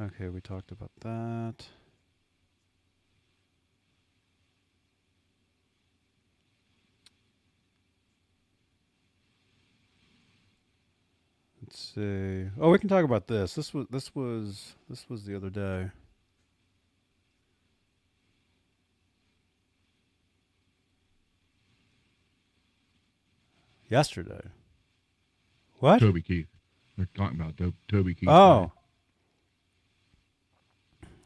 [0.02, 1.66] Okay, we talked about that.
[11.70, 12.48] Let's see.
[12.60, 13.54] Oh, we can talk about this.
[13.54, 15.92] This was this was this was the other day.
[23.88, 24.42] Yesterday.
[25.78, 26.00] What?
[26.00, 26.48] Toby Keith.
[26.98, 28.30] They're talking about to- Toby Keith.
[28.30, 28.72] Oh.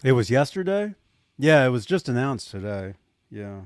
[0.03, 0.95] It was yesterday?
[1.37, 2.95] Yeah, it was just announced today.
[3.31, 3.61] Yeah.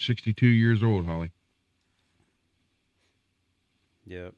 [0.00, 1.30] Sixty-two years old, Holly.
[4.06, 4.34] Yep.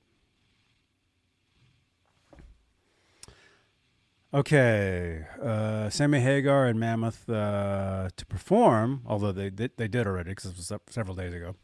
[4.34, 10.30] Okay, uh, Sammy Hagar and Mammoth uh, to perform, although they they, they did already
[10.30, 11.54] because it was up several days ago,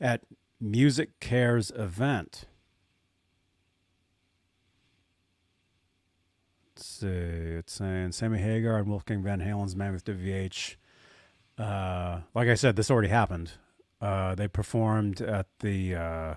[0.00, 0.22] at
[0.62, 2.46] MusiCares event.
[6.74, 10.76] Let's see, it's saying Sammy Hagar and Wolfgang Van Halen's Mammoth WVH.
[11.58, 13.52] Uh, like I said, this already happened.
[14.00, 15.94] Uh, they performed at the.
[15.94, 16.34] Uh,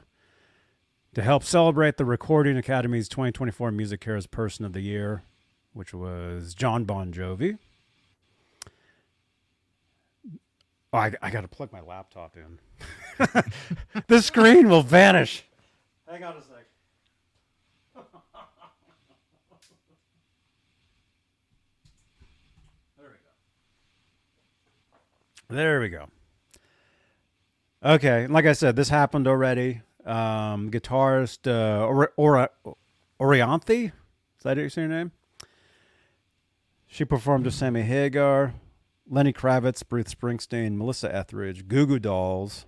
[1.13, 5.23] to help celebrate the Recording Academy's 2024 MusiCares Person of the Year,
[5.73, 7.57] which was Jon Bon Jovi.
[10.93, 12.59] Oh, I, I got to plug my laptop in.
[14.07, 15.45] the screen will vanish.
[16.09, 16.60] Hang on a sec.
[25.51, 25.97] There we go.
[25.99, 26.07] There we go.
[27.83, 29.81] Okay, like I said, this happened already.
[30.05, 32.49] Um, guitarist uh, or, or,
[34.37, 35.11] is that your your name?
[36.87, 38.53] She performed with Sammy Hagar,
[39.09, 42.65] Lenny Kravitz, Bruce Springsteen, Melissa Etheridge, Goo Goo Dolls,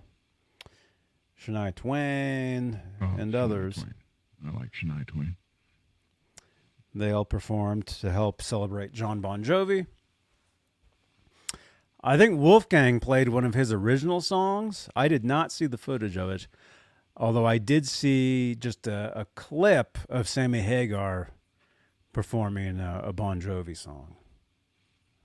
[1.40, 3.74] Shania Twain, Oh, and Shania others.
[3.76, 3.94] Twain.
[4.46, 5.36] I like Shania Twain.
[6.94, 9.86] They all performed to help celebrate Jon Bon Jovi.
[12.06, 14.90] I think Wolfgang played one of his original songs.
[14.94, 16.46] I did not see the footage of it,
[17.16, 21.30] although I did see just a, a clip of Sammy Hagar
[22.12, 24.16] performing a, a Bon Jovi song.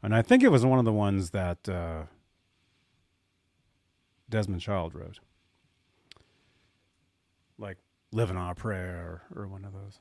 [0.01, 2.03] And I think it was one of the ones that uh,
[4.29, 5.19] Desmond Child wrote.
[7.57, 7.77] Like
[8.13, 9.99] Living on a Prayer or, or one of those.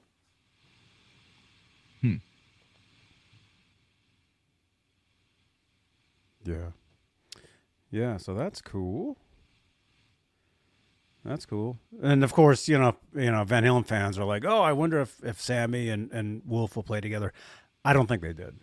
[6.48, 6.70] Yeah.
[7.90, 9.18] Yeah, so that's cool.
[11.24, 11.78] That's cool.
[12.02, 15.00] And of course, you know, you know, Van Halen fans are like, "Oh, I wonder
[15.00, 17.32] if if Sammy and and Wolf will play together."
[17.84, 18.56] I don't think they did.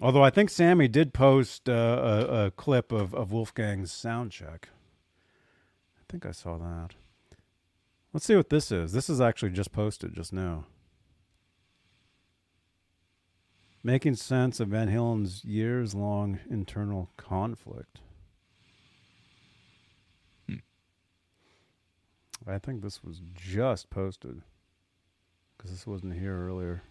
[0.00, 4.68] Although I think Sammy did post uh, a, a clip of of Wolfgang's sound check.
[5.98, 6.94] I think I saw that.
[8.12, 8.92] Let's see what this is.
[8.92, 10.64] This is actually just posted just now.
[13.88, 18.00] Making sense of Van Halen's years long internal conflict.
[20.46, 20.56] Hmm.
[22.46, 24.42] I think this was just posted
[25.56, 26.82] because this wasn't here earlier.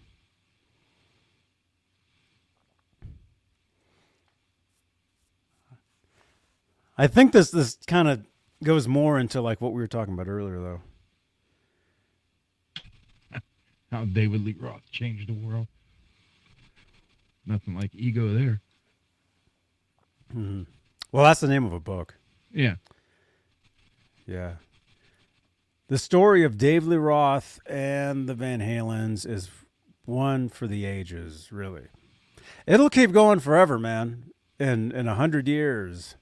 [6.97, 8.25] I think this this kind of
[8.63, 10.81] goes more into like what we were talking about earlier, though.
[13.91, 15.67] How David Lee Roth changed the world.
[17.47, 18.61] Nothing like ego there.
[20.35, 20.63] Mm-hmm.
[21.11, 22.15] Well, that's the name of a book.
[22.51, 22.75] Yeah.
[24.25, 24.55] Yeah.
[25.87, 29.49] The story of Dave Lee Roth and the Van Halens is
[30.03, 31.87] one for the ages, really.
[32.65, 34.31] It'll keep going forever, man.
[34.59, 36.15] In in a hundred years,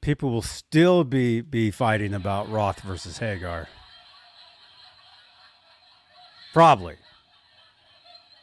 [0.00, 3.68] people will still be be fighting about Roth versus Hagar.
[6.54, 6.96] Probably.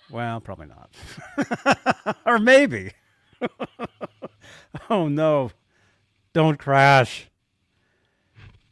[0.09, 2.17] Well, probably not.
[2.25, 2.91] or maybe.
[4.89, 5.51] oh no.
[6.33, 7.27] Don't crash.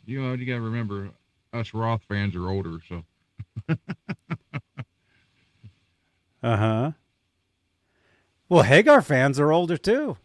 [0.05, 1.09] You know, you got to remember,
[1.51, 3.03] us Roth fans are older, so
[6.43, 6.91] Uh huh.
[8.47, 10.17] Well, Hagar fans are older too.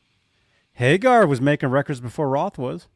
[0.74, 2.86] Hagar was making records before Roth was.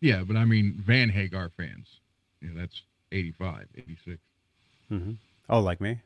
[0.00, 0.22] yeah.
[0.24, 2.00] But I mean, Van Hagar fans.
[2.40, 4.18] Yeah, that's 85, 86.
[4.92, 5.12] Mm-hmm.
[5.48, 6.00] Oh, like me?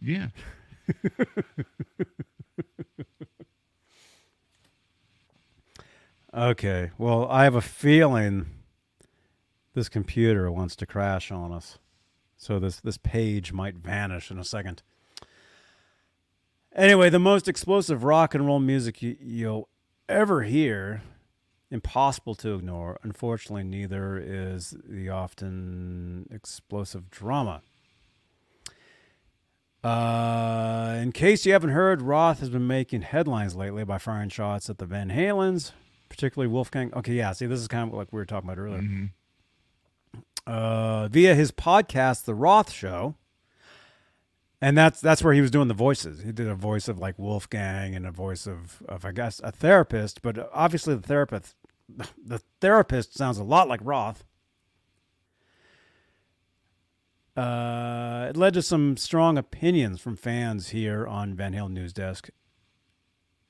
[0.00, 0.28] Yeah.
[6.34, 6.90] Okay.
[6.98, 8.46] Well, I have a feeling
[9.74, 11.78] this computer wants to crash on us.
[12.36, 14.82] So this this page might vanish in a second.
[16.74, 19.68] Anyway, the most explosive rock and roll music you, you'll
[20.08, 21.02] ever hear,
[21.70, 22.98] impossible to ignore.
[23.04, 27.62] Unfortunately, neither is the often explosive drama.
[29.84, 34.70] Uh, in case you haven't heard, Roth has been making headlines lately by firing shots
[34.70, 35.72] at the Van Halens,
[36.08, 36.92] particularly Wolfgang.
[36.94, 38.80] Okay, yeah, see, this is kind of like we were talking about earlier.
[38.80, 39.10] Mhm.
[40.46, 43.14] Uh, via his podcast, The Roth Show,
[44.60, 46.22] and that's that's where he was doing the voices.
[46.22, 49.52] He did a voice of like Wolfgang and a voice of of I guess a
[49.52, 51.56] therapist, but obviously the therapist
[52.24, 54.24] the therapist sounds a lot like Roth.
[57.36, 62.30] Uh, it led to some strong opinions from fans here on Van Halen News Desk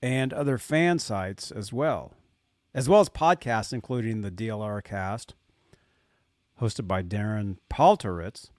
[0.00, 2.14] and other fan sites as well,
[2.74, 5.34] as well as podcasts, including the DLR cast,
[6.60, 8.50] hosted by Darren Paltrowitz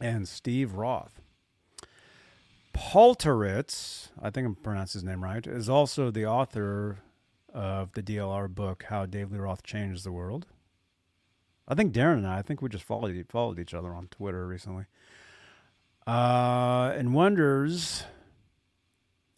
[0.00, 1.20] and Steve Roth.
[2.72, 6.98] Paltrowitz, I think I'm pronouncing his name right, is also the author
[7.52, 10.46] of the DLR book, How Dave Lee Roth Changed the World.
[11.66, 14.46] I think Darren and I, I think we just followed followed each other on Twitter
[14.46, 14.84] recently.
[16.06, 18.04] Uh, and wonders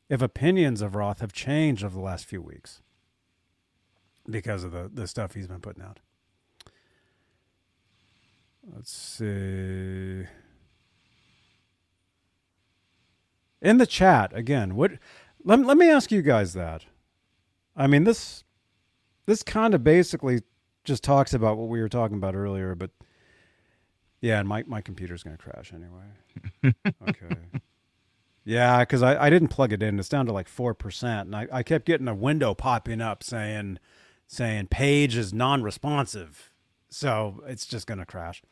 [0.08, 2.82] if opinions of Roth have changed over the last few weeks
[4.28, 6.00] because of the, the stuff he's been putting out.
[8.74, 10.24] Let's see.
[13.62, 14.92] In the chat again, what
[15.44, 16.84] let, let me ask you guys that.
[17.76, 18.42] I mean this
[19.26, 20.40] this kind of basically
[20.86, 22.90] just talks about what we were talking about earlier, but
[24.20, 26.74] yeah, and my my computer's gonna crash anyway.
[27.08, 27.40] okay.
[28.44, 29.98] Yeah, because I, I didn't plug it in.
[29.98, 33.22] It's down to like four percent, and I, I kept getting a window popping up
[33.22, 33.78] saying
[34.28, 36.50] saying page is non-responsive,
[36.88, 38.42] so it's just gonna crash.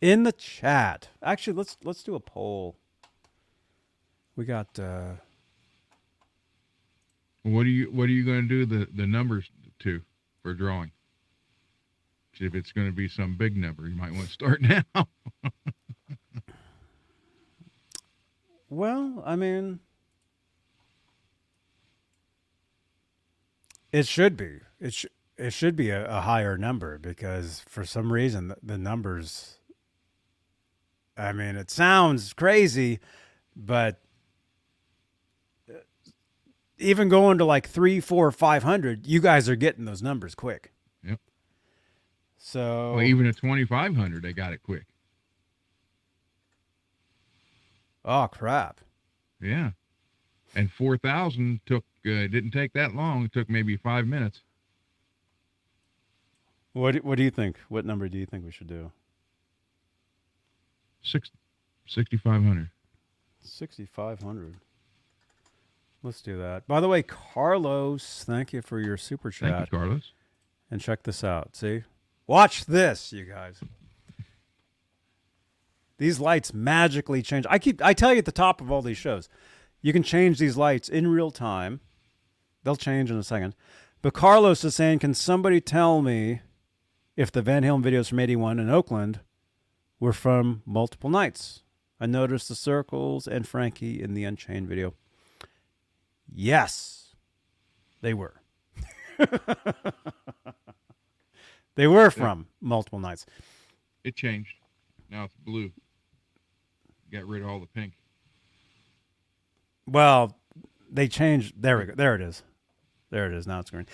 [0.00, 2.76] In the chat, actually, let's let's do a poll.
[4.36, 5.12] We got uh,
[7.42, 9.50] What are you What are you to do the the numbers
[9.80, 10.02] to
[10.42, 10.92] for drawing?
[12.38, 14.62] If it's going to be some big number, you might want to start
[14.94, 15.08] now.
[18.70, 19.80] Well, I mean,
[23.92, 24.60] it should be.
[24.80, 25.06] It sh-
[25.36, 29.58] it should be a, a higher number because for some reason the, the numbers.
[31.16, 33.00] I mean, it sounds crazy,
[33.54, 34.00] but
[36.80, 40.72] even going to like three, four, five hundred, you guys are getting those numbers quick.
[41.04, 41.20] Yep.
[42.38, 44.84] So well, even at twenty five hundred, they got it quick.
[48.04, 48.80] oh crap!
[49.40, 49.70] Yeah,
[50.54, 53.24] and four thousand took uh, didn't take that long.
[53.24, 54.40] It took maybe five minutes.
[56.72, 57.58] What do- what do you think?
[57.68, 58.92] What number do you think we should do?
[61.02, 61.30] Six,
[61.86, 62.68] 6,500.
[63.42, 64.56] 6,500.
[66.02, 66.66] Let's do that.
[66.66, 69.68] By the way, Carlos, thank you for your super Thank chat.
[69.72, 70.12] you, Carlos.
[70.70, 71.54] And check this out.
[71.56, 71.84] See?
[72.26, 73.60] Watch this, you guys.
[75.98, 77.44] These lights magically change.
[77.50, 79.28] I keep I tell you at the top of all these shows,
[79.82, 81.80] you can change these lights in real time.
[82.64, 83.54] They'll change in a second.
[84.00, 86.40] But Carlos is saying, "Can somebody tell me
[87.16, 89.20] if the Van Halen videos from 81 in Oakland
[89.98, 91.64] were from multiple nights?"
[92.00, 94.94] I noticed the circles and Frankie in the Unchained video.
[96.32, 97.14] Yes.
[98.00, 98.40] They were.
[101.74, 103.26] they were from multiple nights.
[104.04, 104.54] It changed.
[105.10, 105.70] Now it's blue.
[107.12, 107.94] Got rid of all the pink.
[109.86, 110.36] Well,
[110.90, 111.54] they changed.
[111.60, 111.94] There we go.
[111.94, 112.42] There it is.
[113.10, 113.46] There it is.
[113.46, 113.86] Now it's green.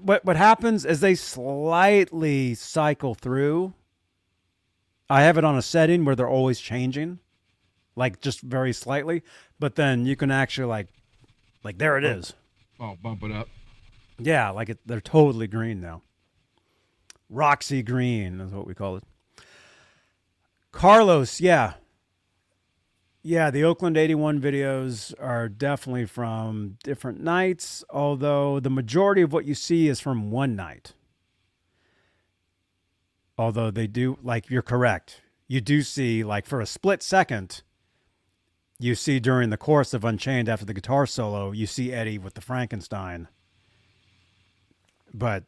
[0.00, 3.72] What what happens is they slightly cycle through.
[5.08, 7.20] I have it on a setting where they're always changing,
[7.96, 9.22] like just very slightly.
[9.58, 10.88] But then you can actually like,
[11.68, 12.32] like there it is.
[12.80, 13.46] Oh, bump it up.
[14.18, 16.00] Yeah, like it, they're totally green now.
[17.28, 19.04] Roxy green is what we call it.
[20.72, 21.74] Carlos, yeah.
[23.22, 29.44] Yeah, the Oakland 81 videos are definitely from different nights, although the majority of what
[29.44, 30.94] you see is from one night.
[33.36, 35.20] Although they do, like, you're correct.
[35.46, 37.62] You do see, like, for a split second,
[38.78, 42.34] you see during the course of Unchained after the guitar solo, you see Eddie with
[42.34, 43.28] the Frankenstein.
[45.12, 45.44] But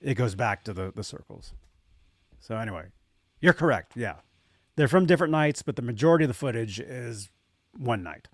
[0.00, 1.52] it goes back to the, the circles.
[2.38, 2.86] So, anyway,
[3.40, 3.92] you're correct.
[3.96, 4.16] Yeah.
[4.76, 7.28] They're from different nights, but the majority of the footage is
[7.76, 8.28] one night.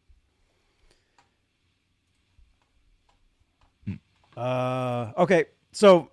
[4.36, 6.10] Uh, okay, so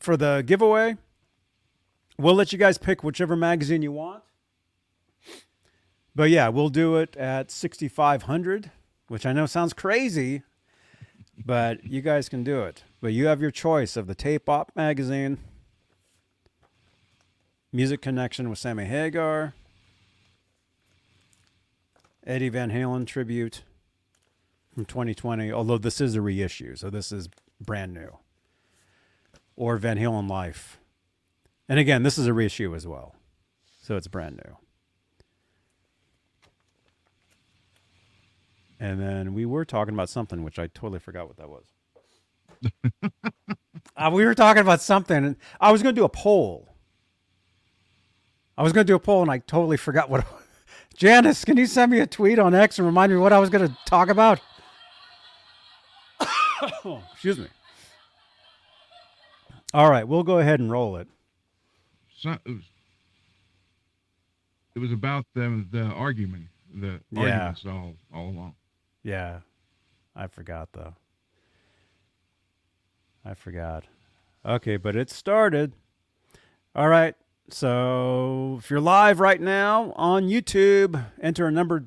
[0.00, 0.96] for the giveaway,
[2.18, 4.22] we'll let you guys pick whichever magazine you want.
[6.18, 8.72] But yeah, we'll do it at 6,500,
[9.06, 10.42] which I know sounds crazy,
[11.46, 12.82] but you guys can do it.
[13.00, 15.38] But you have your choice of the Tape Op magazine,
[17.72, 19.54] Music Connection with Sammy Hagar,
[22.26, 23.62] Eddie Van Halen tribute
[24.74, 27.28] from 2020, although this is a reissue, so this is
[27.60, 28.18] brand new,
[29.54, 30.80] or Van Halen Life.
[31.68, 33.14] And again, this is a reissue as well,
[33.80, 34.56] so it's brand new.
[38.80, 41.64] And then we were talking about something which I totally forgot what that was.
[43.96, 46.68] uh, we were talking about something, and I was going to do a poll.
[48.56, 50.24] I was going to do a poll, and I totally forgot what.
[50.96, 53.50] Janice, can you send me a tweet on X and remind me what I was
[53.50, 54.40] going to talk about?
[56.84, 57.46] oh, excuse me.
[59.74, 61.08] All right, we'll go ahead and roll it.
[62.16, 62.62] So, it was.
[64.74, 67.20] It was about them the argument, the Yeah.
[67.20, 68.54] arguments all all along.
[69.02, 69.40] Yeah,
[70.14, 70.94] I forgot though.
[73.24, 73.84] I forgot.
[74.44, 75.72] Okay, but it started.
[76.74, 77.14] All right.
[77.50, 81.84] So if you're live right now on YouTube, enter a number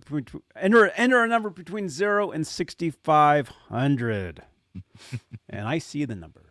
[0.55, 4.41] enter enter a number between zero and sixty five hundred,
[5.49, 6.41] and I see the number.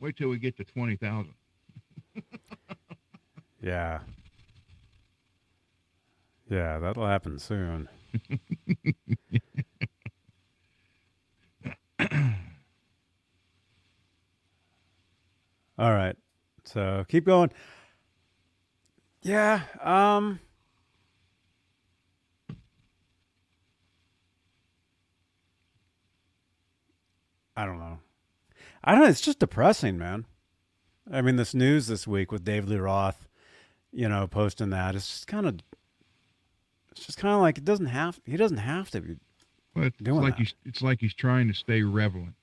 [0.00, 1.34] Wait till we get to twenty thousand.
[3.64, 4.00] Yeah.
[6.48, 7.88] Yeah, that'll happen soon.
[15.78, 16.16] All right.
[16.64, 17.50] So keep going.
[19.22, 19.62] Yeah.
[19.82, 20.40] Um
[27.56, 27.98] I don't know.
[28.82, 29.08] I don't know.
[29.08, 30.26] It's just depressing, man.
[31.10, 33.28] I mean, this news this week with Dave Lee Roth,
[33.92, 35.58] you know, posting that, it's just kind of,
[36.96, 39.16] it's just kind of like it doesn't have, he doesn't have to be.
[39.74, 40.38] But it's Doing like that.
[40.42, 42.34] he's it's like he's trying to stay relevant,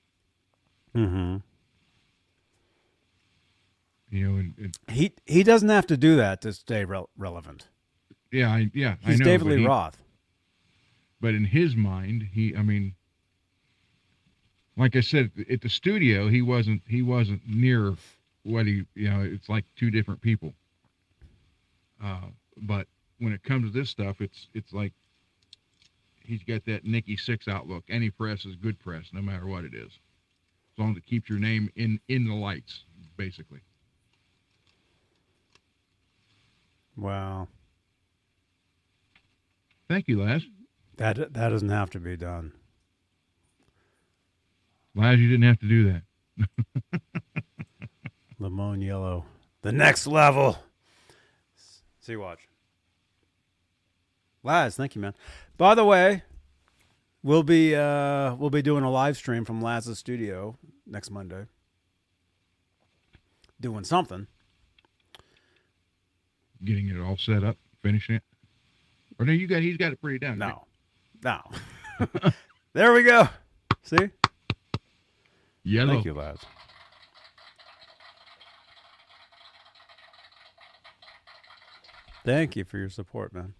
[0.94, 1.36] Mm-hmm.
[4.10, 4.36] you know.
[4.38, 7.68] And, and He he doesn't have to do that to stay rel- relevant.
[8.30, 9.24] yeah, I, yeah, He's I know.
[9.24, 9.98] David Lee he- Roth.
[11.20, 12.94] But in his mind, he, I mean,
[14.76, 17.94] like I said, at the studio, he wasn't he wasn't near
[18.42, 20.52] what he, you know, it's like two different people.
[22.02, 22.22] Uh,
[22.56, 22.88] but
[23.22, 24.92] when it comes to this stuff, it's it's like
[26.24, 27.84] he's got that Nikki Sixx outlook.
[27.88, 31.30] Any press is good press, no matter what it is, as long as it keeps
[31.30, 32.82] your name in in the lights,
[33.16, 33.60] basically.
[36.96, 37.46] Wow.
[39.88, 40.42] Thank you, Laz.
[40.96, 42.52] That that doesn't have to be done.
[44.96, 47.02] Laz, you didn't have to do that.
[48.40, 49.24] Lemon yellow.
[49.62, 50.58] The next level.
[52.00, 52.48] See watch.
[54.42, 55.14] Laz, thank you, man.
[55.56, 56.22] By the way,
[57.22, 60.56] we'll be uh we'll be doing a live stream from Laz's studio
[60.86, 61.46] next Monday.
[63.60, 64.26] Doing something.
[66.64, 68.22] Getting it all set up, finishing it.
[69.18, 70.38] Or no, you got he's got it pretty down.
[70.38, 70.64] No.
[71.22, 71.40] No.
[72.72, 73.28] there we go.
[73.82, 74.10] See?
[75.62, 75.94] Yellow.
[75.94, 76.38] Thank you, Laz.
[82.24, 83.54] Thank you for your support, man.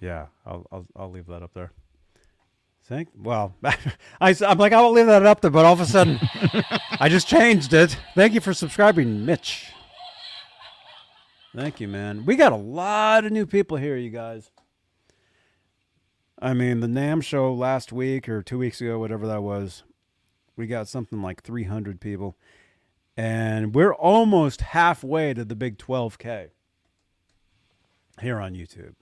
[0.00, 1.72] Yeah, I'll I'll, I'll leave that up there.
[2.84, 3.08] Thank.
[3.14, 3.54] Well,
[4.20, 6.18] I, am like I'll leave that up there, but all of a sudden,
[7.00, 7.98] I just changed it.
[8.14, 9.72] Thank you for subscribing, Mitch.
[11.54, 12.24] Thank you, man.
[12.24, 14.50] We got a lot of new people here, you guys.
[16.40, 19.82] I mean, the NAMM show last week or two weeks ago, whatever that was,
[20.56, 22.36] we got something like 300 people.
[23.16, 26.50] And we're almost halfway to the big 12K
[28.20, 28.94] here on YouTube.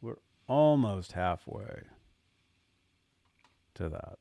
[0.00, 0.16] We're
[0.52, 1.80] almost halfway
[3.74, 4.18] to that.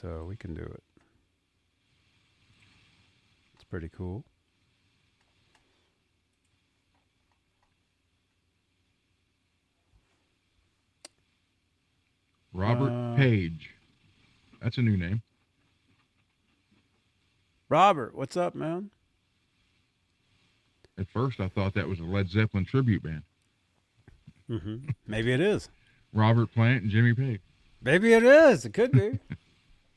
[0.00, 0.82] So we can do it.
[3.54, 4.24] It's pretty cool.
[12.54, 13.74] Robert Uh, Page.
[14.62, 15.22] That's a new name.
[17.68, 18.90] Robert, what's up, man?
[20.98, 23.22] At first, I thought that was a Led Zeppelin tribute band.
[24.50, 24.90] Mm-hmm.
[25.06, 25.68] Maybe it is.
[26.12, 27.40] Robert Plant and Jimmy Page.
[27.82, 28.64] Maybe it is.
[28.64, 29.18] It could be.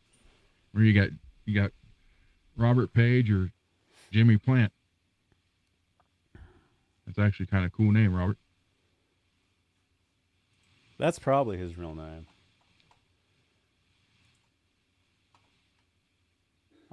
[0.71, 1.09] Where you got
[1.45, 1.71] you got
[2.55, 3.51] Robert Page or
[4.11, 4.71] Jimmy Plant.
[7.05, 8.37] That's actually kind of cool name, Robert.
[10.97, 12.27] That's probably his real name.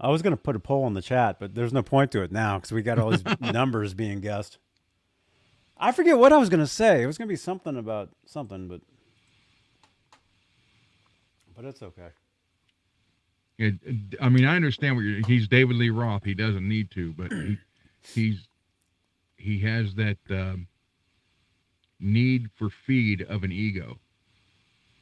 [0.02, 2.22] I was going to put a poll in the chat, but there's no point to
[2.22, 4.58] it now because we got all these numbers being guessed.
[5.78, 7.02] I forget what I was going to say.
[7.02, 8.80] It was going to be something about something, but
[11.56, 12.08] but it's okay.
[13.58, 15.26] It, it- I mean, I understand what you're.
[15.26, 16.24] He's David Lee Roth.
[16.24, 17.58] He doesn't need to, but he,
[18.02, 18.48] he's
[19.36, 20.66] he has that um,
[22.00, 23.98] need for feed of an ego.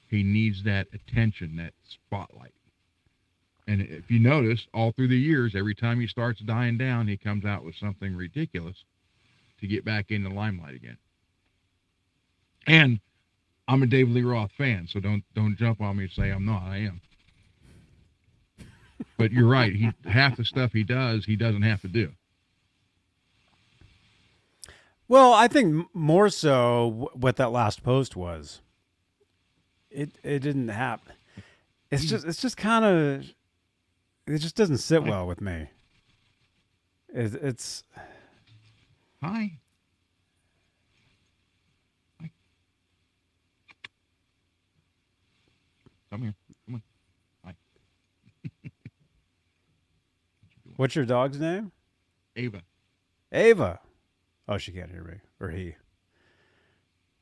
[0.08, 2.52] He needs that attention, that spotlight.
[3.70, 7.16] And if you notice, all through the years, every time he starts dying down, he
[7.16, 8.82] comes out with something ridiculous
[9.60, 10.96] to get back in the limelight again.
[12.66, 12.98] And
[13.68, 16.44] I'm a David Lee Roth fan, so don't don't jump on me and say I'm
[16.44, 16.64] not.
[16.64, 17.00] I am.
[19.16, 19.72] But you're right.
[19.72, 22.10] He half the stuff he does, he doesn't have to do.
[25.06, 28.62] Well, I think more so what that last post was.
[29.92, 31.14] It it didn't happen.
[31.92, 32.08] It's hmm.
[32.08, 33.32] just it's just kind of
[34.30, 35.68] it just doesn't sit well with me.
[37.12, 37.82] It, it's
[39.22, 39.58] Hi.
[42.20, 42.30] Hi.
[46.10, 46.34] Come here.
[46.66, 46.82] Come on.
[47.44, 47.54] Hi.
[50.76, 51.72] what's your dog's name?
[52.36, 52.62] Ava.
[53.32, 53.80] Ava.
[54.48, 55.16] Oh, she can't hear me.
[55.40, 55.74] Or he.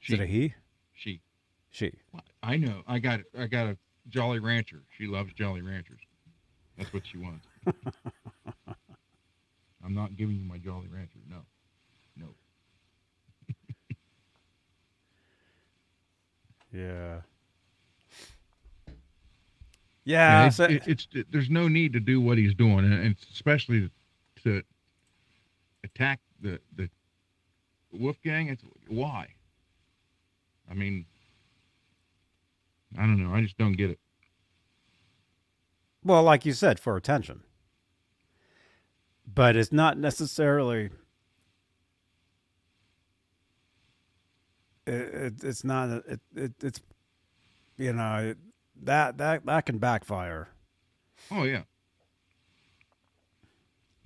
[0.07, 0.55] Is it a he?
[0.95, 1.21] She.
[1.71, 1.93] She.
[2.43, 2.83] I know.
[2.87, 3.79] I got I got a
[4.09, 4.85] Jolly Rancher.
[4.97, 6.01] She loves Jolly Ranchers.
[6.79, 7.45] That's what she wants.
[9.85, 11.19] I'm not giving you my Jolly Rancher.
[11.29, 11.39] No.
[12.17, 12.27] No.
[16.73, 17.21] Yeah.
[20.05, 20.47] Yeah, Yeah.
[20.47, 23.17] it's, so- it- it's it- there's no need to do what he's doing, and, and
[23.33, 23.91] especially
[24.45, 24.63] to
[25.85, 26.89] attack the the
[27.93, 28.49] Wolfgang.
[28.49, 29.29] It's why.
[30.71, 31.07] I mean,
[32.99, 33.35] I don't know.
[33.35, 33.99] I just don't get it.
[36.09, 37.43] Well, like you said, for attention.
[39.27, 40.89] But it's not necessarily.
[44.87, 45.91] It, it, it's not.
[46.09, 46.81] It, it, it's,
[47.77, 48.39] you know, it,
[48.85, 50.49] that that that can backfire.
[51.31, 51.65] Oh yeah.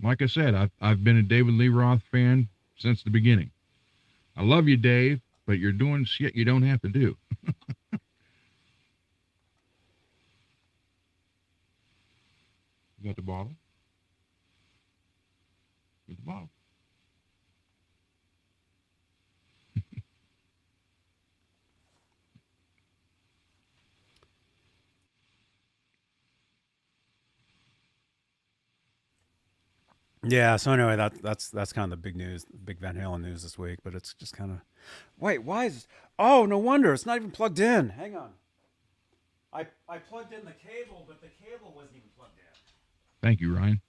[0.03, 3.53] Like I said, I've I've been a David Lee Roth fan since the beginning.
[4.37, 7.17] I love you, Dave, but you're doing shit you don't have to do.
[13.03, 13.53] you got the bottle?
[16.09, 16.51] Get the bottle.
[30.25, 30.57] Yeah.
[30.57, 33.59] So anyway, that that's that's kind of the big news, big Van Halen news this
[33.59, 33.81] week.
[33.83, 34.59] But it's just kind of.
[35.19, 35.89] Wait, why is?
[36.19, 37.91] Oh, no wonder it's not even plugged in.
[37.91, 38.31] Hang on.
[39.53, 42.11] I I plugged in the cable, but the cable wasn't even.
[43.23, 43.81] Thank you, Ryan.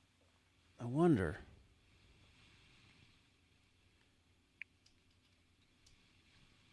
[0.79, 1.39] I wonder.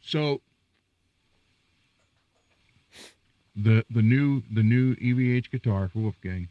[0.02, 0.40] So
[3.56, 6.48] the the new the new EVH guitar for Wolfgang.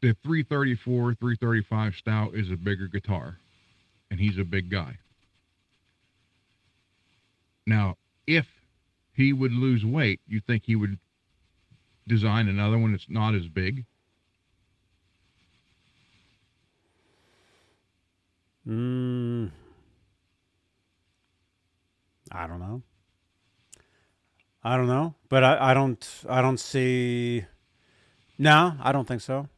[0.00, 3.36] The 334, 335 stout is a bigger guitar,
[4.10, 4.96] and he's a big guy.
[7.66, 8.46] Now, if
[9.12, 10.98] he would lose weight, you think he would
[12.10, 13.86] design another one that's not as big?
[18.68, 19.50] Mm,
[22.32, 22.82] I don't know.
[24.64, 27.44] I don't know, but I, I don't I don't see
[28.38, 29.48] No, I don't think so.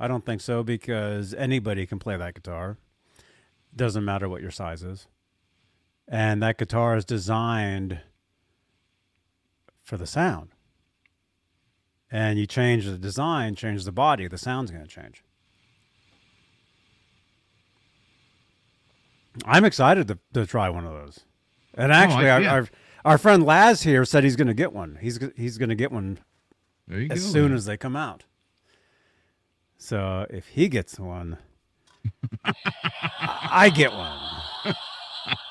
[0.00, 2.78] I don't think so because anybody can play that guitar.
[3.76, 5.08] Doesn't matter what your size is.
[6.08, 8.00] And that guitar is designed
[9.84, 10.51] for the sound.
[12.14, 15.24] And you change the design, change the body, the sound's going to change.
[19.46, 21.20] I'm excited to, to try one of those.
[21.74, 22.52] And oh, actually, I- our, yeah.
[22.52, 22.68] our
[23.04, 24.98] our friend Laz here said he's going to get one.
[25.00, 26.18] He's he's going to get one
[26.90, 27.16] as go.
[27.16, 27.54] soon then.
[27.54, 28.24] as they come out.
[29.78, 31.38] So if he gets one,
[32.44, 34.18] I get one.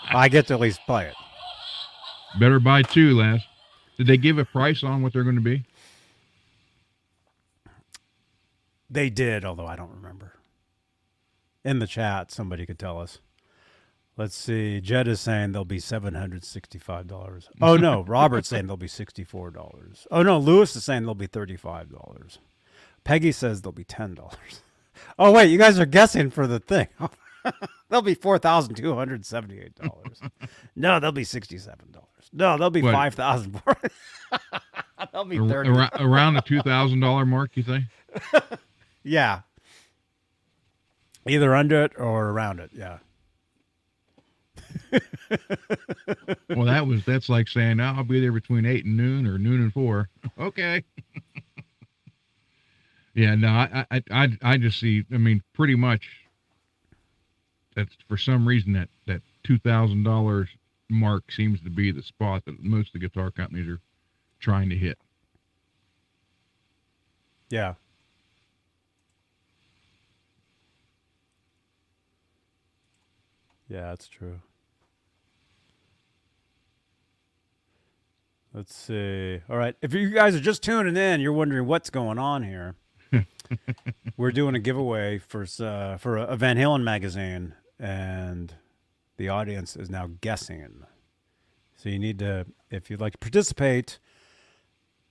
[0.09, 1.15] I get to at least play it.
[2.39, 3.41] Better buy two, Laz.
[3.97, 5.65] Did they give a price on what they're going to be?
[8.91, 10.33] They did, although I don't remember.
[11.63, 13.19] In the chat, somebody could tell us.
[14.17, 14.81] Let's see.
[14.81, 17.49] Jed is saying they'll be seven hundred sixty-five dollars.
[17.61, 20.05] Oh no, Robert's saying they'll be sixty-four dollars.
[20.11, 22.39] Oh no, Lewis is saying they'll be thirty-five dollars.
[23.05, 24.61] Peggy says they'll be ten dollars.
[25.17, 26.87] Oh wait, you guys are guessing for the thing.
[27.89, 30.19] they'll be four thousand two hundred seventy-eight dollars.
[30.75, 32.07] no, they'll be sixty-seven dollars.
[32.33, 32.91] No, they'll be What?
[32.93, 33.59] five thousand.
[35.13, 35.69] they'll be thirty.
[35.71, 37.85] ar- around the two thousand dollar mark, you think?
[39.03, 39.41] Yeah.
[41.27, 42.71] Either under it or around it.
[42.73, 42.99] Yeah.
[46.49, 49.37] Well, that was that's like saying "Oh, I'll be there between eight and noon or
[49.37, 50.09] noon and four.
[50.39, 50.83] Okay.
[53.13, 55.05] yeah, no, I, I I I just see.
[55.13, 56.09] I mean, pretty much.
[57.75, 60.49] That's for some reason that that two thousand dollars
[60.89, 63.79] mark seems to be the spot that most of the guitar companies are
[64.39, 64.97] trying to hit.
[67.49, 67.75] Yeah.
[73.71, 74.41] Yeah, that's true.
[78.53, 79.39] Let's see.
[79.49, 79.77] All right.
[79.81, 82.75] If you guys are just tuning in, you're wondering what's going on here.
[84.17, 88.53] We're doing a giveaway for uh, for a, Van Halen magazine, and
[89.15, 90.83] the audience is now guessing.
[91.77, 93.99] So you need to, if you'd like to participate,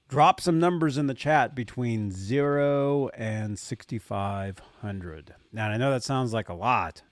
[0.07, 5.35] drop some numbers in the chat between zero and 6,500.
[5.51, 7.03] Now, I know that sounds like a lot,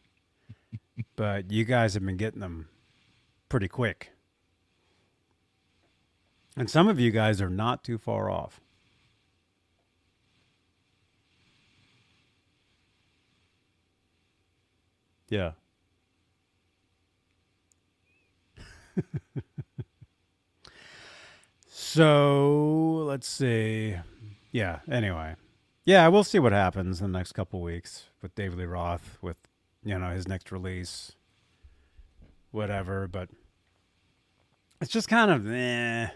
[1.16, 2.69] but you guys have been getting them
[3.49, 4.11] pretty quick.
[6.57, 8.61] And some of you guys are not too far off.
[15.29, 15.53] Yeah.
[21.99, 23.97] So let's see.
[24.53, 24.81] Yeah.
[24.91, 25.37] Anyway,
[25.87, 29.48] yeah, we'll see what happens in the next couple weeks with David Lee Roth, with
[29.89, 31.12] you know his next release,
[32.51, 33.09] whatever.
[33.09, 33.31] But
[34.81, 36.09] it's just kind of eh.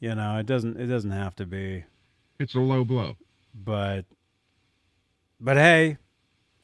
[0.00, 1.84] You know, it doesn't it doesn't have to be,
[2.38, 3.16] It's a low blow.
[3.54, 4.04] but
[5.40, 5.98] but hey,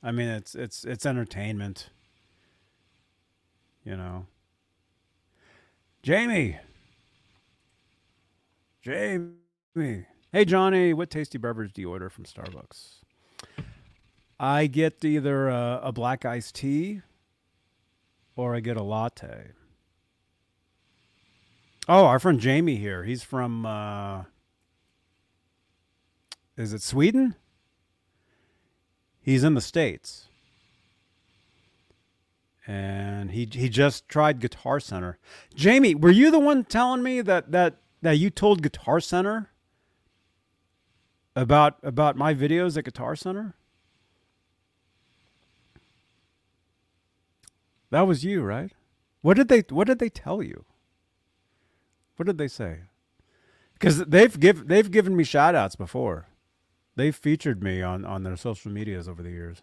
[0.02, 1.90] I mean it's it's it's entertainment.
[3.84, 4.26] You know.
[6.02, 6.58] Jamie.
[8.82, 10.06] Jamie.
[10.32, 13.03] Hey, Johnny, what tasty beverage do you order from Starbucks?
[14.38, 17.02] I get either a, a black iced tea
[18.36, 19.52] or I get a latte.
[21.88, 23.04] Oh, our friend Jamie here.
[23.04, 24.24] He's from, uh,
[26.56, 27.36] is it Sweden?
[29.20, 30.28] He's in the States.
[32.66, 35.18] And he he just tried Guitar Center.
[35.54, 39.50] Jamie, were you the one telling me that that that you told Guitar Center
[41.36, 43.54] about about my videos at Guitar Center?
[47.90, 48.72] That was you, right?
[49.22, 50.64] What did they what did they tell you?
[52.16, 52.80] What did they say?
[53.80, 56.28] Cuz they've give they've given me shout outs before.
[56.96, 59.62] They've featured me on on their social medias over the years.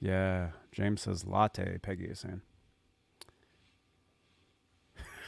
[0.00, 2.42] Yeah, James says latte, Peggy is saying.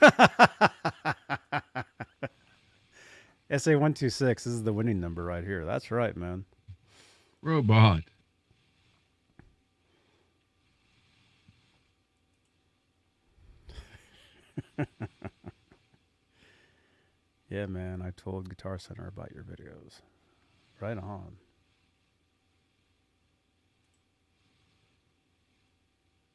[3.52, 5.64] SA126, this is the winning number right here.
[5.64, 6.44] That's right, man.
[7.42, 8.02] Robot.
[17.52, 20.00] Yeah, man, I told Guitar Center about your videos.
[20.80, 21.36] Right on.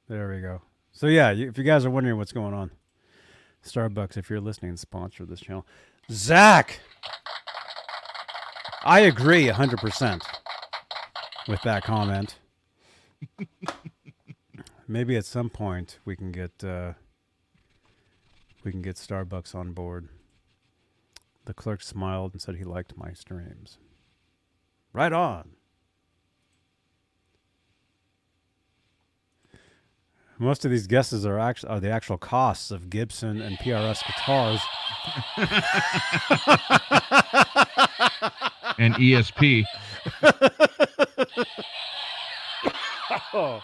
[0.07, 0.61] There we go.
[0.91, 2.69] So yeah, if you guys are wondering what's going on,
[3.65, 5.65] Starbucks, if you're listening, sponsor this channel.
[6.10, 6.80] Zach,
[8.84, 10.24] I agree hundred percent
[11.48, 12.40] with that comment.
[14.88, 16.94] maybe at some point we can get uh,
[18.64, 20.08] we can get Starbucks on board.
[21.44, 23.78] The clerk smiled and said he liked my streams.
[24.94, 25.57] Right on.
[30.39, 34.61] Most of these guesses are actually are the actual costs of Gibson and PRS guitars.
[38.80, 39.64] And ESP.
[43.34, 43.61] oh.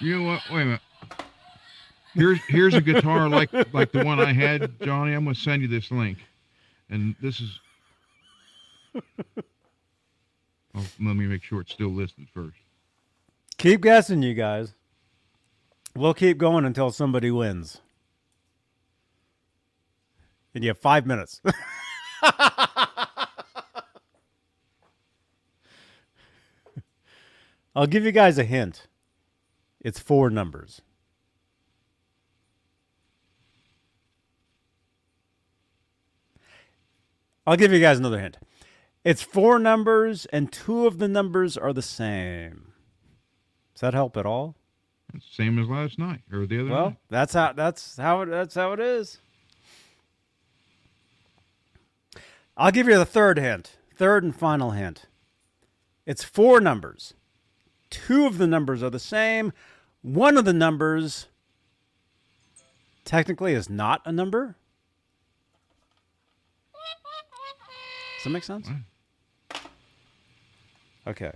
[0.00, 0.42] You know what?
[0.50, 0.80] Wait a minute.
[2.14, 5.12] Here's here's a guitar like like the one I had, Johnny.
[5.12, 6.18] I'm gonna send you this link,
[6.88, 7.58] and this is.
[10.74, 12.56] Oh, let me make sure it's still listed first.
[13.58, 14.74] Keep guessing, you guys.
[15.98, 17.80] We'll keep going until somebody wins.
[20.54, 21.42] And you have five minutes.
[27.74, 28.86] I'll give you guys a hint.
[29.80, 30.82] It's four numbers.
[37.44, 38.38] I'll give you guys another hint.
[39.02, 42.72] It's four numbers, and two of the numbers are the same.
[43.74, 44.54] Does that help at all?
[45.14, 46.96] It's the same as last night or the other Well, night.
[47.08, 49.18] that's how that's how it, that's how it is.
[52.56, 55.06] I'll give you the third hint, third and final hint.
[56.06, 57.14] It's four numbers.
[57.90, 59.52] Two of the numbers are the same.
[60.02, 61.26] One of the numbers
[63.04, 64.56] technically is not a number.
[68.16, 68.68] Does that make sense?
[71.06, 71.32] Okay.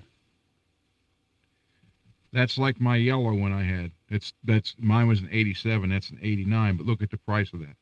[2.33, 3.91] That's like my yellow one I had.
[4.09, 5.91] It's that's mine was an 87.
[5.91, 6.77] That's an 89.
[6.79, 7.77] But look at the price of that.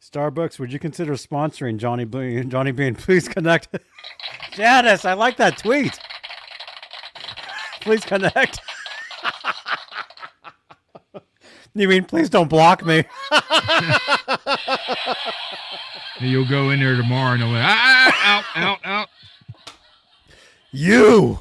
[0.00, 2.48] Starbucks, would you consider sponsoring Johnny Bean?
[2.50, 3.76] Johnny Bean, please connect.
[4.52, 5.98] Janice, I like that tweet.
[7.80, 8.60] please connect.
[11.74, 13.04] you mean please don't block me?
[16.20, 19.08] You'll go in there tomorrow and they'll be, ah, ah, out, out, out.
[20.70, 21.40] You.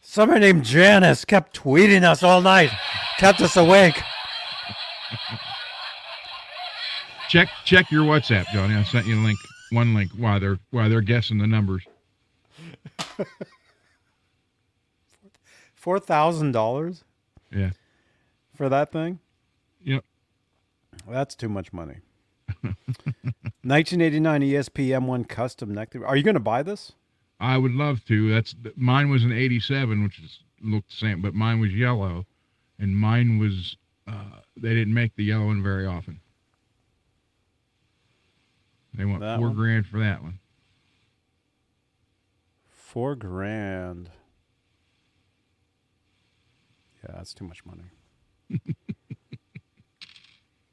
[0.00, 2.70] Somebody named Janice kept tweeting us all night,
[3.18, 4.00] kept us awake.
[7.28, 8.74] Check check your WhatsApp, Johnny.
[8.74, 9.38] I sent you a link,
[9.72, 11.82] one link Why they're while they're guessing the numbers.
[15.74, 17.04] Four thousand dollars
[17.50, 17.70] Yeah.
[18.54, 19.18] for that thing?
[19.82, 20.04] Yep.
[21.08, 21.96] That's too much money.
[22.62, 25.94] 1989 ESP M1 custom neck.
[26.06, 26.92] Are you going to buy this?
[27.44, 28.30] I would love to.
[28.32, 32.24] That's mine was an 87, which is looked the same, but mine was yellow,
[32.78, 33.76] and mine was
[34.08, 36.20] uh, they didn't make the yellow one very often.
[38.94, 39.56] They want That four one?
[39.56, 40.38] grand for that one.
[42.66, 44.08] Four grand.
[47.02, 47.90] Yeah, that's too much money.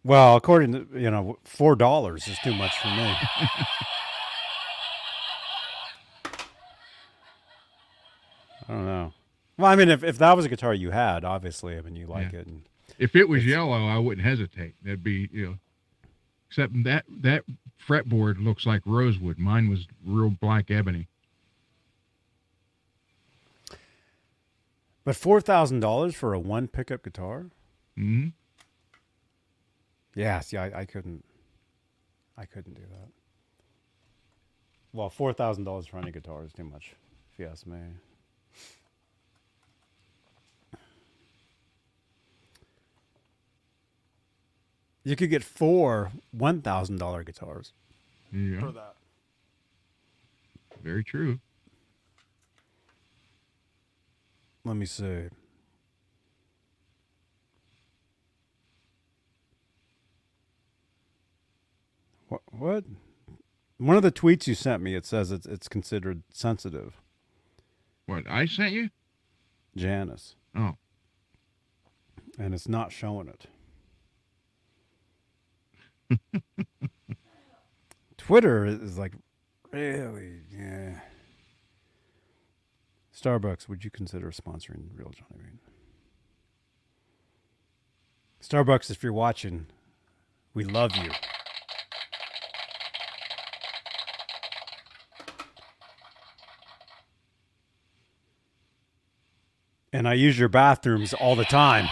[0.06, 3.14] well, according to you know, four dollars is too much for me.
[8.72, 9.14] I don't know.
[9.58, 12.08] Well, I mean, if, if that was a guitar you had, obviously, I mean, you
[12.08, 12.40] like Yeah.
[12.40, 12.48] it.
[12.48, 12.62] And,
[12.98, 14.76] If it was yellow, I wouldn't hesitate.
[14.82, 15.58] That'd be you know.
[16.48, 17.44] Except that that
[17.86, 19.38] fretboard looks like rosewood.
[19.38, 21.08] Mine was real black ebony.
[25.04, 27.48] but four thousand dollars for a one pickup guitar?
[27.96, 28.28] hmm
[30.16, 31.26] Yeah, see, I, I couldn't,
[32.38, 33.10] I couldn't do that.
[34.94, 36.94] Well, four thousand dollars for any guitar is too much,
[37.34, 37.78] if you ask me.
[45.04, 47.74] You could get four one thousand dollar guitars
[48.32, 48.96] Yeah, for that.
[50.84, 51.40] very true.
[54.64, 55.30] Let me see.
[62.28, 62.42] What?
[62.52, 62.84] What?
[63.78, 67.02] One of the tweets you sent me, it says it's it's considered sensitive.
[68.06, 68.90] What I sent you?
[69.76, 70.76] Janice, Oh,
[72.38, 73.48] and it's not showing it.
[78.18, 79.14] Twitter is like
[79.72, 81.00] really, yeah.
[83.16, 85.60] Starbucks, would you consider sponsoring Real Johnny Bean?
[88.42, 89.68] Starbucks, if you're watching,
[90.54, 91.12] we love you.
[99.94, 101.88] And I use your bathrooms all the time.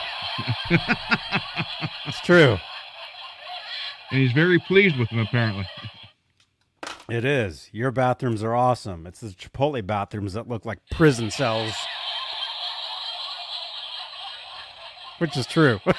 [2.08, 2.58] it's true.
[4.12, 5.68] And he's very pleased with them apparently.
[7.10, 7.70] It is.
[7.72, 9.08] Your bathrooms are awesome.
[9.08, 11.74] It's the Chipotle bathrooms that look like prison cells.
[15.18, 15.80] Which is true.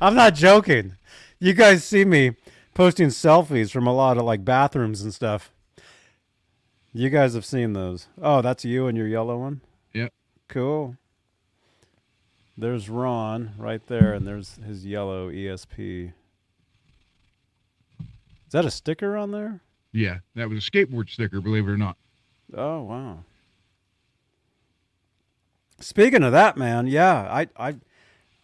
[0.00, 0.96] I'm not joking.
[1.40, 2.36] You guys see me
[2.74, 5.50] posting selfies from a lot of like bathrooms and stuff.
[6.92, 8.06] You guys have seen those.
[8.20, 9.60] Oh, that's you and your yellow one?
[10.48, 10.96] Cool.
[12.56, 16.12] There's Ron right there, and there's his yellow ESP.
[18.00, 19.60] Is that a sticker on there?
[19.92, 21.96] Yeah, that was a skateboard sticker, believe it or not.
[22.56, 23.18] Oh wow.
[25.80, 27.76] Speaking of that, man, yeah, I I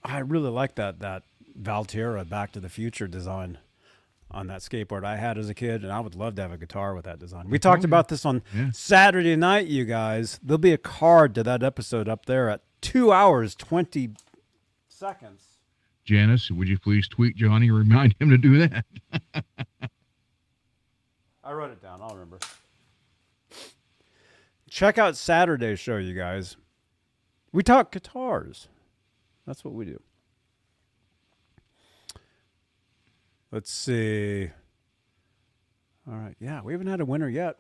[0.05, 1.24] I really like that that
[1.60, 3.59] Valtera Back to the Future design
[4.35, 6.59] on that skateboard I had as a kid, and I would love to have a
[6.59, 7.48] guitar with that design.
[7.48, 8.70] We talked about this on Yeah.
[8.73, 10.40] Saturday night, you guys.
[10.43, 14.11] There'll be a card to that episode up there at two hours twenty
[14.89, 15.59] seconds.
[16.05, 18.85] Janice, would you please tweet Johnny and remind him to do that?
[21.44, 22.01] I wrote it down.
[22.02, 22.39] I'll remember.
[24.69, 26.56] Check out Saturday's show, you guys.
[27.52, 28.69] We talk guitars.
[29.47, 30.01] That's what we do.
[33.55, 34.51] Let's see.
[36.09, 36.35] All right.
[36.40, 37.59] Yeah, we haven't had a winner yet.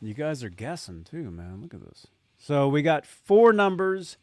[0.00, 1.60] You guys are guessing too, man.
[1.60, 2.06] Look at this.
[2.38, 4.16] So we got four numbers.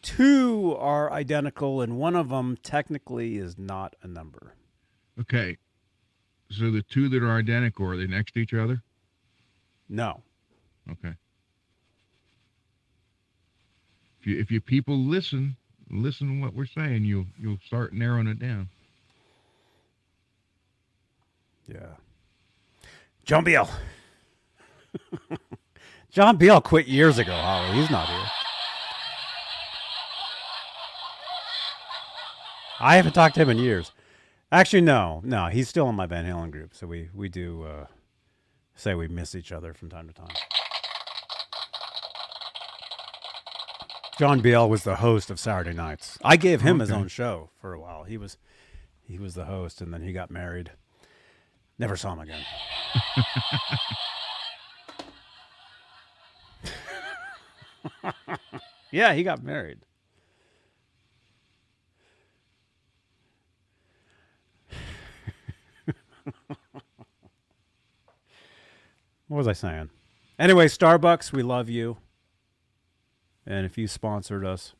[0.00, 4.54] Two are identical, and one of them technically is not a number.
[5.20, 5.58] Okay.
[6.50, 8.82] So the two that are identical, are they next to each other?
[9.90, 10.22] No.
[10.90, 11.16] Okay.
[14.20, 15.58] If you if you people listen,
[15.90, 18.70] listen to what we're saying, you'll you'll start narrowing it down.
[21.72, 21.94] Yeah.
[23.24, 23.68] John Beal.
[26.10, 27.72] John Beal quit years ago, Holly.
[27.78, 28.26] He's not here.
[32.80, 33.92] I haven't talked to him in years.
[34.50, 37.86] Actually, no, no, he's still in my Van Halen group, so we we do uh,
[38.74, 40.34] say we miss each other from time to time.
[44.18, 46.18] John Beal was the host of Saturday Nights.
[46.22, 48.04] I gave him his own show for a while.
[48.04, 48.36] He was
[49.00, 50.72] he was the host, and then he got married.
[51.78, 52.42] Never saw him again.
[58.90, 59.78] yeah, he got married.
[69.28, 69.90] what was I saying?
[70.38, 71.96] Anyway, Starbucks, we love you.
[73.46, 74.74] And if you sponsored us,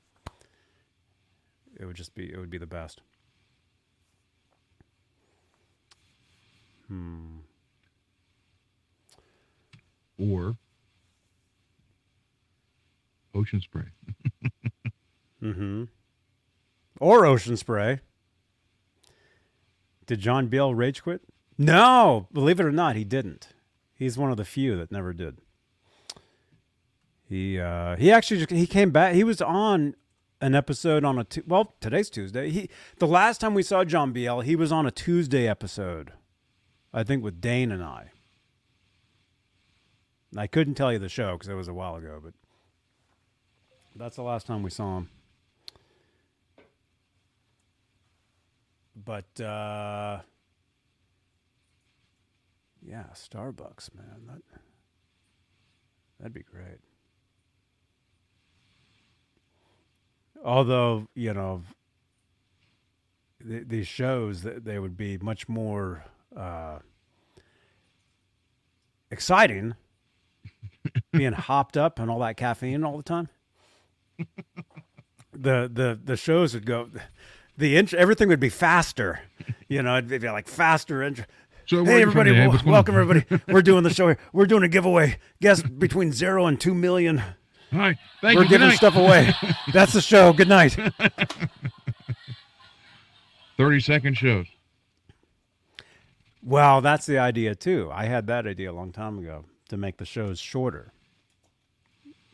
[1.78, 3.00] it would just be it would be the best.
[6.92, 7.38] Hmm.
[10.18, 10.56] Or
[13.34, 13.84] ocean spray.
[15.42, 15.84] Mm-hmm.
[17.00, 18.00] Or Ocean Spray.
[20.06, 21.22] Did John Beal rage quit?
[21.58, 23.48] No, believe it or not, he didn't.
[23.94, 25.38] He's one of the few that never did.
[27.28, 29.14] He uh, he actually just, he came back.
[29.14, 29.94] He was on
[30.40, 32.50] an episode on a well today's Tuesday.
[32.50, 36.12] He the last time we saw John Beal, he was on a Tuesday episode,
[36.92, 38.10] I think with Dane and I.
[40.36, 42.34] I couldn't tell you the show because it was a while ago, but
[43.94, 45.10] that's the last time we saw him.
[49.04, 50.20] But uh
[52.84, 54.26] yeah, Starbucks, man.
[54.26, 54.42] That
[56.18, 56.80] that'd be great.
[60.44, 61.62] Although, you know,
[63.46, 66.04] th- these shows that they would be much more
[66.36, 66.78] uh
[69.10, 69.74] exciting
[71.12, 73.28] being hopped up and all that caffeine all the time.
[75.32, 76.88] the the the shows would go
[77.56, 79.20] the int- everything would be faster.
[79.68, 81.24] You know, it'd be like faster intro.
[81.66, 83.42] So hey everybody, trying to- wel- what's going welcome everybody.
[83.48, 84.18] We're doing the show here.
[84.32, 85.18] We're doing a giveaway.
[85.40, 87.22] Guess between zero and two million.
[87.72, 87.96] All right.
[88.20, 88.50] Thank We're you.
[88.50, 89.32] Giving stuff away.
[89.72, 90.34] That's the show.
[90.34, 90.76] Good night.
[93.56, 94.46] 30 second shows.
[96.42, 97.90] Well, that's the idea too.
[97.92, 100.92] I had that idea a long time ago to make the shows shorter.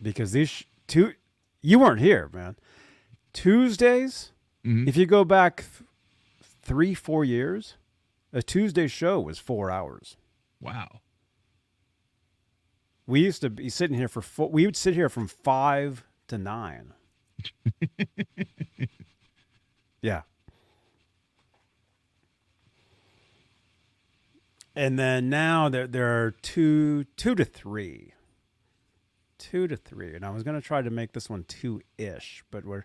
[0.01, 1.13] Because these sh- two,
[1.61, 2.57] you weren't here, man.
[3.33, 4.33] Tuesdays,
[4.65, 4.89] Mhm.
[4.89, 5.89] if you go back th-
[6.63, 7.77] three, four years,
[8.33, 10.17] a Tuesday show was four hours.
[10.61, 11.01] Wow.
[13.07, 16.39] We used to be sitting here for four, we would sit here from five to
[16.39, 16.95] nine.
[20.03, 20.23] yeah.
[24.79, 28.15] And then now there there are two two to three.
[29.39, 30.15] Two to three.
[30.15, 32.85] And I was gonna try to make this one two ish, but we're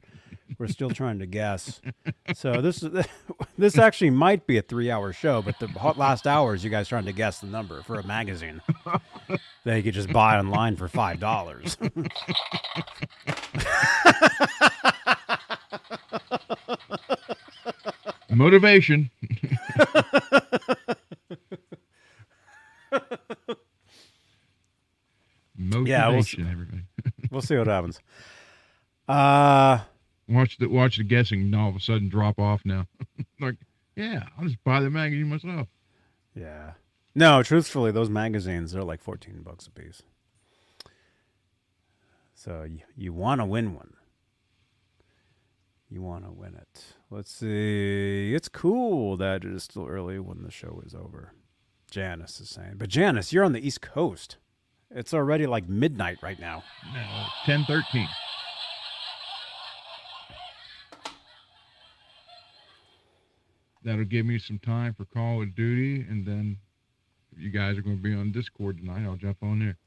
[0.60, 1.82] We're still trying to guess.
[2.36, 3.06] So this is
[3.58, 5.68] this actually might be a three-hour show, but the
[5.98, 8.62] last hour is you guys trying to guess the number for a magazine
[9.66, 11.78] that you could just buy online for five dollars.
[18.30, 19.10] Motivation.
[25.58, 26.84] Motivation, Yeah, we'll s- everybody.
[27.32, 28.00] we'll see what happens.
[29.08, 29.80] Uh
[30.30, 32.88] Watch the watch the guessing and all of a sudden drop off now.
[33.42, 33.56] like,
[33.96, 35.68] yeah, I'll just buy the magazine myself.
[36.36, 36.72] yeah.
[37.16, 40.02] No, truthfully, those magazines they're like fourteen bucks a piece.
[42.34, 43.94] So you, you want to win one.
[45.90, 46.84] You want to win it.
[47.12, 48.34] Let's see.
[48.34, 51.34] It's cool that it is still early when the show is over.
[51.92, 54.38] Janice is saying, but Janice, you're on the East Coast.
[54.96, 56.64] It's already like midnight right now.
[56.94, 58.08] No, ten thirteen.
[63.84, 66.58] That'll give me some time for Call of Duty, and then
[67.32, 69.78] if you guys are going to be on Discord tonight, I'll jump on there.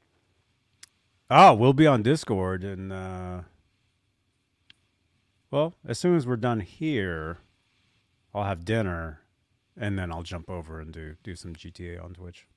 [1.29, 3.41] Oh, we'll be on Discord and uh
[5.49, 7.39] well, as soon as we're done here,
[8.33, 9.21] I'll have dinner
[9.77, 12.47] and then I'll jump over and do do some GTA on Twitch.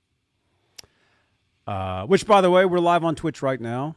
[1.66, 3.96] Uh which by the way, we're live on Twitch right now.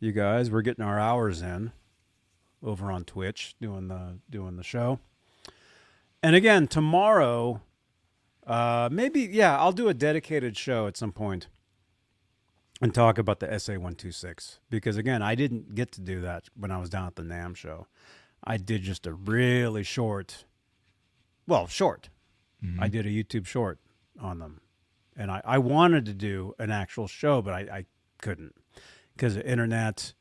[0.00, 1.72] You guys, we're getting our hours in
[2.62, 4.98] over on Twitch doing the doing the show.
[6.22, 7.60] And again, tomorrow
[8.46, 11.48] uh maybe yeah, I'll do a dedicated show at some point
[12.82, 16.70] and talk about the SA 126 because again, I didn't get to do that when
[16.70, 17.86] I was down at the NAMM show.
[18.42, 20.44] I did just a really short,
[21.46, 22.10] well, short.
[22.78, 23.78] I did a YouTube short
[24.20, 24.60] on them.
[25.16, 27.84] And I, I wanted to do an actual show, but I, I
[28.20, 28.54] couldn't
[29.16, 30.12] because of internet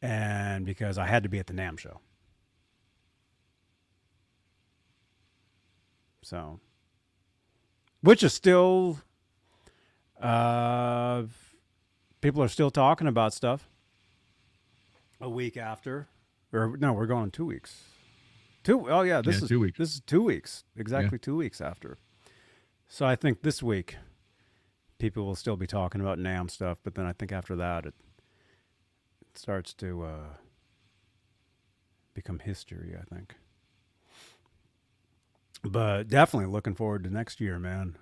[0.00, 2.00] and because I had to be at the NAMM show.
[6.22, 6.60] So,
[8.00, 8.98] which is still,
[10.20, 11.24] uh,
[12.20, 13.68] people are still talking about stuff
[15.20, 16.08] a week after
[16.52, 17.82] or no we're going two weeks
[18.64, 19.78] two oh yeah this Yeah, is two weeks.
[19.78, 21.96] this is two weeks exactly two weeks after
[22.88, 23.96] so i think this week
[25.02, 27.94] people will still be talking about NAMM stuff but then i think after that it,
[29.20, 30.34] it starts to uh,
[32.14, 33.34] become history i think
[35.64, 37.96] but definitely looking forward to next year man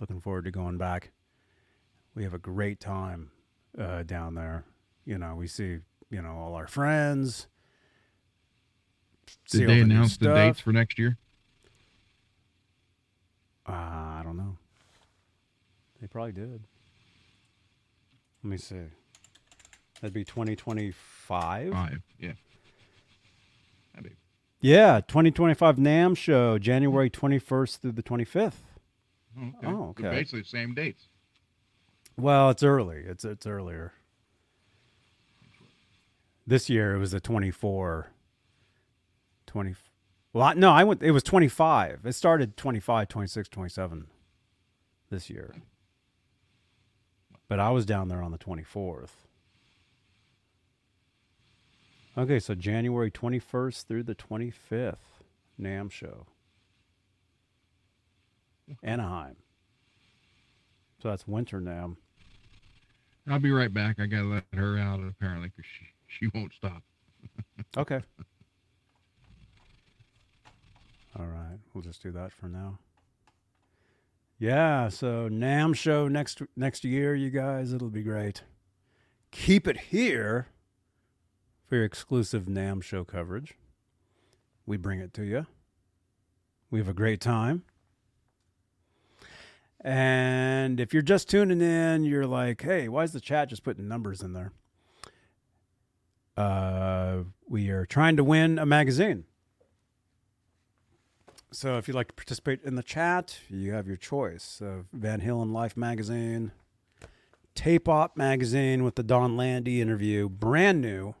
[0.00, 1.10] looking forward to going back
[2.16, 3.30] we have a great time
[3.78, 4.64] uh, down there.
[5.04, 5.78] You know, we see
[6.10, 7.46] you know all our friends.
[9.50, 11.18] Did they the announce the dates for next year?
[13.68, 14.56] Uh, I don't know.
[16.00, 16.64] They probably did.
[18.42, 18.76] Let me see.
[20.00, 21.72] That'd be 2025.
[21.72, 22.02] Five.
[22.18, 22.32] Yeah.
[23.94, 24.16] That'd be-
[24.60, 28.52] Yeah, 2025 NAMM show, January 21st through the 25th.
[29.38, 29.66] Mm-hmm.
[29.66, 30.06] Oh, okay.
[30.06, 31.08] Oh, So basically same dates.
[32.18, 32.98] Well, it's early.
[33.04, 33.92] It's it's earlier.
[36.46, 38.10] This year it was the 24
[39.46, 39.74] 20
[40.32, 42.00] Well, I, no, I went it was 25.
[42.06, 44.06] It started 25, 26, 27
[45.10, 45.54] this year.
[47.48, 49.10] But I was down there on the 24th.
[52.18, 54.96] Okay, so January 21st through the 25th,
[55.60, 56.26] NAMM show.
[58.82, 59.36] Anaheim.
[61.02, 61.96] So that's winter NAMM.
[63.28, 64.00] I'll be right back.
[64.00, 66.82] I gotta let her out apparently because she she won't stop.
[67.76, 68.00] Okay.
[71.18, 72.78] All right, we'll just do that for now.
[74.38, 78.42] Yeah, so NAMM show next next year, you guys, it'll be great.
[79.30, 80.48] Keep it here
[81.66, 83.54] for your exclusive NAMM show coverage.
[84.66, 85.46] We bring it to you.
[86.70, 87.64] We have a great time.
[89.80, 93.88] And if you're just tuning in, you're like, hey, why is the chat just putting
[93.88, 94.52] numbers in there?
[96.36, 99.24] Uh, we are trying to win a magazine.
[101.56, 105.22] So if you'd like to participate in the chat, you have your choice of Van
[105.22, 106.52] Halen Life magazine,
[107.54, 111.14] Tape Op magazine with the Don Landee interview, brand new,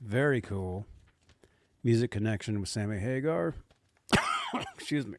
[0.00, 0.86] very cool.
[1.82, 3.56] Music Connection with Sammy Hagar.
[4.76, 5.16] Excuse me.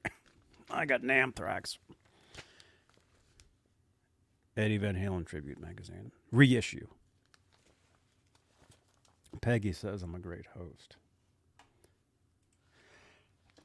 [0.69, 1.78] I got an anthrax.
[4.56, 6.88] Eddie Van Halen tribute magazine reissue.
[9.41, 10.95] Peggy says I'm a great host.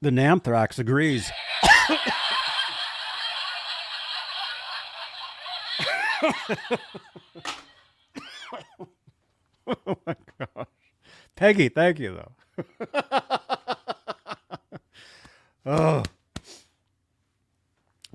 [0.01, 1.31] The Namthrax agrees.
[9.67, 10.67] oh my gosh.
[11.35, 12.33] Peggy, thank you though.
[15.67, 16.03] oh.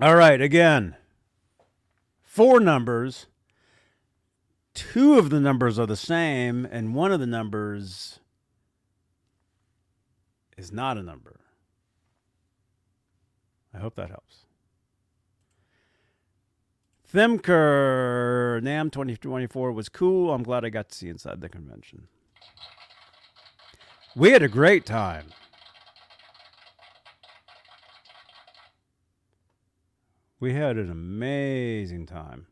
[0.00, 0.96] All right, again.
[2.22, 3.26] Four numbers.
[4.74, 8.20] Two of the numbers are the same, and one of the numbers
[10.56, 11.41] is not a number.
[13.74, 14.46] I hope that helps.
[17.12, 20.32] Thimker NAMM 2024 was cool.
[20.32, 22.08] I'm glad I got to see inside the convention.
[24.16, 25.26] We had a great time.
[30.40, 32.46] We had an amazing time.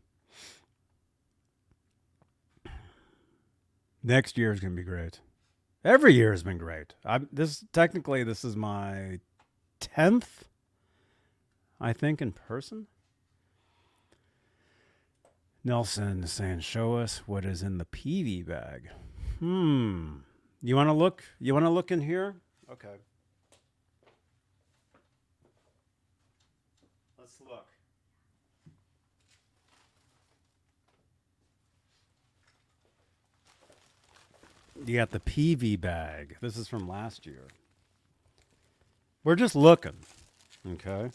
[4.03, 5.21] Next year is going to be great.
[5.85, 6.95] Every year has been great.
[7.05, 9.21] I this technically this is my
[9.81, 10.45] 10th
[11.81, 12.87] I think in person.
[15.65, 18.91] Nelson is saying, "Show us what is in the PV bag."
[19.39, 20.19] Hmm.
[20.63, 21.25] You want to look?
[21.39, 22.37] You want to look in here?
[22.71, 22.97] Okay.
[27.19, 27.67] Let's look.
[34.87, 36.37] You got the PV bag.
[36.41, 37.49] This is from last year.
[39.25, 39.97] We're just looking.
[40.67, 41.11] Okay.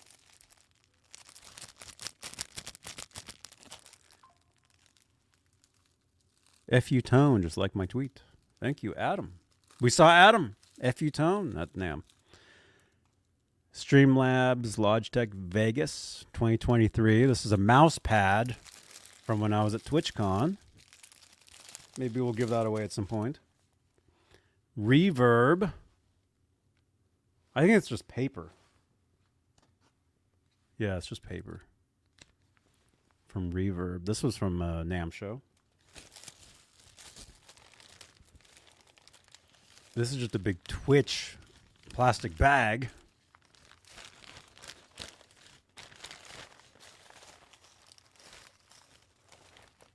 [6.69, 8.21] FU Tone, just like my tweet.
[8.59, 9.33] Thank you, Adam.
[9.81, 10.55] We saw Adam.
[10.95, 12.03] FU Tone, not NAMM.
[13.73, 17.25] Streamlabs Logitech Vegas 2023.
[17.25, 18.55] This is a mouse pad
[19.23, 20.57] from when I was at TwitchCon.
[21.97, 23.39] Maybe we'll give that away at some point.
[24.79, 25.73] Reverb.
[27.53, 28.51] I think it's just paper.
[30.77, 31.61] Yeah, it's just paper.
[33.27, 34.05] From Reverb.
[34.05, 35.41] This was from uh, NAMM Show.
[39.95, 41.37] This is just a big Twitch
[41.93, 42.89] plastic bag.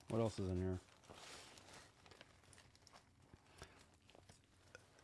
[0.09, 0.79] What else is in here?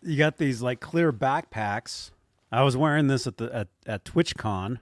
[0.03, 2.11] You got these like clear backpacks.
[2.51, 4.79] I was wearing this at the at, at TwitchCon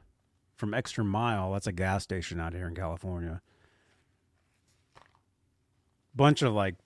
[0.55, 1.53] from Extra Mile.
[1.53, 3.43] That's a gas station out here in California.
[6.15, 6.77] Bunch of like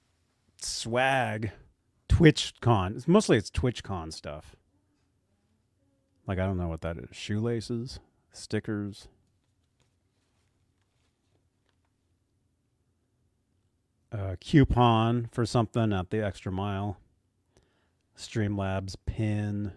[0.62, 1.52] swag
[2.18, 3.06] TwitchCon.
[3.06, 4.56] Mostly it's TwitchCon stuff.
[6.26, 7.08] Like I don't know what that is.
[7.12, 8.00] Shoelaces,
[8.32, 9.06] stickers.
[14.10, 16.98] A coupon for something at the extra mile.
[18.16, 19.72] Streamlabs pin.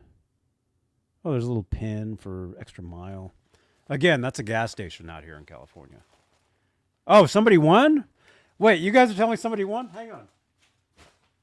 [1.24, 3.34] Oh, there's a little pin for extra mile.
[3.88, 6.02] Again, that's a gas station out here in California.
[7.06, 8.06] Oh, somebody won?
[8.58, 9.90] Wait, you guys are telling me somebody won?
[9.90, 10.28] Hang on.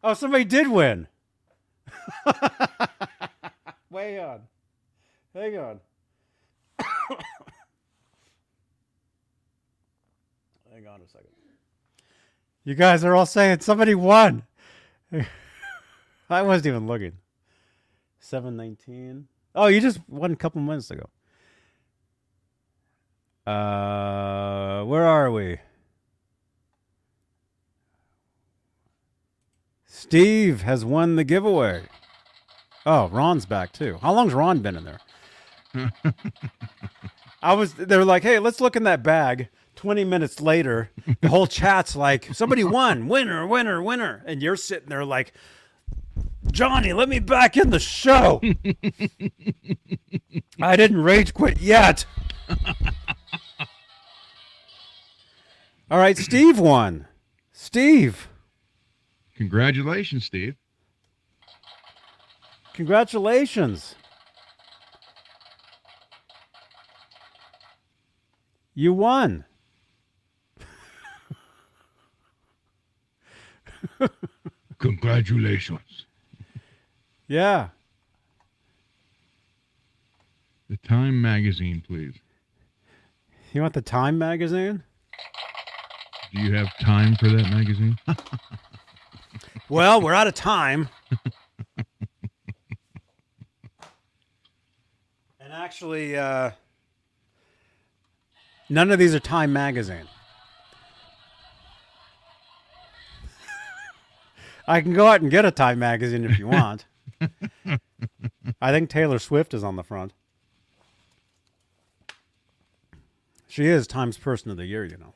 [0.02, 1.08] Oh, somebody did win.
[3.90, 4.42] Way on.
[5.34, 5.80] Hang on.
[10.72, 11.28] Hang on a second.
[12.64, 14.42] You guys are all saying somebody won.
[16.30, 17.12] I wasn't even looking.
[18.20, 19.26] 719.
[19.54, 21.08] Oh, you just won a couple minutes ago.
[23.50, 25.58] Uh, where are we?
[29.98, 31.82] Steve has won the giveaway.
[32.86, 33.98] Oh, Ron's back too.
[34.00, 35.90] How long's Ron been in there?
[37.42, 37.74] I was.
[37.74, 41.96] They were like, "Hey, let's look in that bag." Twenty minutes later, the whole chat's
[41.96, 45.32] like, "Somebody won, winner, winner, winner," and you're sitting there like,
[46.52, 48.40] "Johnny, let me back in the show."
[50.62, 52.06] I didn't rage quit yet.
[55.90, 57.08] All right, Steve won.
[57.52, 58.28] Steve.
[59.38, 60.56] Congratulations, Steve.
[62.74, 63.94] Congratulations.
[68.74, 69.44] You won.
[74.78, 76.06] Congratulations.
[77.28, 77.68] Yeah.
[80.68, 82.16] The Time magazine, please.
[83.52, 84.82] You want the Time magazine?
[86.34, 87.96] Do you have time for that magazine?
[89.70, 90.88] Well, we're out of time.
[95.38, 96.52] and actually, uh,
[98.70, 100.08] none of these are Time magazine.
[104.66, 106.86] I can go out and get a Time magazine if you want.
[108.62, 110.14] I think Taylor Swift is on the front.
[113.48, 115.12] She is Times Person of the Year, you know.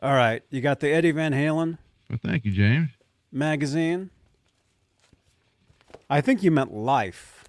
[0.00, 1.78] All right, you got the Eddie Van Halen
[2.08, 2.90] well, thank you, James.
[3.30, 4.10] Magazine.
[6.10, 7.44] I think you meant Life.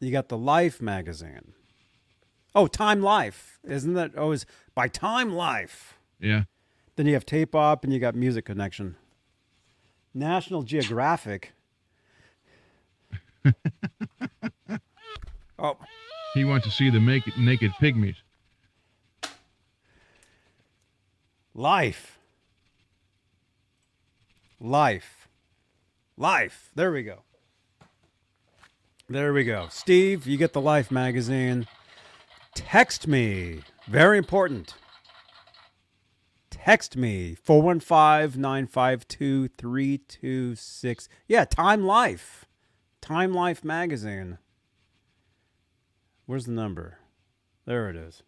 [0.00, 1.52] You got the Life magazine.
[2.54, 3.58] Oh, Time Life.
[3.64, 5.98] Isn't that oh, always by Time Life?
[6.20, 6.44] Yeah.
[6.96, 8.96] Then you have Tape Op and you got Music Connection.
[10.12, 11.52] National Geographic.
[15.58, 15.76] oh,
[16.34, 18.16] He wants to see the make, naked pygmies.
[21.54, 22.18] Life.
[24.64, 25.28] Life.
[26.16, 26.70] Life.
[26.74, 27.24] There we go.
[29.10, 29.66] There we go.
[29.70, 31.66] Steve, you get the Life magazine.
[32.54, 33.60] Text me.
[33.86, 34.72] Very important.
[36.48, 41.08] Text me 415 952 326.
[41.28, 42.46] Yeah, Time Life.
[43.02, 44.38] Time Life magazine.
[46.24, 47.00] Where's the number?
[47.66, 48.22] There it is.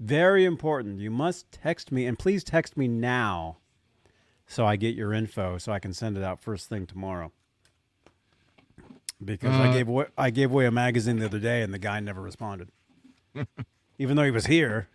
[0.00, 0.98] Very important.
[0.98, 3.58] You must text me, and please text me now
[4.46, 7.32] so I get your info so I can send it out first thing tomorrow.
[9.24, 11.78] Because I Uh, gave away, I gave away a magazine the other day, and the
[11.78, 12.68] guy never responded.
[13.98, 14.88] Even though he was here,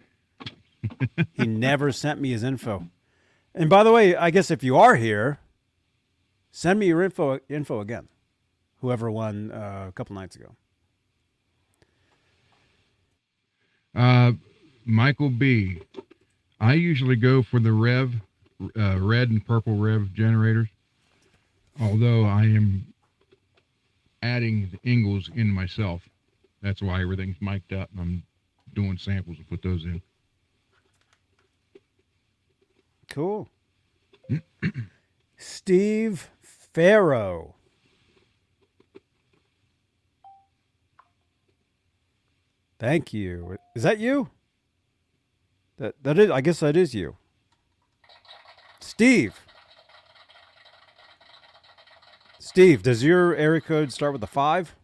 [1.33, 2.89] he never sent me his info.
[3.55, 5.39] And by the way, I guess if you are here,
[6.51, 8.07] send me your info info again.
[8.81, 10.55] Whoever won uh, a couple nights ago.
[13.95, 14.33] Uh,
[14.85, 15.81] Michael B.
[16.59, 18.13] I usually go for the Rev,
[18.77, 20.67] uh, red and purple Rev generators.
[21.79, 22.93] Although I am
[24.21, 26.01] adding the Ingles in myself.
[26.61, 28.23] That's why everything's mic'd up and I'm
[28.73, 30.01] doing samples to put those in.
[33.09, 33.49] Cool.
[35.37, 37.55] Steve Farrow.
[42.77, 43.57] Thank you.
[43.75, 44.29] Is that you?
[45.77, 47.17] That that is I guess that is you.
[48.89, 49.45] Steve.
[52.39, 54.75] Steve, does your area code start with a 5?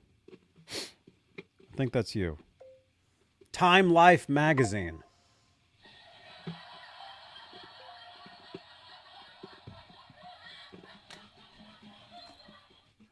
[0.70, 1.44] I
[1.76, 2.38] think that's you.
[3.52, 5.00] Time Life magazine.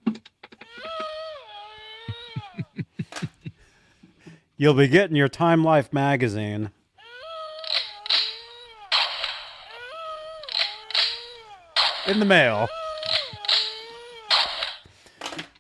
[4.56, 6.70] You'll be getting your Time Life magazine.
[12.08, 12.68] In the mail.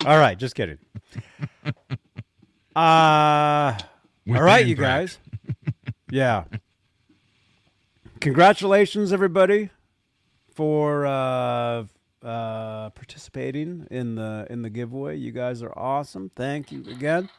[0.05, 0.80] All right, just kidding.
[2.75, 3.77] Uh
[4.30, 5.19] all right, you guys.
[6.09, 6.45] Yeah.
[8.22, 9.69] Congratulations, everybody,
[10.55, 11.83] for uh,
[12.23, 15.17] uh, participating in the in the giveaway.
[15.17, 16.31] You guys are awesome.
[16.33, 17.30] Thank you again.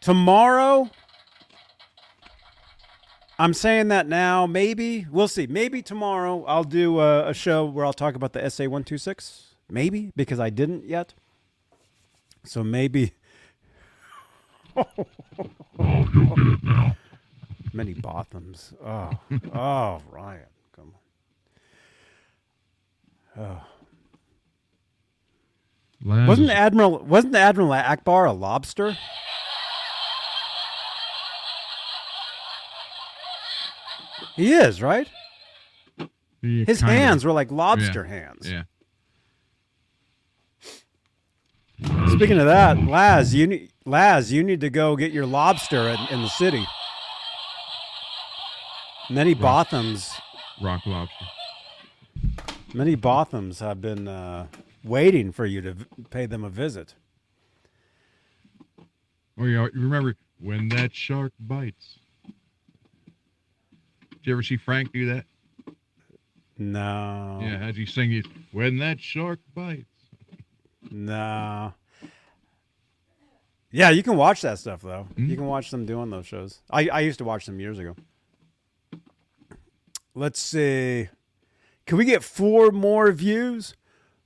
[0.00, 0.90] Tomorrow,
[3.40, 4.46] I'm saying that now.
[4.46, 5.46] Maybe we'll see.
[5.46, 8.98] Maybe tomorrow I'll do a, a show where I'll talk about the SA one two
[8.98, 9.54] six.
[9.70, 11.14] Maybe because I didn't yet.
[12.44, 13.14] So maybe.
[17.72, 18.74] Many Bothans.
[18.84, 19.10] Oh,
[19.54, 20.46] oh, Ryan,
[20.76, 20.94] come
[23.38, 23.60] on.
[26.04, 28.98] Laz Wasn't Admiral wasn't Admiral Ackbar a lobster?
[34.36, 35.08] He is right.
[36.42, 36.98] Yeah, His kind of.
[36.98, 38.50] hands were like lobster hands.
[38.50, 38.62] Yeah.
[42.14, 45.98] Speaking of that, Laz, you need Laz, you need to go get your lobster in,
[46.10, 46.64] in the city.
[49.08, 50.12] Many Bothans,
[50.60, 51.24] Rock lobster.
[52.74, 54.46] many Bothans have been uh,
[54.84, 56.94] waiting for you to v- pay them a visit.
[59.38, 61.98] Oh yeah, you remember when that shark bites?
[64.22, 65.24] Did you ever see Frank do that?
[66.58, 68.26] No, Yeah, how'd he sing it?
[68.52, 69.84] When that shark bites.
[70.90, 71.72] no.
[73.72, 75.04] Yeah, you can watch that stuff though.
[75.16, 75.26] Hmm?
[75.30, 76.60] You can watch them doing those shows.
[76.70, 77.94] I, I used to watch them years ago.
[80.14, 81.08] Let's see.
[81.86, 83.74] Can we get four more views?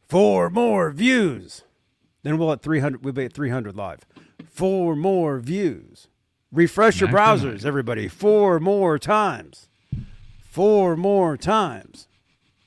[0.08, 1.62] Four more views.
[2.22, 3.04] Then we'll at 300.
[3.04, 4.00] We'll be at 300 live.
[4.48, 6.08] Four more views.
[6.50, 8.08] Refresh your browsers, everybody.
[8.08, 9.68] Four more times.
[10.54, 12.06] Four more times.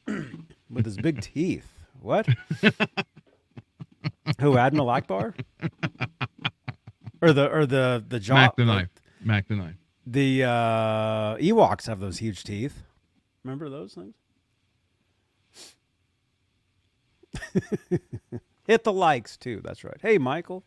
[0.70, 1.72] With his big teeth.
[2.02, 2.28] What?
[4.42, 4.58] Who?
[4.58, 5.34] Admiral Ackbar?
[7.22, 8.34] Or the or the the jaw?
[8.34, 8.90] Mac the knife.
[9.24, 9.76] Mac the knife.
[10.06, 12.84] The uh, Ewoks have those huge teeth.
[13.46, 14.16] Remember those things?
[18.68, 19.62] Hit the likes too.
[19.64, 19.98] That's right.
[20.02, 20.66] Hey, Michael.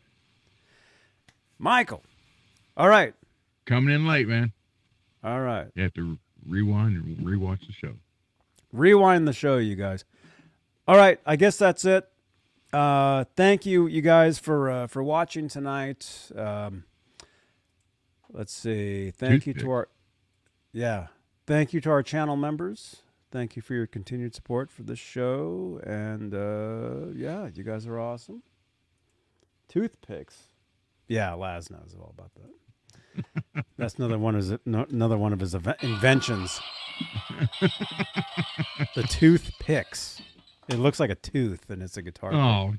[1.59, 2.01] Michael.
[2.75, 3.13] All right.
[3.67, 4.53] Coming in late, man.
[5.23, 5.67] All right.
[5.75, 7.93] You have to rewind and rewatch the show.
[8.73, 10.05] Rewind the show, you guys.
[10.87, 11.19] All right.
[11.25, 12.07] I guess that's it.
[12.73, 16.31] Uh, thank you, you guys, for uh, for watching tonight.
[16.35, 16.85] Um,
[18.31, 19.11] let's see.
[19.11, 19.87] Thank you to our
[20.71, 21.07] yeah.
[21.45, 23.01] Thank you to our channel members.
[23.29, 25.81] Thank you for your continued support for this show.
[25.83, 28.43] And uh, yeah, you guys are awesome.
[29.67, 30.35] Toothpicks.
[31.07, 32.60] Yeah, Laz knows all about that.
[33.77, 36.59] That's another one of his another one of his inventions.
[38.95, 40.21] the toothpicks.
[40.69, 42.33] It looks like a tooth, and it's a guitar.
[42.33, 42.75] Oh,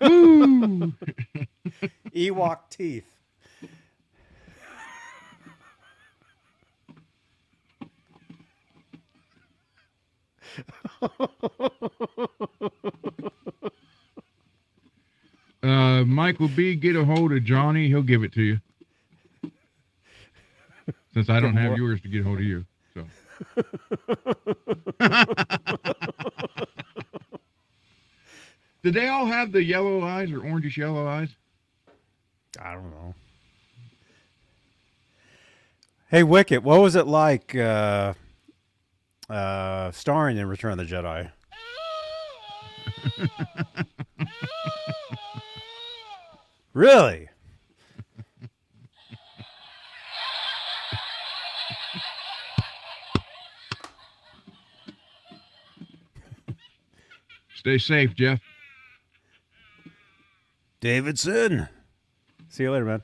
[2.14, 3.04] Ewok teeth.
[15.62, 17.88] uh, Michael B, get a hold of Johnny.
[17.88, 18.60] He'll give it to you.
[21.12, 23.04] Since I don't have yours to get a hold of you, so.
[28.82, 31.30] Did they all have the yellow eyes or orangish yellow eyes?
[32.60, 33.14] I don't know.
[36.10, 38.12] Hey, Wicket, what was it like uh,
[39.28, 41.30] uh, starring in Return of the Jedi?
[46.72, 47.28] really?
[57.54, 58.40] Stay safe, Jeff.
[60.80, 61.68] Davidson.
[62.50, 63.02] See you later, man.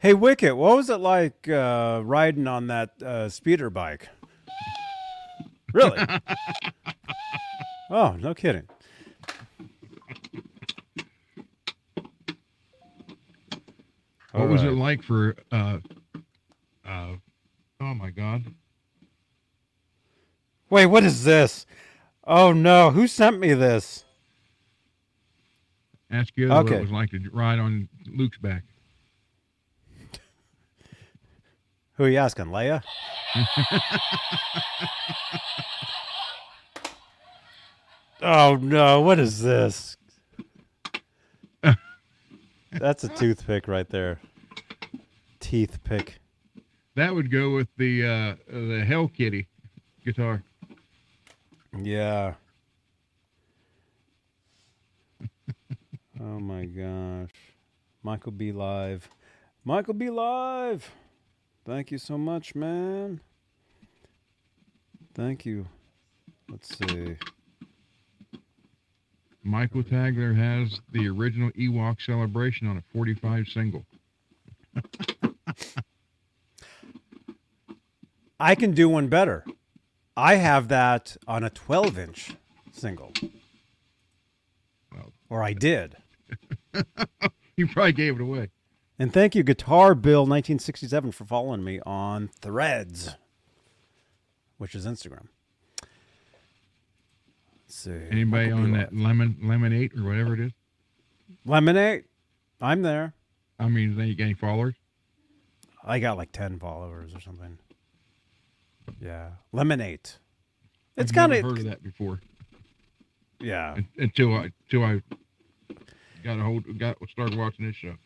[0.00, 4.08] Hey, Wicket, what was it like uh, riding on that uh, speeder bike?
[5.72, 5.98] Really?
[7.90, 8.68] oh, no kidding.
[14.32, 15.78] What was it like for uh
[16.86, 17.12] uh
[17.80, 18.44] oh my god.
[20.70, 21.66] Wait, what is this?
[22.24, 24.04] Oh no, who sent me this?
[26.10, 28.64] Ask Yoda what it was like to ride on Luke's back.
[31.96, 32.82] Who are you asking, Leia?
[38.22, 39.96] oh no, what is this?
[42.72, 44.20] That's a toothpick right there.
[45.40, 46.18] Teeth pick.
[46.94, 49.48] That would go with the uh the Hell Kitty
[50.04, 50.42] guitar.
[51.78, 52.34] Yeah.
[56.20, 57.30] oh my gosh.
[58.02, 58.52] Michael B.
[58.52, 59.08] Live.
[59.64, 60.10] Michael B.
[60.10, 60.90] Live.
[61.64, 63.20] Thank you so much, man.
[65.14, 65.66] Thank you.
[66.48, 67.16] Let's see.
[69.44, 73.84] Michael Tagler has the original Ewok celebration on a 45 single.
[78.40, 79.44] I can do one better.
[80.16, 82.34] I have that on a 12 inch
[82.72, 83.12] single.
[84.92, 85.12] Well.
[85.28, 85.96] Or I did.
[87.54, 88.48] You probably gave it away.
[89.02, 93.16] And thank you, Guitar Bill 1967, for following me on Threads,
[94.58, 95.26] which is Instagram.
[97.64, 97.98] Let's see.
[98.12, 100.52] Anybody on that lemon lemonade or whatever it is?
[101.44, 102.04] Lemonade?
[102.60, 103.14] I'm there.
[103.58, 104.76] I mean, they got any followers?
[105.82, 107.58] I got like 10 followers or something.
[109.00, 109.30] Yeah.
[109.50, 110.10] Lemonade.
[110.96, 111.42] It's kind of.
[111.42, 112.20] heard of that before
[113.40, 113.72] Yeah.
[113.72, 115.02] un- until I until I
[116.22, 117.96] got a hold got started watching this show.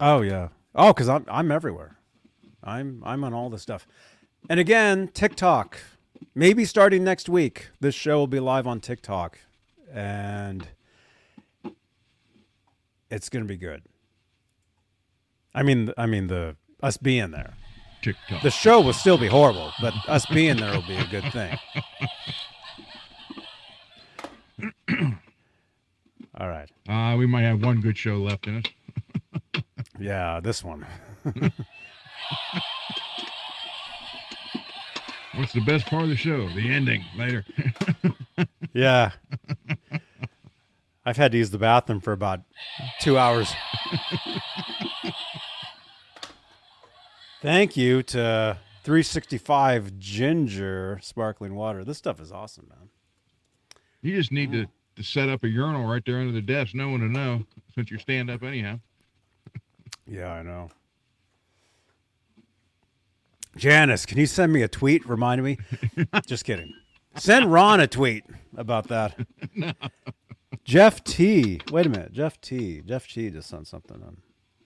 [0.00, 0.48] Oh yeah.
[0.74, 1.96] Oh, because I'm I'm everywhere.
[2.62, 3.86] I'm I'm on all the stuff.
[4.48, 5.78] And again, TikTok.
[6.34, 9.38] Maybe starting next week, this show will be live on TikTok,
[9.92, 10.66] and
[13.10, 13.82] it's gonna be good.
[15.54, 17.54] I mean, I mean the us being there.
[18.02, 18.42] TikTok.
[18.42, 21.58] The show will still be horrible, but us being there will be a good thing.
[26.38, 26.70] All right.
[26.88, 28.64] Uh, we might have one good show left in us.
[30.02, 30.84] Yeah, this one.
[35.36, 36.48] What's the best part of the show?
[36.50, 37.44] The ending later.
[38.74, 39.10] Yeah.
[41.04, 42.40] I've had to use the bathroom for about
[43.00, 43.52] two hours.
[47.42, 51.84] Thank you to 365 Ginger Sparkling Water.
[51.84, 52.88] This stuff is awesome, man.
[54.00, 54.66] you just need to,
[54.96, 56.74] to set up a urinal right there under the desk.
[56.74, 58.80] No one to know since you're stand up anyhow.
[60.12, 60.68] Yeah, I know.
[63.56, 65.58] Janice, can you send me a tweet reminding me?
[66.26, 66.74] Just kidding.
[67.16, 68.24] Send Ron a tweet
[68.54, 69.18] about that.
[70.64, 71.62] Jeff T.
[71.70, 72.12] Wait a minute.
[72.12, 72.82] Jeff T.
[72.82, 74.18] Jeff T just sent something in.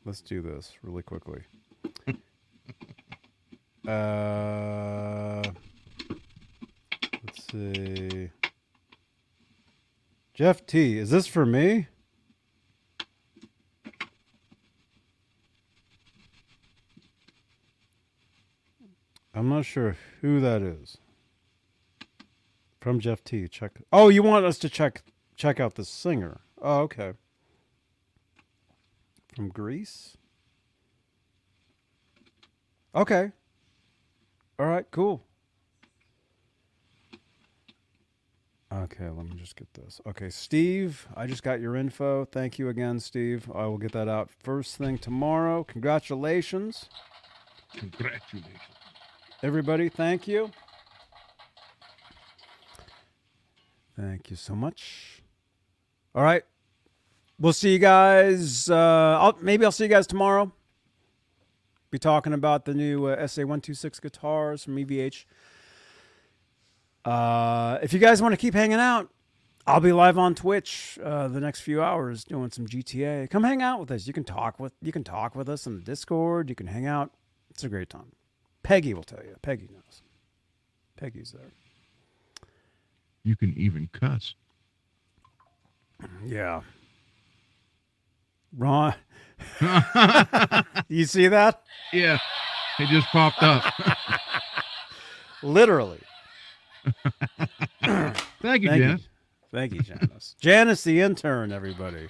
[0.05, 1.43] Let's do this really quickly.
[3.87, 5.45] Uh,
[7.25, 8.31] let's see.
[10.35, 11.87] Jeff T, is this for me?
[19.37, 20.97] I'm not sure who that is.
[22.81, 23.47] From Jeff T.
[23.49, 23.73] Check.
[23.93, 25.03] Oh, you want us to check
[25.37, 26.41] check out the singer?
[26.63, 27.13] Oh, okay.
[29.35, 30.17] From Greece.
[32.95, 33.33] Okay.
[34.59, 34.87] All right.
[34.91, 35.23] Cool.
[38.73, 40.01] Okay, let me just get this.
[40.07, 42.25] Okay, Steve, I just got your info.
[42.25, 43.51] Thank you again, Steve.
[43.55, 45.63] I will get that out first thing tomorrow.
[45.63, 46.89] Congratulations,
[47.75, 48.76] Congratulations.
[49.47, 49.89] Everybody.
[49.89, 50.51] Thank you.
[53.97, 55.23] Thank you so much.
[56.17, 56.43] All right.
[57.39, 58.69] We'll see you guys.
[58.69, 60.53] Uh, I'll, maybe I'll see you guys tomorrow.
[61.93, 65.27] Be talking about the new uh, SA126 guitars from EVH.
[67.05, 69.11] Uh, if you guys want to keep hanging out,
[69.65, 73.31] I'll be live on Twitch uh, the next few hours doing some GTA.
[73.31, 74.09] Come hang out with us.
[74.09, 76.49] You can talk with you can talk with us on the Discord.
[76.49, 77.13] You can hang out.
[77.51, 78.13] It's a great time.
[78.67, 79.37] Peggy will tell you.
[79.43, 80.03] Peggy knows.
[80.97, 81.53] Peggy's there.
[83.23, 84.35] You can even cuss.
[86.25, 86.63] Yeah.
[88.57, 88.95] Ron,
[90.89, 91.63] you see that?
[91.93, 92.19] Yeah.
[92.81, 93.73] It just popped up.
[95.45, 96.01] Literally.
[97.85, 98.17] Thank
[98.63, 99.01] you, Thank Jess.
[99.01, 99.07] you.
[99.53, 100.35] Thank you, Janice.
[100.41, 102.09] Janice, the intern, everybody.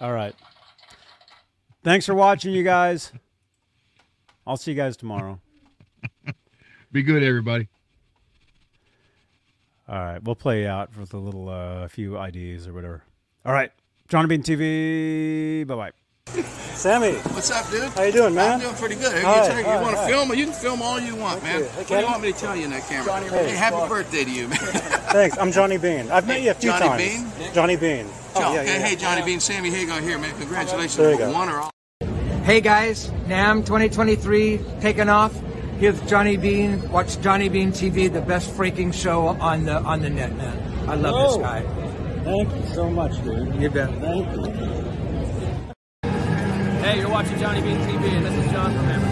[0.00, 0.34] All right.
[1.84, 3.12] Thanks for watching, you guys.
[4.46, 5.40] I'll see you guys tomorrow.
[6.92, 7.68] Be good, everybody.
[9.88, 10.22] All right.
[10.22, 13.02] We'll play out with a little, uh, few IDs or whatever.
[13.44, 13.72] All right.
[14.08, 15.66] Johnny Bean TV.
[15.66, 16.42] Bye bye.
[16.74, 17.82] Sammy, What's up, dude?
[17.90, 18.52] how you doing, man?
[18.54, 19.12] I'm doing pretty good.
[19.22, 20.32] Hi, you, take- you hi, want to film?
[20.34, 21.60] You can film all you want, man.
[21.60, 21.64] you.
[21.66, 23.20] Hey, what do you want me to tell you in that camera?
[23.20, 23.88] Hey, hey, happy Bob.
[23.88, 24.58] birthday to you, man.
[25.12, 25.36] Thanks.
[25.36, 26.10] I'm Johnny Bean.
[26.10, 27.24] I've met you a few Johnny times.
[27.38, 27.52] Bean?
[27.52, 28.06] Johnny Bean.
[28.34, 28.86] Oh, John, yeah, hey, yeah, yeah.
[28.86, 30.34] hey, Johnny Bean, Sammy Hagar here, man.
[30.38, 30.96] Congratulations.
[30.96, 31.32] There you go.
[31.32, 31.70] One or all.
[32.44, 35.32] Hey guys, NAMM 2023 taking off.
[35.78, 36.90] Here's Johnny Bean.
[36.90, 40.88] Watch Johnny Bean TV, the best freaking show on the on the net, man.
[40.88, 41.42] I love this Whoa.
[41.42, 41.62] guy.
[42.24, 43.54] Thank you so much, dude.
[43.56, 43.90] You bet.
[44.00, 44.44] Thank you.
[46.82, 49.11] Hey, you're watching Johnny Bean TV, and this is John from Amazon.